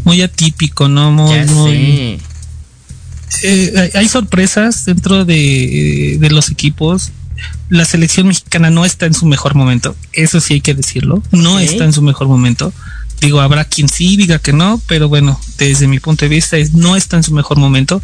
Muy 0.06 0.22
atípico, 0.22 0.88
¿no? 0.88 1.12
Muy, 1.12 1.36
Ya 1.36 1.46
muy- 1.54 1.72
sé. 1.72 2.20
Eh, 3.44 3.92
hay- 3.94 4.08
sorpresas 4.08 4.86
dentro 4.86 5.26
de, 5.26 6.14
eh, 6.14 6.18
de 6.18 6.30
los 6.30 6.50
equipos. 6.50 7.12
La 7.70 7.86
selección 7.86 8.28
mexicana 8.28 8.70
no 8.70 8.86
está 8.86 9.06
en 9.06 9.14
su 9.14 9.26
mejor 9.26 9.54
momento. 9.56 9.96
Eso 10.14 10.40
sí 10.40 10.56
hay 10.56 10.62
que 10.62 10.74
decirlo. 10.74 11.22
No 11.32 11.60
está 11.60 11.86
en 11.86 11.94
su 11.94 12.02
mejor 12.02 12.28
momento. 12.28 12.74
Digo, 13.22 13.42
habrá 13.42 13.66
quien 13.66 13.90
sí 13.90 14.16
diga 14.18 14.40
que 14.40 14.54
no, 14.54 14.82
pero 14.88 15.08
bueno, 15.10 15.40
desde 15.58 15.88
mi 15.88 16.00
punto 16.00 16.26
de 16.26 16.30
vista 16.30 16.58
es, 16.58 16.74
no 16.74 16.96
está 16.96 17.18
en 17.18 17.24
su 17.24 17.34
mejor 17.34 17.58
momento. 17.58 18.02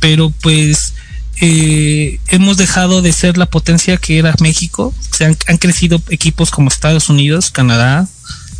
Pero 0.00 0.30
pues 0.30 0.94
eh, 1.40 2.20
hemos 2.28 2.56
dejado 2.56 3.02
de 3.02 3.12
ser 3.12 3.36
la 3.36 3.46
potencia 3.46 3.96
que 3.96 4.18
era 4.18 4.34
México. 4.40 4.94
Se 5.10 5.24
han, 5.26 5.36
han 5.46 5.58
crecido 5.58 6.00
equipos 6.08 6.50
como 6.50 6.68
Estados 6.68 7.08
Unidos, 7.08 7.50
Canadá, 7.50 8.08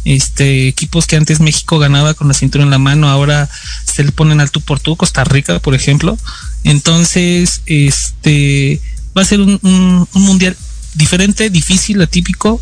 este 0.05 0.69
equipos 0.69 1.07
que 1.07 1.17
antes 1.17 1.41
México 1.41 1.79
ganaba 1.79 2.15
con 2.15 2.29
la 2.29 2.35
cintura 2.35 2.65
en 2.65 2.71
la 2.71 2.79
mano, 2.79 3.09
ahora 3.09 3.49
se 3.85 4.05
le 4.05 4.13
ponen 4.13 4.41
al 4.41 4.51
tú 4.51 4.61
por 4.61 4.81
tú, 4.81 4.97
Costa 4.97 5.25
Rica, 5.25 5.59
por 5.61 5.75
ejemplo. 5.75 6.19
Entonces, 6.65 7.63
este 7.67 8.81
va 9.17 9.23
a 9.23 9.27
ser 9.27 9.41
un, 9.41 9.59
un- 9.63 10.09
un 10.13 10.23
mundial 10.23 10.57
diferente, 10.95 11.51
difícil, 11.51 12.01
atípico, 12.03 12.61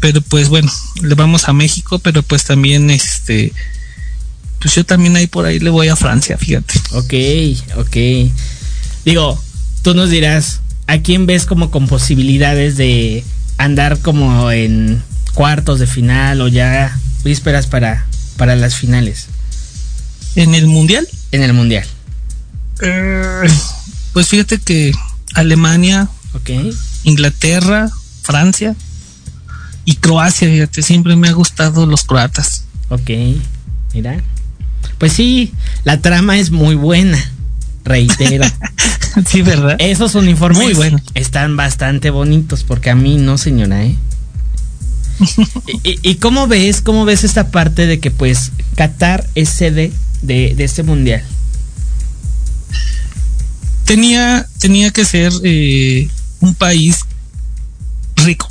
pero 0.00 0.20
pues 0.20 0.48
bueno, 0.48 0.70
le 1.02 1.14
vamos 1.14 1.48
a 1.48 1.52
México, 1.52 1.98
pero 1.98 2.22
pues 2.22 2.44
también 2.44 2.90
este 2.90 3.52
pues 4.60 4.74
yo 4.76 4.84
también 4.84 5.16
ahí 5.16 5.26
por 5.26 5.44
ahí 5.46 5.58
le 5.58 5.70
voy 5.70 5.88
a 5.88 5.96
Francia, 5.96 6.38
fíjate. 6.38 6.74
Ok, 6.92 7.14
ok. 7.78 7.96
Digo, 9.04 9.42
tú 9.82 9.94
nos 9.94 10.10
dirás, 10.10 10.60
¿a 10.86 10.98
quién 10.98 11.26
ves 11.26 11.46
como 11.46 11.70
con 11.72 11.88
posibilidades 11.88 12.76
de 12.76 13.24
andar 13.58 13.98
como 14.00 14.50
en 14.52 15.02
cuartos 15.34 15.78
de 15.78 15.86
final 15.86 16.40
o 16.40 16.48
ya 16.48 16.96
vísperas 17.24 17.66
para, 17.66 18.06
para 18.36 18.56
las 18.56 18.76
finales? 18.76 19.26
En 20.36 20.54
el 20.54 20.66
mundial, 20.66 21.06
En 21.30 21.42
el 21.42 21.52
mundial. 21.52 21.86
eh, 22.80 23.48
pues 24.12 24.28
fíjate 24.28 24.58
que 24.58 24.92
Alemania. 25.34 26.08
Inglaterra, 27.04 27.90
Francia 28.22 28.74
y 29.84 29.96
Croacia, 29.96 30.48
fíjate, 30.48 30.82
siempre 30.82 31.14
me 31.16 31.28
ha 31.28 31.32
gustado 31.32 31.84
los 31.86 32.04
croatas. 32.04 32.64
Ok, 32.88 33.10
mira. 33.92 34.22
Pues 34.98 35.12
sí, 35.12 35.52
la 35.84 36.00
trama 36.00 36.38
es 36.38 36.50
muy 36.50 36.74
buena. 36.74 37.18
Reitero. 37.84 38.44
sí, 39.28 39.42
¿verdad? 39.42 39.76
Esos 39.78 40.14
uniformes 40.14 40.62
Muy 40.62 40.74
bueno. 40.74 41.00
están 41.14 41.56
bastante 41.56 42.10
bonitos 42.10 42.64
porque 42.64 42.90
a 42.90 42.94
mí 42.94 43.16
no, 43.16 43.36
señora, 43.36 43.84
¿eh? 43.84 43.96
y, 45.82 46.14
cómo 46.16 46.46
ves, 46.46 46.80
cómo 46.80 47.04
ves 47.04 47.24
esta 47.24 47.50
parte 47.50 47.86
de 47.86 48.00
que 48.00 48.10
pues 48.10 48.52
Qatar 48.76 49.28
es 49.34 49.48
sede 49.48 49.92
de, 50.22 50.54
de 50.54 50.64
este 50.64 50.82
mundial? 50.82 51.24
tenía, 53.92 54.48
tenía 54.58 54.90
que 54.90 55.04
ser 55.04 55.32
eh, 55.44 56.08
un 56.40 56.54
país 56.54 57.00
rico. 58.16 58.50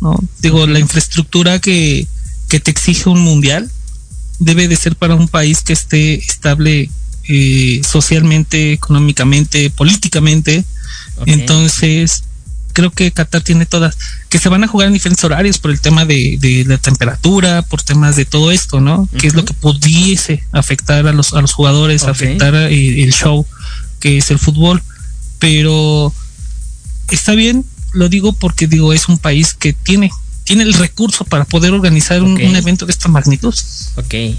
¿no? 0.00 0.18
Digo, 0.40 0.66
la 0.66 0.80
infraestructura 0.80 1.60
que, 1.60 2.06
que 2.48 2.58
te 2.58 2.72
exige 2.72 3.08
un 3.08 3.20
mundial 3.20 3.70
debe 4.40 4.66
de 4.66 4.74
ser 4.74 4.96
para 4.96 5.14
un 5.14 5.28
país 5.28 5.62
que 5.62 5.72
esté 5.72 6.14
estable 6.14 6.90
eh, 7.28 7.80
socialmente, 7.88 8.72
económicamente, 8.72 9.70
políticamente. 9.70 10.64
Entonces, 11.26 12.24
creo 12.76 12.90
que 12.90 13.10
Qatar 13.10 13.40
tiene 13.40 13.64
todas, 13.64 13.96
que 14.28 14.38
se 14.38 14.50
van 14.50 14.62
a 14.62 14.68
jugar 14.68 14.88
en 14.88 14.92
diferentes 14.92 15.24
horarios 15.24 15.56
por 15.56 15.70
el 15.70 15.80
tema 15.80 16.04
de, 16.04 16.36
de 16.38 16.62
la 16.66 16.76
temperatura, 16.76 17.62
por 17.62 17.80
temas 17.80 18.16
de 18.16 18.26
todo 18.26 18.52
esto, 18.52 18.82
¿no? 18.82 19.08
Que 19.18 19.28
es 19.28 19.34
lo 19.34 19.46
que 19.46 19.54
pudiese 19.54 20.44
afectar 20.52 21.06
a 21.06 21.12
los, 21.14 21.32
a 21.32 21.40
los 21.40 21.54
jugadores, 21.54 22.04
afectar 22.04 22.54
eh, 22.54 23.02
el 23.02 23.14
show 23.14 23.46
que 23.98 24.18
es 24.18 24.30
el 24.30 24.38
fútbol. 24.38 24.82
Pero 25.38 26.12
está 27.08 27.32
bien, 27.32 27.64
lo 27.94 28.10
digo 28.10 28.34
porque 28.34 28.66
digo, 28.66 28.92
es 28.92 29.08
un 29.08 29.16
país 29.16 29.54
que 29.54 29.72
tiene, 29.72 30.10
tiene 30.44 30.64
el 30.64 30.74
recurso 30.74 31.24
para 31.24 31.46
poder 31.46 31.72
organizar 31.72 32.22
un, 32.22 32.32
un 32.32 32.56
evento 32.56 32.84
de 32.84 32.92
esta 32.92 33.08
magnitud. 33.08 33.54
Ok. 33.96 34.36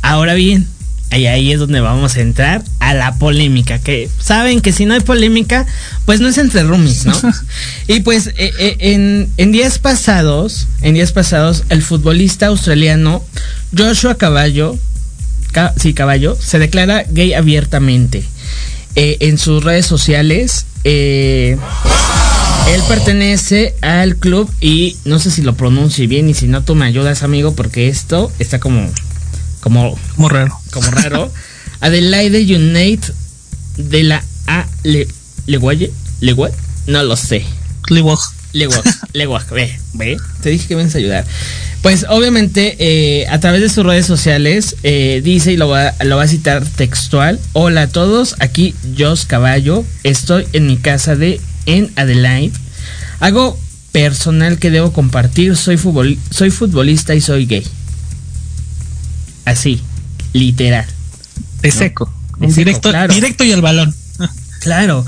Ahora 0.00 0.34
bien, 0.34 0.68
ahí, 1.10 1.26
ahí 1.26 1.52
es 1.52 1.58
donde 1.60 1.80
vamos 1.80 2.16
a 2.16 2.20
entrar 2.20 2.62
a 2.78 2.94
la 2.94 3.14
polémica. 3.18 3.78
Que 3.78 4.08
saben 4.20 4.60
que 4.60 4.72
si 4.72 4.86
no 4.86 4.94
hay 4.94 5.00
polémica, 5.00 5.66
pues 6.06 6.20
no 6.20 6.28
es 6.28 6.38
entre 6.38 6.62
roomies, 6.62 7.06
¿no? 7.06 7.14
y 7.88 8.00
pues 8.00 8.28
eh, 8.36 8.52
eh, 8.58 8.76
en, 8.80 9.28
en 9.36 9.52
días 9.52 9.78
pasados, 9.78 10.66
en 10.82 10.94
días 10.94 11.12
pasados, 11.12 11.64
el 11.68 11.82
futbolista 11.82 12.46
australiano 12.46 13.24
Joshua 13.76 14.16
Caballo, 14.16 14.78
Ca- 15.52 15.74
sí, 15.76 15.94
Caballo, 15.94 16.36
se 16.40 16.58
declara 16.58 17.04
gay 17.10 17.34
abiertamente. 17.34 18.22
Eh, 18.96 19.18
en 19.20 19.38
sus 19.38 19.62
redes 19.62 19.86
sociales, 19.86 20.66
él 20.84 21.58
pertenece 22.88 23.74
al 23.80 24.16
club 24.16 24.50
y 24.60 24.96
no 25.04 25.18
sé 25.18 25.30
si 25.30 25.42
lo 25.42 25.54
pronuncie 25.54 26.06
bien 26.06 26.28
y 26.28 26.34
si 26.34 26.46
no 26.46 26.62
tú 26.62 26.74
me 26.74 26.86
ayudas 26.86 27.22
amigo 27.22 27.54
porque 27.54 27.88
esto 27.88 28.30
está 28.38 28.58
como 28.60 28.88
como 29.60 29.98
Como 30.16 30.28
raro. 30.28 30.58
como 30.72 30.90
raro. 30.90 31.32
Adelaide 31.80 32.40
United 32.54 33.12
de 33.76 34.02
la 34.02 34.24
A 34.46 34.66
Le 34.82 35.06
Leguaye, 35.46 35.90
Leguay, 36.20 36.52
no 36.86 37.02
lo 37.02 37.16
sé. 37.16 37.44
Leguaj, 37.88 38.20
Leguaj, 39.12 39.50
ve, 39.50 39.78
ve, 39.94 40.16
te 40.42 40.50
dije 40.50 40.68
que 40.68 40.76
me 40.76 40.82
ibas 40.82 40.94
a 40.94 40.98
ayudar. 40.98 41.26
Pues 41.82 42.04
obviamente 42.10 42.76
eh, 42.78 43.26
a 43.28 43.40
través 43.40 43.62
de 43.62 43.70
sus 43.70 43.84
redes 43.86 44.04
sociales 44.04 44.76
eh, 44.82 45.22
dice 45.24 45.52
y 45.52 45.56
lo 45.56 45.68
va, 45.68 45.94
lo 46.04 46.16
va 46.16 46.24
a 46.24 46.28
citar 46.28 46.62
textual. 46.64 47.40
Hola 47.54 47.82
a 47.82 47.88
todos, 47.88 48.36
aquí 48.38 48.74
Jos 48.98 49.24
Caballo, 49.24 49.84
estoy 50.04 50.46
en 50.52 50.66
mi 50.66 50.76
casa 50.76 51.16
de 51.16 51.40
en 51.66 51.90
Adelaide. 51.96 52.52
Hago 53.20 53.58
personal 53.92 54.58
que 54.58 54.70
debo 54.70 54.92
compartir, 54.92 55.56
soy, 55.56 55.76
futbol, 55.78 56.18
soy 56.30 56.50
futbolista 56.50 57.14
y 57.14 57.20
soy 57.20 57.46
gay. 57.46 57.66
Así, 59.50 59.80
literal. 60.32 60.86
De 61.62 61.70
seco. 61.70 62.12
De 62.38 62.46
seco, 62.48 62.56
directo, 62.58 62.90
claro. 62.90 63.14
directo 63.14 63.44
y 63.44 63.52
al 63.52 63.62
balón. 63.62 63.94
Claro. 64.60 65.04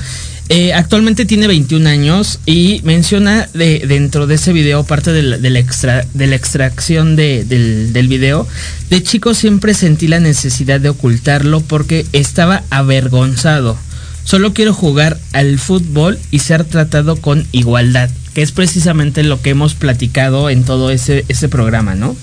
Eh, 0.49 0.73
actualmente 0.75 1.25
tiene 1.25 1.47
21 1.47 1.89
años 1.89 2.39
y 2.45 2.81
menciona 2.85 3.49
de, 3.55 3.85
dentro 3.87 4.27
de 4.27 4.35
ese 4.35 4.53
video, 4.53 4.85
parte 4.85 5.13
de 5.13 5.23
la, 5.23 5.39
de 5.39 5.49
la 5.51 5.59
extra- 5.61 6.05
de 6.13 6.27
la 6.27 6.37
extracción 6.37 7.17
de- 7.17 7.45
del, 7.45 7.93
del 7.93 8.09
video, 8.09 8.47
de 8.91 9.03
chico 9.03 9.33
siempre 9.35 9.73
sentí 9.73 10.09
la 10.09 10.21
necesidad 10.21 10.81
de 10.81 10.91
ocultarlo 10.91 11.61
porque 11.61 12.07
estaba 12.13 12.65
avergonzado. 12.71 13.79
Solo 14.25 14.53
quiero 14.53 14.75
jugar 14.75 15.19
al 15.33 15.59
fútbol 15.59 16.19
y 16.31 16.41
ser 16.41 16.65
tratado 16.65 17.17
con 17.17 17.47
igualdad, 17.53 18.11
que 18.35 18.43
es 18.43 18.53
precisamente 18.53 19.23
lo 19.23 19.41
que 19.41 19.51
hemos 19.51 19.75
platicado 19.75 20.51
en 20.51 20.65
todo 20.65 20.91
ese, 20.91 21.25
ese 21.29 21.49
programa, 21.49 21.95
¿no? 21.95 22.15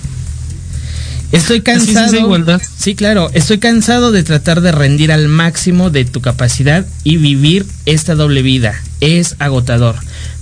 Estoy 1.32 1.58
es 1.58 1.64
cansado. 1.64 2.18
igualdad. 2.18 2.62
Sí, 2.78 2.96
claro. 2.96 3.30
Estoy 3.34 3.60
cansado 3.60 4.12
de 4.12 4.24
tratar 4.24 4.62
de 4.62 4.72
rendir 4.72 5.12
al 5.12 5.28
máximo 5.28 5.90
de 5.90 6.06
tu 6.06 6.22
capacidad 6.22 6.86
y 7.04 7.18
vivir 7.18 7.66
esta 7.86 8.16
doble 8.16 8.42
vida. 8.42 8.82
Es 9.00 9.36
agotador. 9.40 9.96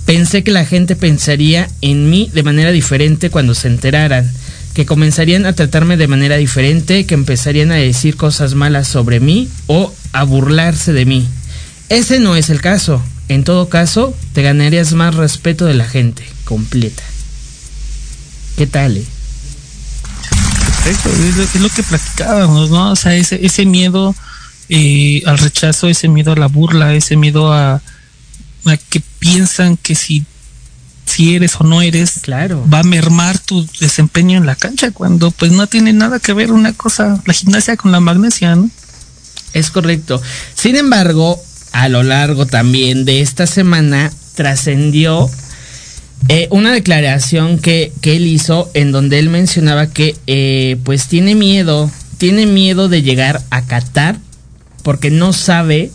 Pensé 0.06 0.42
que 0.42 0.50
la 0.50 0.64
gente 0.64 0.96
pensaría 0.96 1.68
en 1.82 2.08
mí 2.08 2.30
de 2.32 2.42
manera 2.42 2.70
diferente 2.70 3.28
cuando 3.30 3.54
se 3.54 3.68
enteraran. 3.68 4.30
Que 4.72 4.86
comenzarían 4.86 5.44
a 5.44 5.52
tratarme 5.54 5.96
de 5.96 6.06
manera 6.08 6.36
diferente, 6.36 7.04
que 7.04 7.14
empezarían 7.14 7.72
a 7.72 7.76
decir 7.76 8.16
cosas 8.16 8.54
malas 8.54 8.86
sobre 8.88 9.20
mí 9.20 9.48
o 9.66 9.92
a 10.12 10.22
burlarse 10.22 10.92
de 10.92 11.04
mí. 11.04 11.26
Ese 11.88 12.20
no 12.20 12.36
es 12.36 12.48
el 12.48 12.60
caso. 12.60 13.02
En 13.28 13.44
todo 13.44 13.68
caso, 13.68 14.16
te 14.32 14.42
ganarías 14.42 14.94
más 14.94 15.14
respeto 15.16 15.66
de 15.66 15.74
la 15.74 15.84
gente 15.84 16.22
completa. 16.44 17.02
¿Qué 18.56 18.66
tal? 18.66 18.96
eh? 18.98 19.04
Es 20.88 21.04
lo, 21.04 21.42
es 21.42 21.54
lo 21.56 21.68
que 21.68 21.82
platicábamos, 21.82 22.70
¿no? 22.70 22.92
O 22.92 22.96
sea, 22.96 23.14
ese, 23.14 23.44
ese 23.44 23.66
miedo 23.66 24.14
eh, 24.68 25.22
al 25.26 25.38
rechazo, 25.38 25.88
ese 25.88 26.08
miedo 26.08 26.32
a 26.32 26.36
la 26.36 26.46
burla, 26.46 26.94
ese 26.94 27.16
miedo 27.16 27.52
a, 27.52 27.74
a 28.64 28.76
que 28.88 29.00
piensan 29.18 29.76
que 29.76 29.94
si, 29.94 30.24
si 31.06 31.34
eres 31.34 31.56
o 31.58 31.64
no 31.64 31.82
eres, 31.82 32.20
Claro. 32.22 32.64
va 32.72 32.80
a 32.80 32.84
mermar 32.84 33.38
tu 33.38 33.66
desempeño 33.80 34.38
en 34.38 34.46
la 34.46 34.56
cancha, 34.56 34.90
cuando 34.90 35.30
pues 35.30 35.52
no 35.52 35.66
tiene 35.66 35.92
nada 35.92 36.18
que 36.20 36.32
ver 36.32 36.52
una 36.52 36.72
cosa, 36.72 37.20
la 37.26 37.34
gimnasia 37.34 37.76
con 37.76 37.92
la 37.92 38.00
magnesia, 38.00 38.54
¿no? 38.56 38.70
Es 39.54 39.70
correcto. 39.70 40.20
Sin 40.54 40.76
embargo, 40.76 41.40
a 41.72 41.88
lo 41.88 42.02
largo 42.02 42.46
también 42.46 43.04
de 43.04 43.20
esta 43.22 43.46
semana 43.46 44.12
trascendió 44.34 45.30
eh, 46.28 46.48
una 46.50 46.72
declaración 46.72 47.58
que, 47.58 47.92
que, 48.00 48.16
él 48.16 48.26
hizo 48.26 48.70
en 48.74 48.92
donde 48.92 49.18
él 49.18 49.30
mencionaba 49.30 49.86
que 49.86 50.16
eh, 50.26 50.76
pues 50.84 51.06
tiene 51.06 51.34
miedo, 51.34 51.90
tiene 52.18 52.46
miedo 52.46 52.88
de 52.88 53.02
llegar 53.02 53.40
a 53.50 53.62
Qatar 53.62 54.18
porque 54.82 55.10
no 55.10 55.32
sabe 55.32 55.90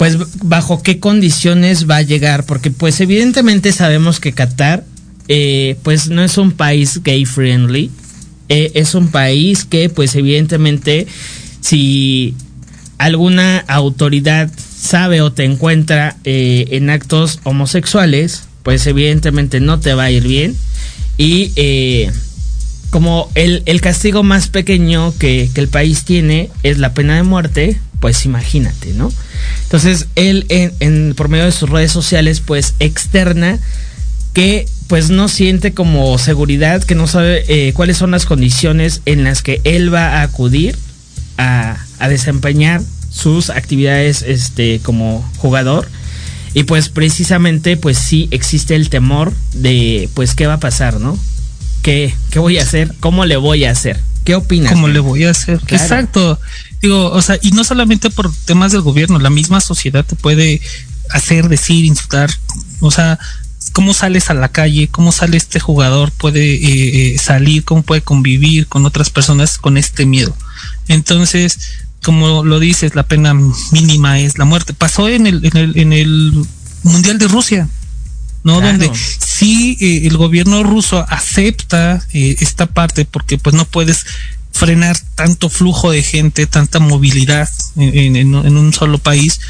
pues 0.00 0.16
bajo 0.42 0.82
qué 0.82 0.98
condiciones 0.98 1.88
va 1.88 1.96
a 1.96 2.02
llegar, 2.02 2.46
porque 2.46 2.70
pues 2.70 3.00
evidentemente 3.02 3.70
sabemos 3.70 4.18
que 4.18 4.32
Qatar 4.32 4.82
eh, 5.28 5.76
pues 5.82 6.08
no 6.08 6.24
es 6.24 6.38
un 6.38 6.52
país 6.52 7.02
gay 7.04 7.26
friendly, 7.26 7.90
eh, 8.48 8.72
es 8.74 8.94
un 8.94 9.08
país 9.08 9.66
que 9.66 9.90
pues 9.90 10.14
evidentemente 10.14 11.06
si 11.60 12.34
alguna 12.96 13.58
autoridad 13.68 14.50
sabe 14.56 15.20
o 15.20 15.32
te 15.32 15.44
encuentra 15.44 16.16
eh, 16.24 16.66
en 16.70 16.88
actos 16.88 17.40
homosexuales, 17.44 18.44
pues 18.70 18.86
evidentemente 18.86 19.58
no 19.58 19.80
te 19.80 19.94
va 19.94 20.04
a 20.04 20.10
ir 20.12 20.22
bien. 20.22 20.56
Y 21.18 21.50
eh, 21.56 22.12
como 22.90 23.28
el, 23.34 23.64
el, 23.66 23.80
castigo 23.80 24.22
más 24.22 24.46
pequeño 24.46 25.12
que, 25.18 25.50
que, 25.52 25.60
el 25.60 25.66
país 25.66 26.04
tiene 26.04 26.50
es 26.62 26.78
la 26.78 26.94
pena 26.94 27.16
de 27.16 27.24
muerte, 27.24 27.80
pues 27.98 28.24
imagínate, 28.26 28.92
¿no? 28.94 29.12
Entonces 29.64 30.06
él 30.14 30.46
en, 30.50 30.72
en, 30.78 31.14
por 31.16 31.28
medio 31.28 31.46
de 31.46 31.50
sus 31.50 31.68
redes 31.68 31.90
sociales 31.90 32.38
pues 32.38 32.74
externa 32.78 33.58
que 34.34 34.68
pues 34.86 35.10
no 35.10 35.26
siente 35.26 35.74
como 35.74 36.16
seguridad, 36.18 36.84
que 36.84 36.94
no 36.94 37.08
sabe 37.08 37.42
eh, 37.48 37.72
cuáles 37.72 37.96
son 37.96 38.12
las 38.12 38.24
condiciones 38.24 39.02
en 39.04 39.24
las 39.24 39.42
que 39.42 39.60
él 39.64 39.92
va 39.92 40.20
a 40.20 40.22
acudir 40.22 40.78
a, 41.38 41.76
a 41.98 42.08
desempeñar 42.08 42.82
sus 43.10 43.50
actividades 43.50 44.22
este 44.22 44.78
como 44.84 45.28
jugador 45.38 45.88
y 46.54 46.64
pues 46.64 46.88
precisamente 46.88 47.76
pues 47.76 47.98
sí 47.98 48.28
existe 48.30 48.74
el 48.74 48.88
temor 48.90 49.32
de 49.54 50.08
pues 50.14 50.34
qué 50.34 50.46
va 50.46 50.54
a 50.54 50.60
pasar 50.60 51.00
no 51.00 51.18
qué, 51.82 52.14
qué 52.30 52.38
voy 52.38 52.58
a 52.58 52.62
hacer 52.62 52.94
cómo 53.00 53.24
le 53.24 53.36
voy 53.36 53.64
a 53.64 53.70
hacer 53.70 54.00
qué 54.24 54.34
opinas 54.34 54.72
cómo 54.72 54.88
le 54.88 55.00
voy 55.00 55.24
a 55.24 55.30
hacer 55.30 55.60
claro. 55.60 55.82
exacto. 55.82 56.40
Digo 56.82 57.10
o 57.10 57.22
sea 57.22 57.38
y 57.42 57.52
no 57.52 57.64
solamente 57.64 58.10
por 58.10 58.32
temas 58.44 58.72
del 58.72 58.82
gobierno 58.82 59.18
la 59.18 59.30
misma 59.30 59.60
sociedad 59.60 60.04
te 60.04 60.16
puede 60.16 60.60
hacer 61.10 61.48
decir 61.48 61.84
insultar. 61.84 62.30
O 62.80 62.90
sea 62.90 63.18
cómo 63.72 63.94
sales 63.94 64.30
a 64.30 64.34
la 64.34 64.48
calle, 64.48 64.88
cómo 64.88 65.12
sale 65.12 65.36
este 65.36 65.60
jugador, 65.60 66.10
puede 66.12 66.54
eh, 66.54 67.18
salir, 67.18 67.64
cómo 67.64 67.82
puede 67.82 68.02
convivir 68.02 68.66
con 68.66 68.84
otras 68.86 69.10
personas 69.10 69.58
con 69.58 69.76
este 69.76 70.06
miedo. 70.06 70.36
Entonces, 70.88 71.58
como 72.02 72.44
lo 72.44 72.58
dices, 72.58 72.94
la 72.94 73.02
pena 73.02 73.34
mínima 73.72 74.18
es 74.20 74.38
la 74.38 74.44
muerte. 74.44 74.72
Pasó 74.72 75.08
en 75.08 75.26
el, 75.26 75.44
en 75.44 75.56
el, 75.56 75.78
en 75.78 75.92
el 75.92 76.44
Mundial 76.82 77.18
de 77.18 77.28
Rusia, 77.28 77.68
¿no? 78.42 78.58
Claro. 78.58 78.78
Donde 78.78 78.90
sí 78.94 79.76
eh, 79.80 80.06
el 80.06 80.16
gobierno 80.16 80.62
ruso 80.62 81.04
acepta 81.08 82.04
eh, 82.12 82.36
esta 82.40 82.66
parte 82.66 83.04
porque 83.04 83.36
pues 83.38 83.54
no 83.54 83.64
puedes 83.66 84.06
frenar 84.52 84.98
tanto 85.14 85.48
flujo 85.48 85.90
de 85.90 86.02
gente, 86.02 86.46
tanta 86.46 86.80
movilidad 86.80 87.48
en, 87.76 88.16
en, 88.16 88.34
en 88.34 88.56
un 88.56 88.72
solo 88.72 88.98
país, 88.98 89.40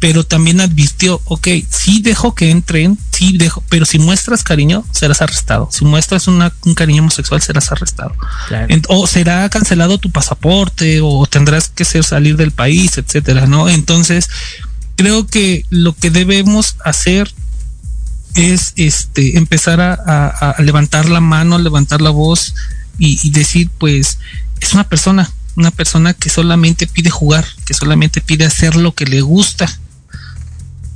pero 0.00 0.24
también 0.24 0.60
advirtió, 0.60 1.20
ok, 1.24 1.48
sí 1.68 2.00
dejo 2.02 2.34
que 2.34 2.50
entren, 2.50 2.98
sí 3.10 3.36
dejo, 3.36 3.62
pero 3.68 3.84
si 3.84 3.98
muestras 3.98 4.42
cariño, 4.42 4.84
serás 4.92 5.22
arrestado. 5.22 5.68
Si 5.72 5.84
muestras 5.84 6.28
una, 6.28 6.52
un 6.64 6.74
cariño 6.74 7.02
homosexual, 7.02 7.42
serás 7.42 7.72
arrestado. 7.72 8.14
Claro. 8.48 8.74
O 8.88 9.06
será 9.06 9.48
cancelado 9.48 9.98
tu 9.98 10.10
pasaporte, 10.10 11.00
o 11.02 11.26
tendrás 11.26 11.68
que 11.68 11.84
ser 11.84 12.04
salir 12.04 12.36
del 12.36 12.52
país, 12.52 12.98
etcétera, 12.98 13.46
¿no? 13.46 13.68
Entonces, 13.68 14.28
creo 14.96 15.26
que 15.26 15.64
lo 15.70 15.94
que 15.94 16.10
debemos 16.10 16.76
hacer 16.84 17.32
es 18.34 18.72
este 18.76 19.36
empezar 19.36 19.80
a, 19.80 19.94
a, 19.94 20.50
a 20.50 20.62
levantar 20.62 21.08
la 21.08 21.20
mano, 21.20 21.58
levantar 21.58 22.00
la 22.00 22.10
voz 22.10 22.54
y, 22.98 23.18
y 23.26 23.30
decir, 23.30 23.70
pues, 23.78 24.18
es 24.60 24.74
una 24.74 24.88
persona, 24.88 25.30
una 25.56 25.70
persona 25.70 26.14
que 26.14 26.30
solamente 26.30 26.86
pide 26.86 27.10
jugar, 27.10 27.44
que 27.64 27.74
solamente 27.74 28.20
pide 28.20 28.44
hacer 28.44 28.76
lo 28.76 28.94
que 28.94 29.06
le 29.06 29.20
gusta. 29.22 29.68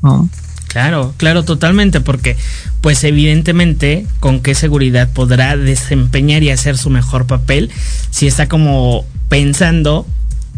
¿No? 0.02 0.28
Claro, 0.68 1.12
claro, 1.18 1.44
totalmente, 1.44 2.00
porque 2.00 2.36
pues 2.80 3.04
evidentemente 3.04 4.06
con 4.20 4.40
qué 4.40 4.54
seguridad 4.54 5.10
podrá 5.12 5.56
desempeñar 5.56 6.42
y 6.42 6.50
hacer 6.50 6.78
su 6.78 6.88
mejor 6.88 7.26
papel 7.26 7.70
si 8.10 8.26
está 8.26 8.48
como 8.48 9.04
pensando 9.28 10.06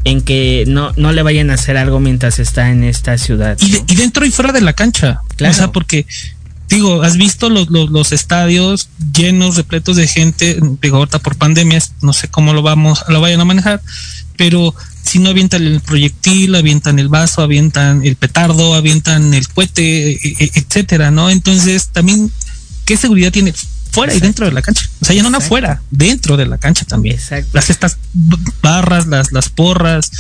en 0.04 0.20
que 0.20 0.64
no, 0.68 0.92
no 0.96 1.12
le 1.12 1.22
vayan 1.22 1.50
a 1.50 1.54
hacer 1.54 1.76
algo 1.76 1.98
mientras 1.98 2.38
está 2.38 2.70
en 2.70 2.84
esta 2.84 3.18
ciudad. 3.18 3.58
¿no? 3.60 3.66
Y, 3.66 3.72
de, 3.72 3.84
y, 3.88 3.96
dentro 3.96 4.24
y 4.24 4.30
fuera 4.30 4.52
de 4.52 4.60
la 4.60 4.74
cancha. 4.74 5.20
Claro. 5.36 5.52
O 5.52 5.56
sea, 5.56 5.72
porque 5.72 6.06
digo, 6.68 7.02
has 7.02 7.16
visto 7.16 7.50
los, 7.50 7.70
los, 7.70 7.90
los, 7.90 8.12
estadios 8.12 8.88
llenos, 9.12 9.56
repletos 9.56 9.96
de 9.96 10.06
gente, 10.06 10.58
digo, 10.80 10.98
ahorita 10.98 11.18
por 11.18 11.36
pandemias, 11.36 11.92
no 12.02 12.12
sé 12.12 12.28
cómo 12.28 12.52
lo 12.52 12.62
vamos, 12.62 13.04
lo 13.08 13.20
vayan 13.20 13.40
a 13.40 13.44
manejar, 13.44 13.80
pero 14.36 14.74
si 15.04 15.18
no 15.18 15.28
avientan 15.28 15.62
el 15.62 15.80
proyectil, 15.80 16.54
avientan 16.54 16.98
el 16.98 17.08
vaso, 17.08 17.42
avientan 17.42 18.04
el 18.04 18.16
petardo, 18.16 18.74
avientan 18.74 19.34
el 19.34 19.46
cohete, 19.48 20.18
etcétera, 20.58 21.10
¿no? 21.10 21.30
Entonces, 21.30 21.88
también, 21.88 22.32
¿qué 22.84 22.96
seguridad 22.96 23.30
tiene 23.30 23.52
fuera 23.90 24.12
Exacto. 24.12 24.24
y 24.24 24.28
dentro 24.28 24.46
de 24.46 24.52
la 24.52 24.62
cancha? 24.62 24.88
O 25.00 25.04
sea, 25.04 25.14
ya 25.14 25.22
no 25.22 25.28
Exacto. 25.28 25.46
afuera, 25.46 25.82
dentro 25.90 26.36
de 26.36 26.46
la 26.46 26.58
cancha 26.58 26.84
también. 26.84 27.16
Exacto. 27.16 27.50
Las 27.52 27.70
estas 27.70 27.98
barras, 28.62 29.06
las, 29.06 29.30
las 29.30 29.50
porras, 29.50 30.10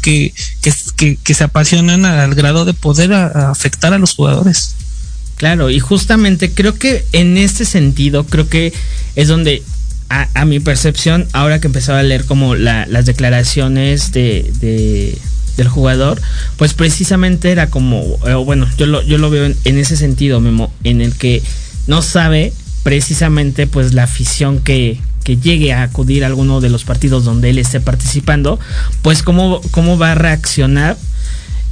que, 0.00 0.32
que, 0.62 0.72
que, 0.96 1.16
que 1.16 1.34
se 1.34 1.44
apasionan 1.44 2.04
al 2.04 2.34
grado 2.34 2.64
de 2.64 2.74
poder 2.74 3.12
a, 3.12 3.26
a 3.26 3.50
afectar 3.50 3.92
a 3.92 3.98
los 3.98 4.14
jugadores. 4.14 4.74
Claro, 5.36 5.70
y 5.70 5.78
justamente 5.78 6.52
creo 6.52 6.74
que 6.74 7.04
en 7.12 7.36
este 7.38 7.64
sentido, 7.64 8.24
creo 8.24 8.48
que 8.48 8.72
es 9.14 9.28
donde 9.28 9.62
a, 10.08 10.44
mi 10.44 10.60
percepción, 10.60 11.26
ahora 11.32 11.60
que 11.60 11.66
empezaba 11.66 11.98
a 11.98 12.02
leer 12.02 12.24
como 12.24 12.54
la, 12.54 12.86
las 12.86 13.06
declaraciones 13.06 14.12
de, 14.12 14.50
de, 14.60 15.18
del 15.56 15.68
jugador, 15.68 16.20
pues 16.56 16.74
precisamente 16.74 17.50
era 17.50 17.68
como, 17.68 18.18
eh, 18.26 18.34
bueno, 18.34 18.66
yo 18.78 18.86
lo, 18.86 19.02
yo 19.02 19.18
lo 19.18 19.30
veo 19.30 19.44
en, 19.44 19.56
en, 19.64 19.78
ese 19.78 19.96
sentido, 19.96 20.40
Memo, 20.40 20.72
en 20.84 21.00
el 21.00 21.14
que 21.14 21.42
no 21.86 22.00
sabe 22.02 22.52
precisamente 22.82 23.66
pues 23.66 23.92
la 23.92 24.04
afición 24.04 24.60
que, 24.60 24.98
que 25.24 25.36
llegue 25.36 25.74
a 25.74 25.82
acudir 25.82 26.24
a 26.24 26.28
alguno 26.28 26.62
de 26.62 26.70
los 26.70 26.84
partidos 26.84 27.24
donde 27.24 27.50
él 27.50 27.58
esté 27.58 27.80
participando, 27.80 28.58
pues 29.02 29.22
cómo, 29.22 29.60
cómo 29.72 29.98
va 29.98 30.12
a 30.12 30.14
reaccionar 30.14 30.96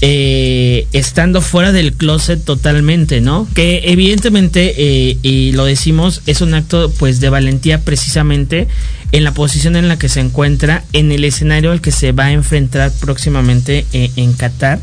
eh, 0.00 0.86
estando 0.92 1.40
fuera 1.40 1.72
del 1.72 1.94
closet 1.94 2.44
totalmente, 2.44 3.20
¿no? 3.20 3.48
Que 3.54 3.82
evidentemente, 3.86 4.74
eh, 4.76 5.18
y 5.22 5.52
lo 5.52 5.64
decimos, 5.64 6.22
es 6.26 6.40
un 6.40 6.54
acto 6.54 6.92
pues 6.98 7.20
de 7.20 7.30
valentía 7.30 7.80
precisamente 7.80 8.68
en 9.12 9.24
la 9.24 9.32
posición 9.32 9.76
en 9.76 9.88
la 9.88 9.98
que 9.98 10.08
se 10.08 10.20
encuentra, 10.20 10.84
en 10.92 11.12
el 11.12 11.24
escenario 11.24 11.72
al 11.72 11.80
que 11.80 11.92
se 11.92 12.12
va 12.12 12.26
a 12.26 12.32
enfrentar 12.32 12.92
próximamente 13.00 13.86
eh, 13.92 14.10
en 14.16 14.32
Qatar. 14.32 14.80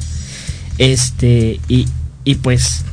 Este, 0.78 1.60
y, 1.68 1.88
y 2.24 2.36
pues, 2.36 2.84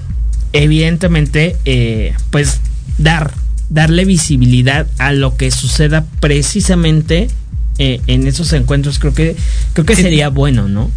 evidentemente, 0.52 1.56
eh, 1.64 2.14
pues 2.30 2.60
dar, 2.98 3.32
darle 3.70 4.04
visibilidad 4.04 4.86
a 4.98 5.12
lo 5.12 5.36
que 5.36 5.50
suceda 5.50 6.04
precisamente 6.20 7.28
eh, 7.78 8.00
en 8.06 8.26
esos 8.26 8.52
encuentros, 8.52 8.98
creo 8.98 9.14
que, 9.14 9.36
creo 9.72 9.86
que 9.86 9.96
sería 9.96 10.28
bueno, 10.28 10.68
¿no? 10.68 10.90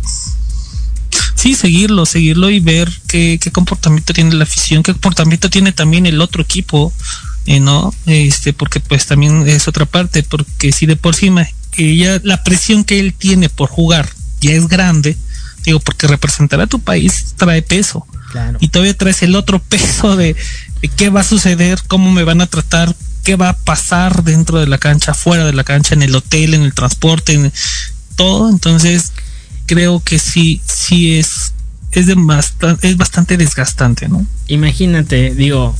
Sí, 1.36 1.56
seguirlo, 1.56 2.06
seguirlo 2.06 2.50
y 2.50 2.60
ver 2.60 2.92
qué, 3.08 3.40
qué, 3.42 3.52
comportamiento 3.52 4.14
tiene 4.14 4.34
la 4.34 4.44
afición, 4.44 4.84
qué 4.84 4.92
comportamiento 4.94 5.50
tiene 5.50 5.72
también 5.72 6.06
el 6.06 6.22
otro 6.22 6.42
equipo, 6.42 6.94
eh, 7.46 7.60
¿no? 7.60 7.94
Este, 8.06 8.54
porque 8.54 8.80
pues 8.80 9.06
también 9.06 9.48
es 9.48 9.68
otra 9.68 9.86
parte, 9.86 10.24
porque 10.24 10.72
si 10.72 10.86
de 10.86 10.96
por 10.96 11.14
encima 11.14 11.48
ella, 11.78 12.20
la 12.24 12.44
presión 12.44 12.84
que 12.84 13.00
él 13.00 13.14
tiene 13.14 13.50
por 13.50 13.70
jugar 13.70 14.10
ya 14.42 14.52
es 14.52 14.68
grande, 14.68 15.18
digo, 15.64 15.80
porque 15.80 16.08
representar 16.08 16.62
a 16.62 16.68
tu 16.68 16.80
país 16.80 17.34
trae 17.38 17.62
peso. 17.62 18.06
Claro. 18.32 18.58
Y 18.62 18.70
todavía 18.70 18.98
traes 18.98 19.24
el 19.24 19.36
otro 19.36 19.60
peso 19.70 20.16
de, 20.16 20.36
de 20.82 20.88
qué 20.90 21.10
va 21.10 21.22
a 21.22 21.26
suceder, 21.26 21.80
cómo 21.88 22.12
me 22.12 22.24
van 22.24 22.42
a 22.42 22.48
tratar, 22.48 22.96
qué 23.24 23.36
va 23.36 23.50
a 23.50 23.58
pasar 23.58 24.24
dentro 24.24 24.60
de 24.60 24.68
la 24.68 24.78
cancha, 24.78 25.14
fuera 25.14 25.46
de 25.46 25.54
la 25.54 25.64
cancha, 25.64 25.96
en 25.96 26.04
el 26.04 26.16
hotel, 26.16 26.54
en 26.54 26.64
el 26.64 26.74
transporte, 26.74 27.34
en 27.34 27.54
todo. 28.16 28.50
Entonces, 28.50 29.14
creo 29.74 30.02
que 30.04 30.20
sí, 30.20 30.62
sí 30.66 31.18
es, 31.18 31.54
es, 31.92 32.08
de 32.08 32.16
bastante, 32.16 32.90
es 32.90 32.98
bastante 32.98 33.38
desgastante, 33.38 34.08
¿no? 34.08 34.26
Imagínate, 34.48 35.34
digo, 35.34 35.76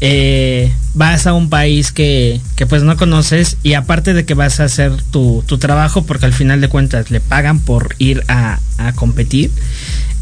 eh, 0.00 0.72
vas 0.94 1.26
a 1.26 1.34
un 1.34 1.48
país 1.48 1.92
que, 1.92 2.40
que, 2.56 2.66
pues 2.66 2.82
no 2.82 2.96
conoces 2.96 3.56
y 3.62 3.74
aparte 3.74 4.14
de 4.14 4.24
que 4.24 4.34
vas 4.34 4.60
a 4.60 4.64
hacer 4.64 4.92
tu, 5.10 5.44
tu, 5.46 5.58
trabajo 5.58 6.04
porque 6.04 6.26
al 6.26 6.32
final 6.32 6.60
de 6.60 6.68
cuentas 6.68 7.10
le 7.10 7.20
pagan 7.20 7.60
por 7.60 7.94
ir 7.98 8.24
a, 8.28 8.60
a 8.78 8.92
competir, 8.92 9.50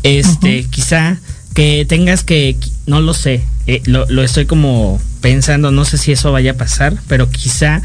este, 0.03 0.61
uh 0.61 0.63
-huh. 0.63 0.71
quizá 0.71 1.19
que 1.55 1.85
tengas 1.89 2.25
que, 2.25 2.57
no 2.87 3.01
lo 3.01 3.15
sé, 3.15 3.43
eh, 3.67 3.83
lo, 3.85 4.07
lo, 4.09 4.23
estoy 4.23 4.47
como 4.47 5.01
pensando, 5.21 5.71
no 5.71 5.85
sé 5.85 5.99
si 5.99 6.13
eso 6.13 6.31
vaya 6.33 6.53
a 6.53 6.55
pasar, 6.55 6.97
pero 7.09 7.31
quizá 7.31 7.83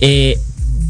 eh, 0.00 0.38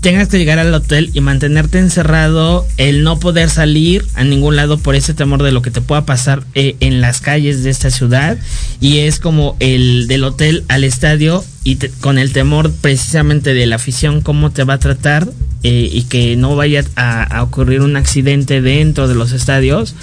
tengas 0.02 0.28
que 0.28 0.36
llegar 0.36 0.58
al 0.58 0.74
hotel 0.74 1.10
y 1.14 1.20
mantenerte 1.22 1.78
encerrado, 1.78 2.66
el 2.76 3.04
no 3.04 3.18
poder 3.18 3.48
salir 3.48 4.04
a 4.14 4.24
ningún 4.24 4.56
lado 4.56 4.76
por 4.76 4.94
ese 4.96 5.14
temor 5.14 5.42
de 5.42 5.52
lo 5.52 5.62
que 5.62 5.70
te 5.70 5.80
pueda 5.80 6.04
pasar 6.04 6.42
eh, 6.54 6.76
en 6.80 7.00
las 7.00 7.20
calles 7.20 7.62
de 7.64 7.70
esta 7.70 7.90
ciudad 7.90 8.36
y 8.80 8.98
es 8.98 9.18
como 9.20 9.56
el 9.60 10.08
del 10.08 10.24
hotel 10.24 10.64
al 10.68 10.84
estadio 10.84 11.44
y 11.64 11.76
te- 11.76 11.88
con 11.88 12.18
el 12.18 12.32
temor 12.32 12.70
precisamente 12.80 13.54
de 13.54 13.64
la 13.66 13.76
afición 13.76 14.20
cómo 14.20 14.50
te 14.50 14.64
va 14.64 14.74
a 14.74 14.78
tratar 14.78 15.28
eh, 15.62 15.88
y 15.92 16.02
que 16.02 16.34
no 16.36 16.56
vaya 16.56 16.84
a, 16.96 17.22
a 17.22 17.42
ocurrir 17.44 17.80
un 17.80 17.96
accidente 17.96 18.60
dentro 18.60 19.06
de 19.08 19.14
los 19.14 19.30
estadios 19.32 19.94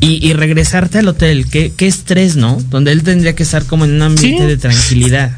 y, 0.00 0.24
y 0.26 0.32
regresarte 0.34 0.98
al 0.98 1.08
hotel, 1.08 1.46
qué, 1.50 1.72
qué 1.76 1.86
estrés, 1.86 2.36
¿no? 2.36 2.58
Donde 2.70 2.92
él 2.92 3.02
tendría 3.02 3.34
que 3.34 3.42
estar 3.42 3.64
como 3.66 3.84
en 3.86 3.92
un 3.94 4.02
ambiente 4.02 4.42
Sí. 4.42 4.46
de 4.48 4.56
tranquilidad. 4.56 5.32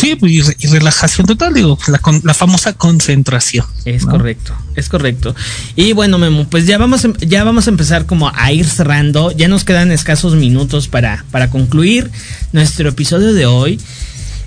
Sí, 0.00 0.16
pues, 0.16 0.32
y, 0.32 0.40
re- 0.42 0.56
y 0.58 0.66
relajación 0.68 1.26
total, 1.26 1.52
digo, 1.54 1.78
la, 1.88 1.98
con- 1.98 2.20
la 2.24 2.32
famosa 2.34 2.72
concentración. 2.72 3.66
Es 3.84 4.04
¿no? 4.04 4.12
correcto, 4.12 4.54
es 4.74 4.88
correcto. 4.88 5.34
Y 5.76 5.92
bueno, 5.92 6.18
Memo, 6.18 6.46
pues 6.48 6.66
ya 6.66 6.78
vamos, 6.78 7.04
a- 7.04 7.12
ya 7.20 7.44
vamos 7.44 7.66
a 7.66 7.70
empezar 7.70 8.06
como 8.06 8.30
a 8.34 8.52
ir 8.52 8.66
cerrando. 8.66 9.30
Ya 9.32 9.48
nos 9.48 9.64
quedan 9.64 9.92
escasos 9.92 10.34
minutos 10.34 10.88
para, 10.88 11.24
para 11.30 11.50
concluir 11.50 12.10
nuestro 12.52 12.88
episodio 12.88 13.32
de 13.34 13.46
hoy. 13.46 13.78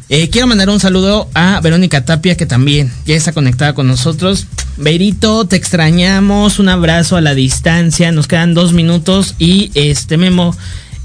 Eh, 0.09 0.29
quiero 0.29 0.47
mandar 0.47 0.69
un 0.69 0.79
saludo 0.79 1.29
a 1.33 1.59
Verónica 1.61 2.03
Tapia, 2.05 2.35
que 2.35 2.45
también 2.45 2.91
ya 3.05 3.15
está 3.15 3.31
conectada 3.31 3.73
con 3.73 3.87
nosotros. 3.87 4.47
Verito, 4.77 5.45
te 5.45 5.55
extrañamos. 5.55 6.59
Un 6.59 6.69
abrazo 6.69 7.15
a 7.15 7.21
la 7.21 7.33
distancia. 7.35 8.11
Nos 8.11 8.27
quedan 8.27 8.53
dos 8.53 8.73
minutos. 8.73 9.35
Y 9.39 9.71
este 9.75 10.17
Memo, 10.17 10.55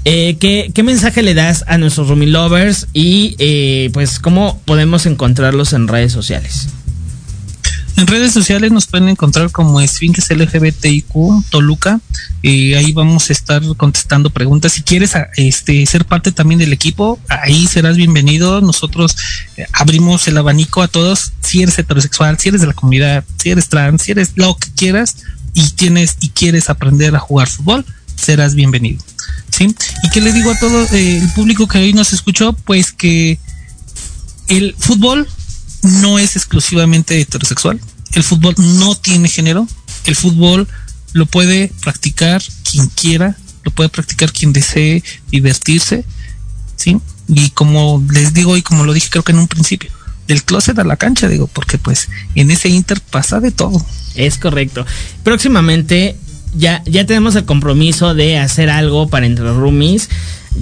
eh, 0.05 0.37
¿qué, 0.39 0.71
qué 0.73 0.83
mensaje 0.83 1.21
le 1.21 1.33
das 1.33 1.63
a 1.67 1.77
nuestros 1.77 2.07
Rumi 2.09 2.25
Lovers? 2.25 2.87
Y 2.93 3.35
eh, 3.39 3.89
pues, 3.93 4.19
¿cómo 4.19 4.61
podemos 4.65 5.05
encontrarlos 5.05 5.73
en 5.73 5.87
redes 5.87 6.11
sociales? 6.11 6.69
En 7.99 8.07
redes 8.07 8.31
sociales 8.31 8.71
nos 8.71 8.87
pueden 8.87 9.09
encontrar 9.09 9.51
como 9.51 9.81
Esfinges 9.81 10.31
LGBTIQ 10.31 11.49
Toluca. 11.49 11.99
Y 12.41 12.73
ahí 12.75 12.93
vamos 12.93 13.29
a 13.29 13.33
estar 13.33 13.61
contestando 13.75 14.29
preguntas. 14.29 14.71
Si 14.71 14.83
quieres 14.83 15.11
este, 15.35 15.85
ser 15.85 16.05
parte 16.05 16.31
también 16.31 16.59
del 16.59 16.71
equipo, 16.71 17.19
ahí 17.27 17.67
serás 17.67 17.97
bienvenido. 17.97 18.61
Nosotros 18.61 19.17
eh, 19.57 19.65
abrimos 19.73 20.25
el 20.29 20.37
abanico 20.37 20.81
a 20.81 20.87
todos. 20.87 21.33
Si 21.41 21.61
eres 21.61 21.77
heterosexual, 21.77 22.39
si 22.39 22.47
eres 22.47 22.61
de 22.61 22.67
la 22.67 22.73
comunidad, 22.73 23.25
si 23.37 23.49
eres 23.49 23.67
trans, 23.67 24.03
si 24.03 24.11
eres 24.11 24.31
lo 24.35 24.55
que 24.55 24.69
quieras 24.71 25.17
y 25.53 25.69
tienes 25.71 26.15
y 26.21 26.29
quieres 26.29 26.69
aprender 26.69 27.13
a 27.17 27.19
jugar 27.19 27.49
fútbol, 27.49 27.85
serás 28.15 28.55
bienvenido. 28.55 29.03
¿Sí? 29.51 29.75
Y 30.03 30.09
que 30.09 30.21
le 30.21 30.31
digo 30.31 30.51
a 30.51 30.59
todo 30.59 30.83
eh, 30.93 31.17
el 31.17 31.31
público 31.33 31.67
que 31.67 31.79
hoy 31.79 31.93
nos 31.93 32.13
escuchó, 32.13 32.53
pues 32.53 32.91
que 32.91 33.39
el 34.47 34.75
fútbol 34.77 35.27
no 35.83 36.19
es 36.19 36.35
exclusivamente 36.35 37.19
heterosexual. 37.19 37.79
El 38.13 38.23
fútbol 38.23 38.55
no 38.57 38.95
tiene 38.95 39.27
género. 39.27 39.67
El 40.05 40.15
fútbol 40.15 40.67
lo 41.13 41.25
puede 41.25 41.71
practicar 41.81 42.41
quien 42.69 42.87
quiera, 42.87 43.37
lo 43.63 43.71
puede 43.71 43.89
practicar 43.89 44.31
quien 44.31 44.53
desee 44.53 45.03
divertirse, 45.31 46.05
¿sí? 46.75 46.97
Y 47.27 47.49
como 47.51 48.03
les 48.11 48.33
digo 48.33 48.57
y 48.57 48.61
como 48.61 48.85
lo 48.85 48.93
dije 48.93 49.09
creo 49.09 49.23
que 49.23 49.31
en 49.31 49.39
un 49.39 49.47
principio, 49.47 49.91
del 50.27 50.43
closet 50.43 50.77
a 50.79 50.83
la 50.83 50.97
cancha, 50.97 51.27
digo, 51.27 51.47
porque 51.47 51.77
pues 51.77 52.09
en 52.35 52.51
ese 52.51 52.69
inter 52.69 53.01
pasa 53.01 53.39
de 53.39 53.51
todo. 53.51 53.83
Es 54.15 54.37
correcto. 54.37 54.85
Próximamente 55.23 56.15
ya, 56.55 56.83
ya 56.85 57.05
tenemos 57.05 57.35
el 57.35 57.45
compromiso 57.45 58.13
de 58.13 58.37
hacer 58.37 58.69
algo 58.69 59.07
para 59.07 59.25
Entre 59.25 59.45
Roomies. 59.45 60.09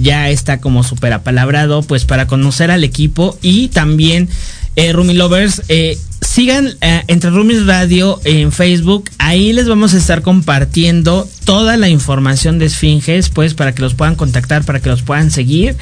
Ya 0.00 0.30
está 0.30 0.60
como 0.60 0.84
súper 0.84 1.12
apalabrado, 1.12 1.82
pues 1.82 2.04
para 2.04 2.26
conocer 2.26 2.70
al 2.70 2.84
equipo 2.84 3.38
y 3.42 3.68
también, 3.68 4.28
eh, 4.76 4.92
Roomie 4.92 5.16
Lovers, 5.16 5.62
eh, 5.68 5.98
sigan 6.20 6.74
eh, 6.80 7.02
Entre 7.08 7.30
Roomies 7.30 7.66
Radio 7.66 8.20
en 8.24 8.52
Facebook. 8.52 9.10
Ahí 9.18 9.52
les 9.52 9.68
vamos 9.68 9.94
a 9.94 9.98
estar 9.98 10.22
compartiendo 10.22 11.26
toda 11.44 11.76
la 11.76 11.88
información 11.88 12.58
de 12.58 12.66
Esfinges, 12.66 13.30
pues 13.30 13.54
para 13.54 13.74
que 13.74 13.82
los 13.82 13.94
puedan 13.94 14.14
contactar, 14.14 14.64
para 14.64 14.80
que 14.80 14.90
los 14.90 15.02
puedan 15.02 15.30
seguir 15.30 15.76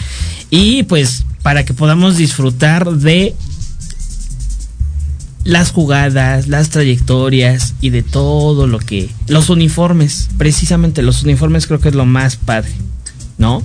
y 0.51 0.85
pues 0.85 1.25
para 1.43 1.65
que 1.65 1.75
podamos 1.75 2.17
disfrutar 2.17 2.91
de 2.91 3.35
las 5.47 5.71
jugadas, 5.71 6.49
las 6.49 6.71
trayectorias 6.71 7.75
y 7.81 7.91
de 7.91 8.03
todo 8.03 8.67
lo 8.67 8.79
que... 8.79 9.09
Los 9.29 9.49
uniformes, 9.49 10.29
precisamente 10.39 11.03
los 11.03 11.23
uniformes 11.23 11.67
creo 11.67 11.81
que 11.81 11.89
es 11.91 11.95
lo 11.95 12.05
más 12.05 12.37
padre, 12.37 12.73
¿no? 13.39 13.63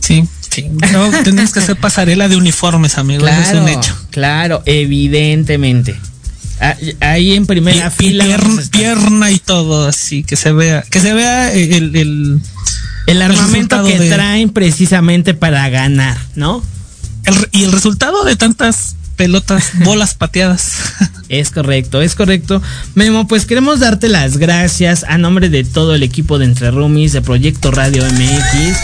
Sí, 0.00 0.24
sí. 0.50 0.66
No, 0.92 1.10
tenemos 1.24 1.52
que 1.52 1.58
hacer 1.60 1.76
pasarela 1.76 2.28
de 2.28 2.36
uniformes, 2.36 2.96
amigos, 2.96 3.28
eso 3.28 3.56
es 3.56 3.60
un 3.62 3.68
hecho. 3.68 3.94
Claro, 4.10 4.62
evidentemente. 4.66 5.98
Ah, 6.60 6.76
Ahí 7.00 7.32
en 7.32 7.46
primera 7.46 7.90
fila... 7.90 8.24
pierna 8.70 9.30
y 9.30 9.38
todo 9.38 9.88
así 9.88 10.22
que 10.24 10.36
se 10.36 10.52
vea 10.52 10.82
que 10.82 11.00
se 11.00 11.14
vea 11.14 11.52
el 11.54 11.96
el, 11.96 12.40
El 13.06 13.22
armamento 13.22 13.82
que 13.82 13.98
de- 13.98 14.10
traen 14.10 14.50
precisamente 14.50 15.32
para 15.34 15.68
ganar, 15.70 16.18
¿no? 16.36 16.62
y 17.52 17.64
el 17.64 17.72
resultado 17.72 18.24
de 18.24 18.36
tantas 18.36 18.94
pelotas 19.20 19.72
bolas 19.84 20.14
pateadas 20.14 20.72
Es 21.28 21.50
correcto, 21.50 22.00
es 22.02 22.16
correcto. 22.16 22.60
Memo, 22.96 23.28
pues 23.28 23.46
queremos 23.46 23.78
darte 23.78 24.08
las 24.08 24.36
gracias 24.38 25.04
a 25.06 25.16
nombre 25.16 25.48
de 25.48 25.62
todo 25.62 25.94
el 25.94 26.02
equipo 26.02 26.38
de 26.38 26.46
Entre 26.46 26.72
Roomies 26.72 27.12
de 27.12 27.22
Proyecto 27.22 27.70
Radio 27.70 28.02
MX 28.04 28.76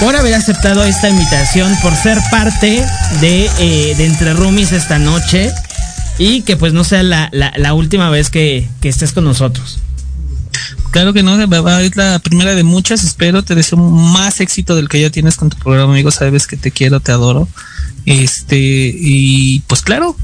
por 0.00 0.14
haber 0.14 0.34
aceptado 0.34 0.84
esta 0.84 1.08
invitación, 1.08 1.74
por 1.80 1.94
ser 1.94 2.18
parte 2.30 2.84
de, 3.22 3.48
eh, 3.58 3.94
de 3.96 4.04
Entre 4.04 4.34
Roomies 4.34 4.72
esta 4.72 4.98
noche 4.98 5.50
y 6.18 6.42
que 6.42 6.56
pues 6.58 6.74
no 6.74 6.84
sea 6.84 7.02
la, 7.02 7.30
la- 7.32 7.54
la 7.56 7.72
última 7.72 8.10
vez 8.10 8.28
que, 8.28 8.68
que 8.82 8.90
estés 8.90 9.12
con 9.12 9.24
nosotros. 9.24 9.78
claro 10.90 11.14
que 11.14 11.22
no 11.22 11.38
va- 11.48 11.60
va 11.62 11.76
a 11.78 11.82
ir 11.84 11.96
la 11.96 12.18
primera 12.18 12.54
de 12.54 12.64
muchas 12.64 13.02
espero 13.02 13.42
te 13.42 13.54
deseo 13.54 13.78
más 13.78 14.40
éxito 14.40 14.76
del 14.76 14.88
que 14.90 15.00
ya 15.00 15.08
tienes 15.10 15.36
con 15.36 15.48
tu 15.48 15.56
programa 15.56 15.92
amigo 15.94 16.10
sabes 16.10 16.46
que 16.46 16.56
te 16.58 16.70
quiero 16.70 17.00
te 17.00 17.12
adoro 17.12 17.48
este 18.06 18.58
y 18.58 19.60
pues 19.66 19.82
claro 19.82 20.16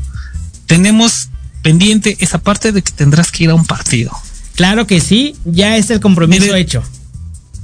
tenemos 0.66 1.28
pendiente 1.62 2.16
esa 2.20 2.38
parte 2.38 2.72
de 2.72 2.82
que 2.82 2.92
tendrás 2.92 3.30
que 3.32 3.44
ir 3.44 3.50
a 3.50 3.54
un 3.54 3.66
partido 3.66 4.12
Claro 4.56 4.86
que 4.86 5.00
sí, 5.00 5.36
ya 5.46 5.78
está 5.78 5.94
el 5.94 6.00
compromiso 6.00 6.54
hecho. 6.54 6.82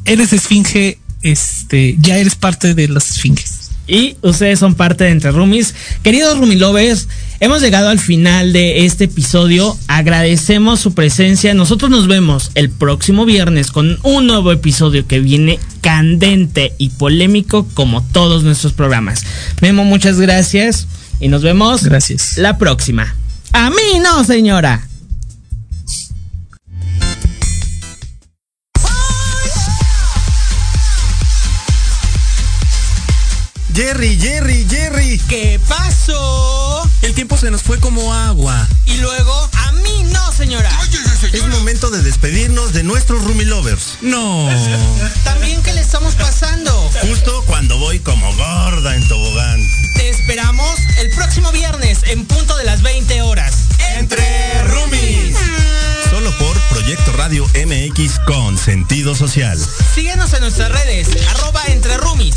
eres 0.07 0.33
esfinge 0.33 0.99
este 1.21 1.97
ya 2.01 2.17
eres 2.17 2.37
parte 2.37 2.73
de 2.73 2.89
las 2.89 3.11
esfinges 3.11 3.56
Y 3.87 4.17
ustedes 4.23 4.59
son 4.59 4.75
parte 4.75 5.05
de 5.05 5.11
Entre 5.11 5.31
Roomies. 5.31 5.75
Queridos 6.03 6.39
Roomie 6.39 6.57
Lovers, 6.57 7.09
hemos 7.41 7.63
llegado 7.63 7.89
al 7.89 7.99
final 7.99 8.53
de 8.53 8.85
este 8.85 9.05
episodio. 9.05 9.77
Agradecemos 9.87 10.81
su 10.81 10.93
presencia. 10.95 11.55
Nosotros 11.55 11.91
nos 11.91 12.09
vemos 12.09 12.51
el 12.55 12.71
próximo 12.71 13.25
viernes 13.25 13.71
con 13.71 13.99
un 14.03 14.27
nuevo 14.27 14.51
episodio 14.51 15.07
que 15.07 15.21
viene 15.21 15.61
candente 15.83 16.73
y 16.79 16.91
polémico 16.91 17.67
como 17.75 18.03
todos 18.03 18.43
nuestros 18.43 18.73
programas. 18.73 19.23
Memo, 19.61 19.85
muchas 19.85 20.19
gracias 20.19 20.89
y 21.21 21.29
nos 21.29 21.43
vemos 21.43 21.85
Gracias. 21.85 22.39
la 22.39 22.59
próxima. 22.59 23.15
A 23.53 23.71
mí 23.71 24.01
no, 24.03 24.25
señora. 24.25 24.87
Jerry, 33.77 34.17
Jerry, 34.19 34.67
Jerry. 34.71 35.21
¿Qué 35.29 35.61
pasó? 35.69 36.91
El 37.03 37.13
tiempo 37.13 37.37
se 37.37 37.51
nos 37.51 37.63
fue 37.63 37.79
como 37.79 38.15
agua. 38.15 38.67
Y 38.87 38.97
luego, 38.97 39.51
a 39.53 39.73
mí 39.73 40.03
no, 40.11 40.33
señora. 40.33 40.71
Es 41.31 41.47
momento 41.49 41.91
de 41.91 42.01
despedirnos 42.01 42.73
de 42.73 42.85
nuestros 42.85 43.23
Roomie 43.23 43.45
Lovers. 43.45 43.99
No. 44.01 44.49
También, 45.25 45.63
¿qué 45.63 45.75
le 45.75 45.83
estamos 45.83 46.15
pasando? 46.15 46.73
Justo 47.03 47.45
cuando 47.47 47.77
voy 47.79 47.99
como 48.01 48.35
gorda 48.35 48.97
en 48.97 49.07
tobogán. 49.09 49.61
Te 49.95 50.09
esperamos 50.09 50.81
el 50.97 51.11
próximo 51.11 51.53
viernes 51.53 51.99
en 52.07 52.25
punto 52.25 52.57
de 52.57 52.65
las 52.65 52.81
20 52.81 53.21
horas. 53.21 53.57
Entre 53.99 54.65
Roomies. 54.69 55.37
Solo 56.09 56.35
por 56.39 56.59
Proyecto 56.71 57.13
Radio 57.13 57.47
MX 57.49 58.21
con 58.21 58.57
sentido 58.57 59.15
social. 59.15 59.59
Síguenos 59.95 60.33
en 60.33 60.41
nuestras 60.41 60.73
redes, 60.73 61.09
arroba 61.29 61.63
entre 61.67 61.99
roomies. 61.99 62.37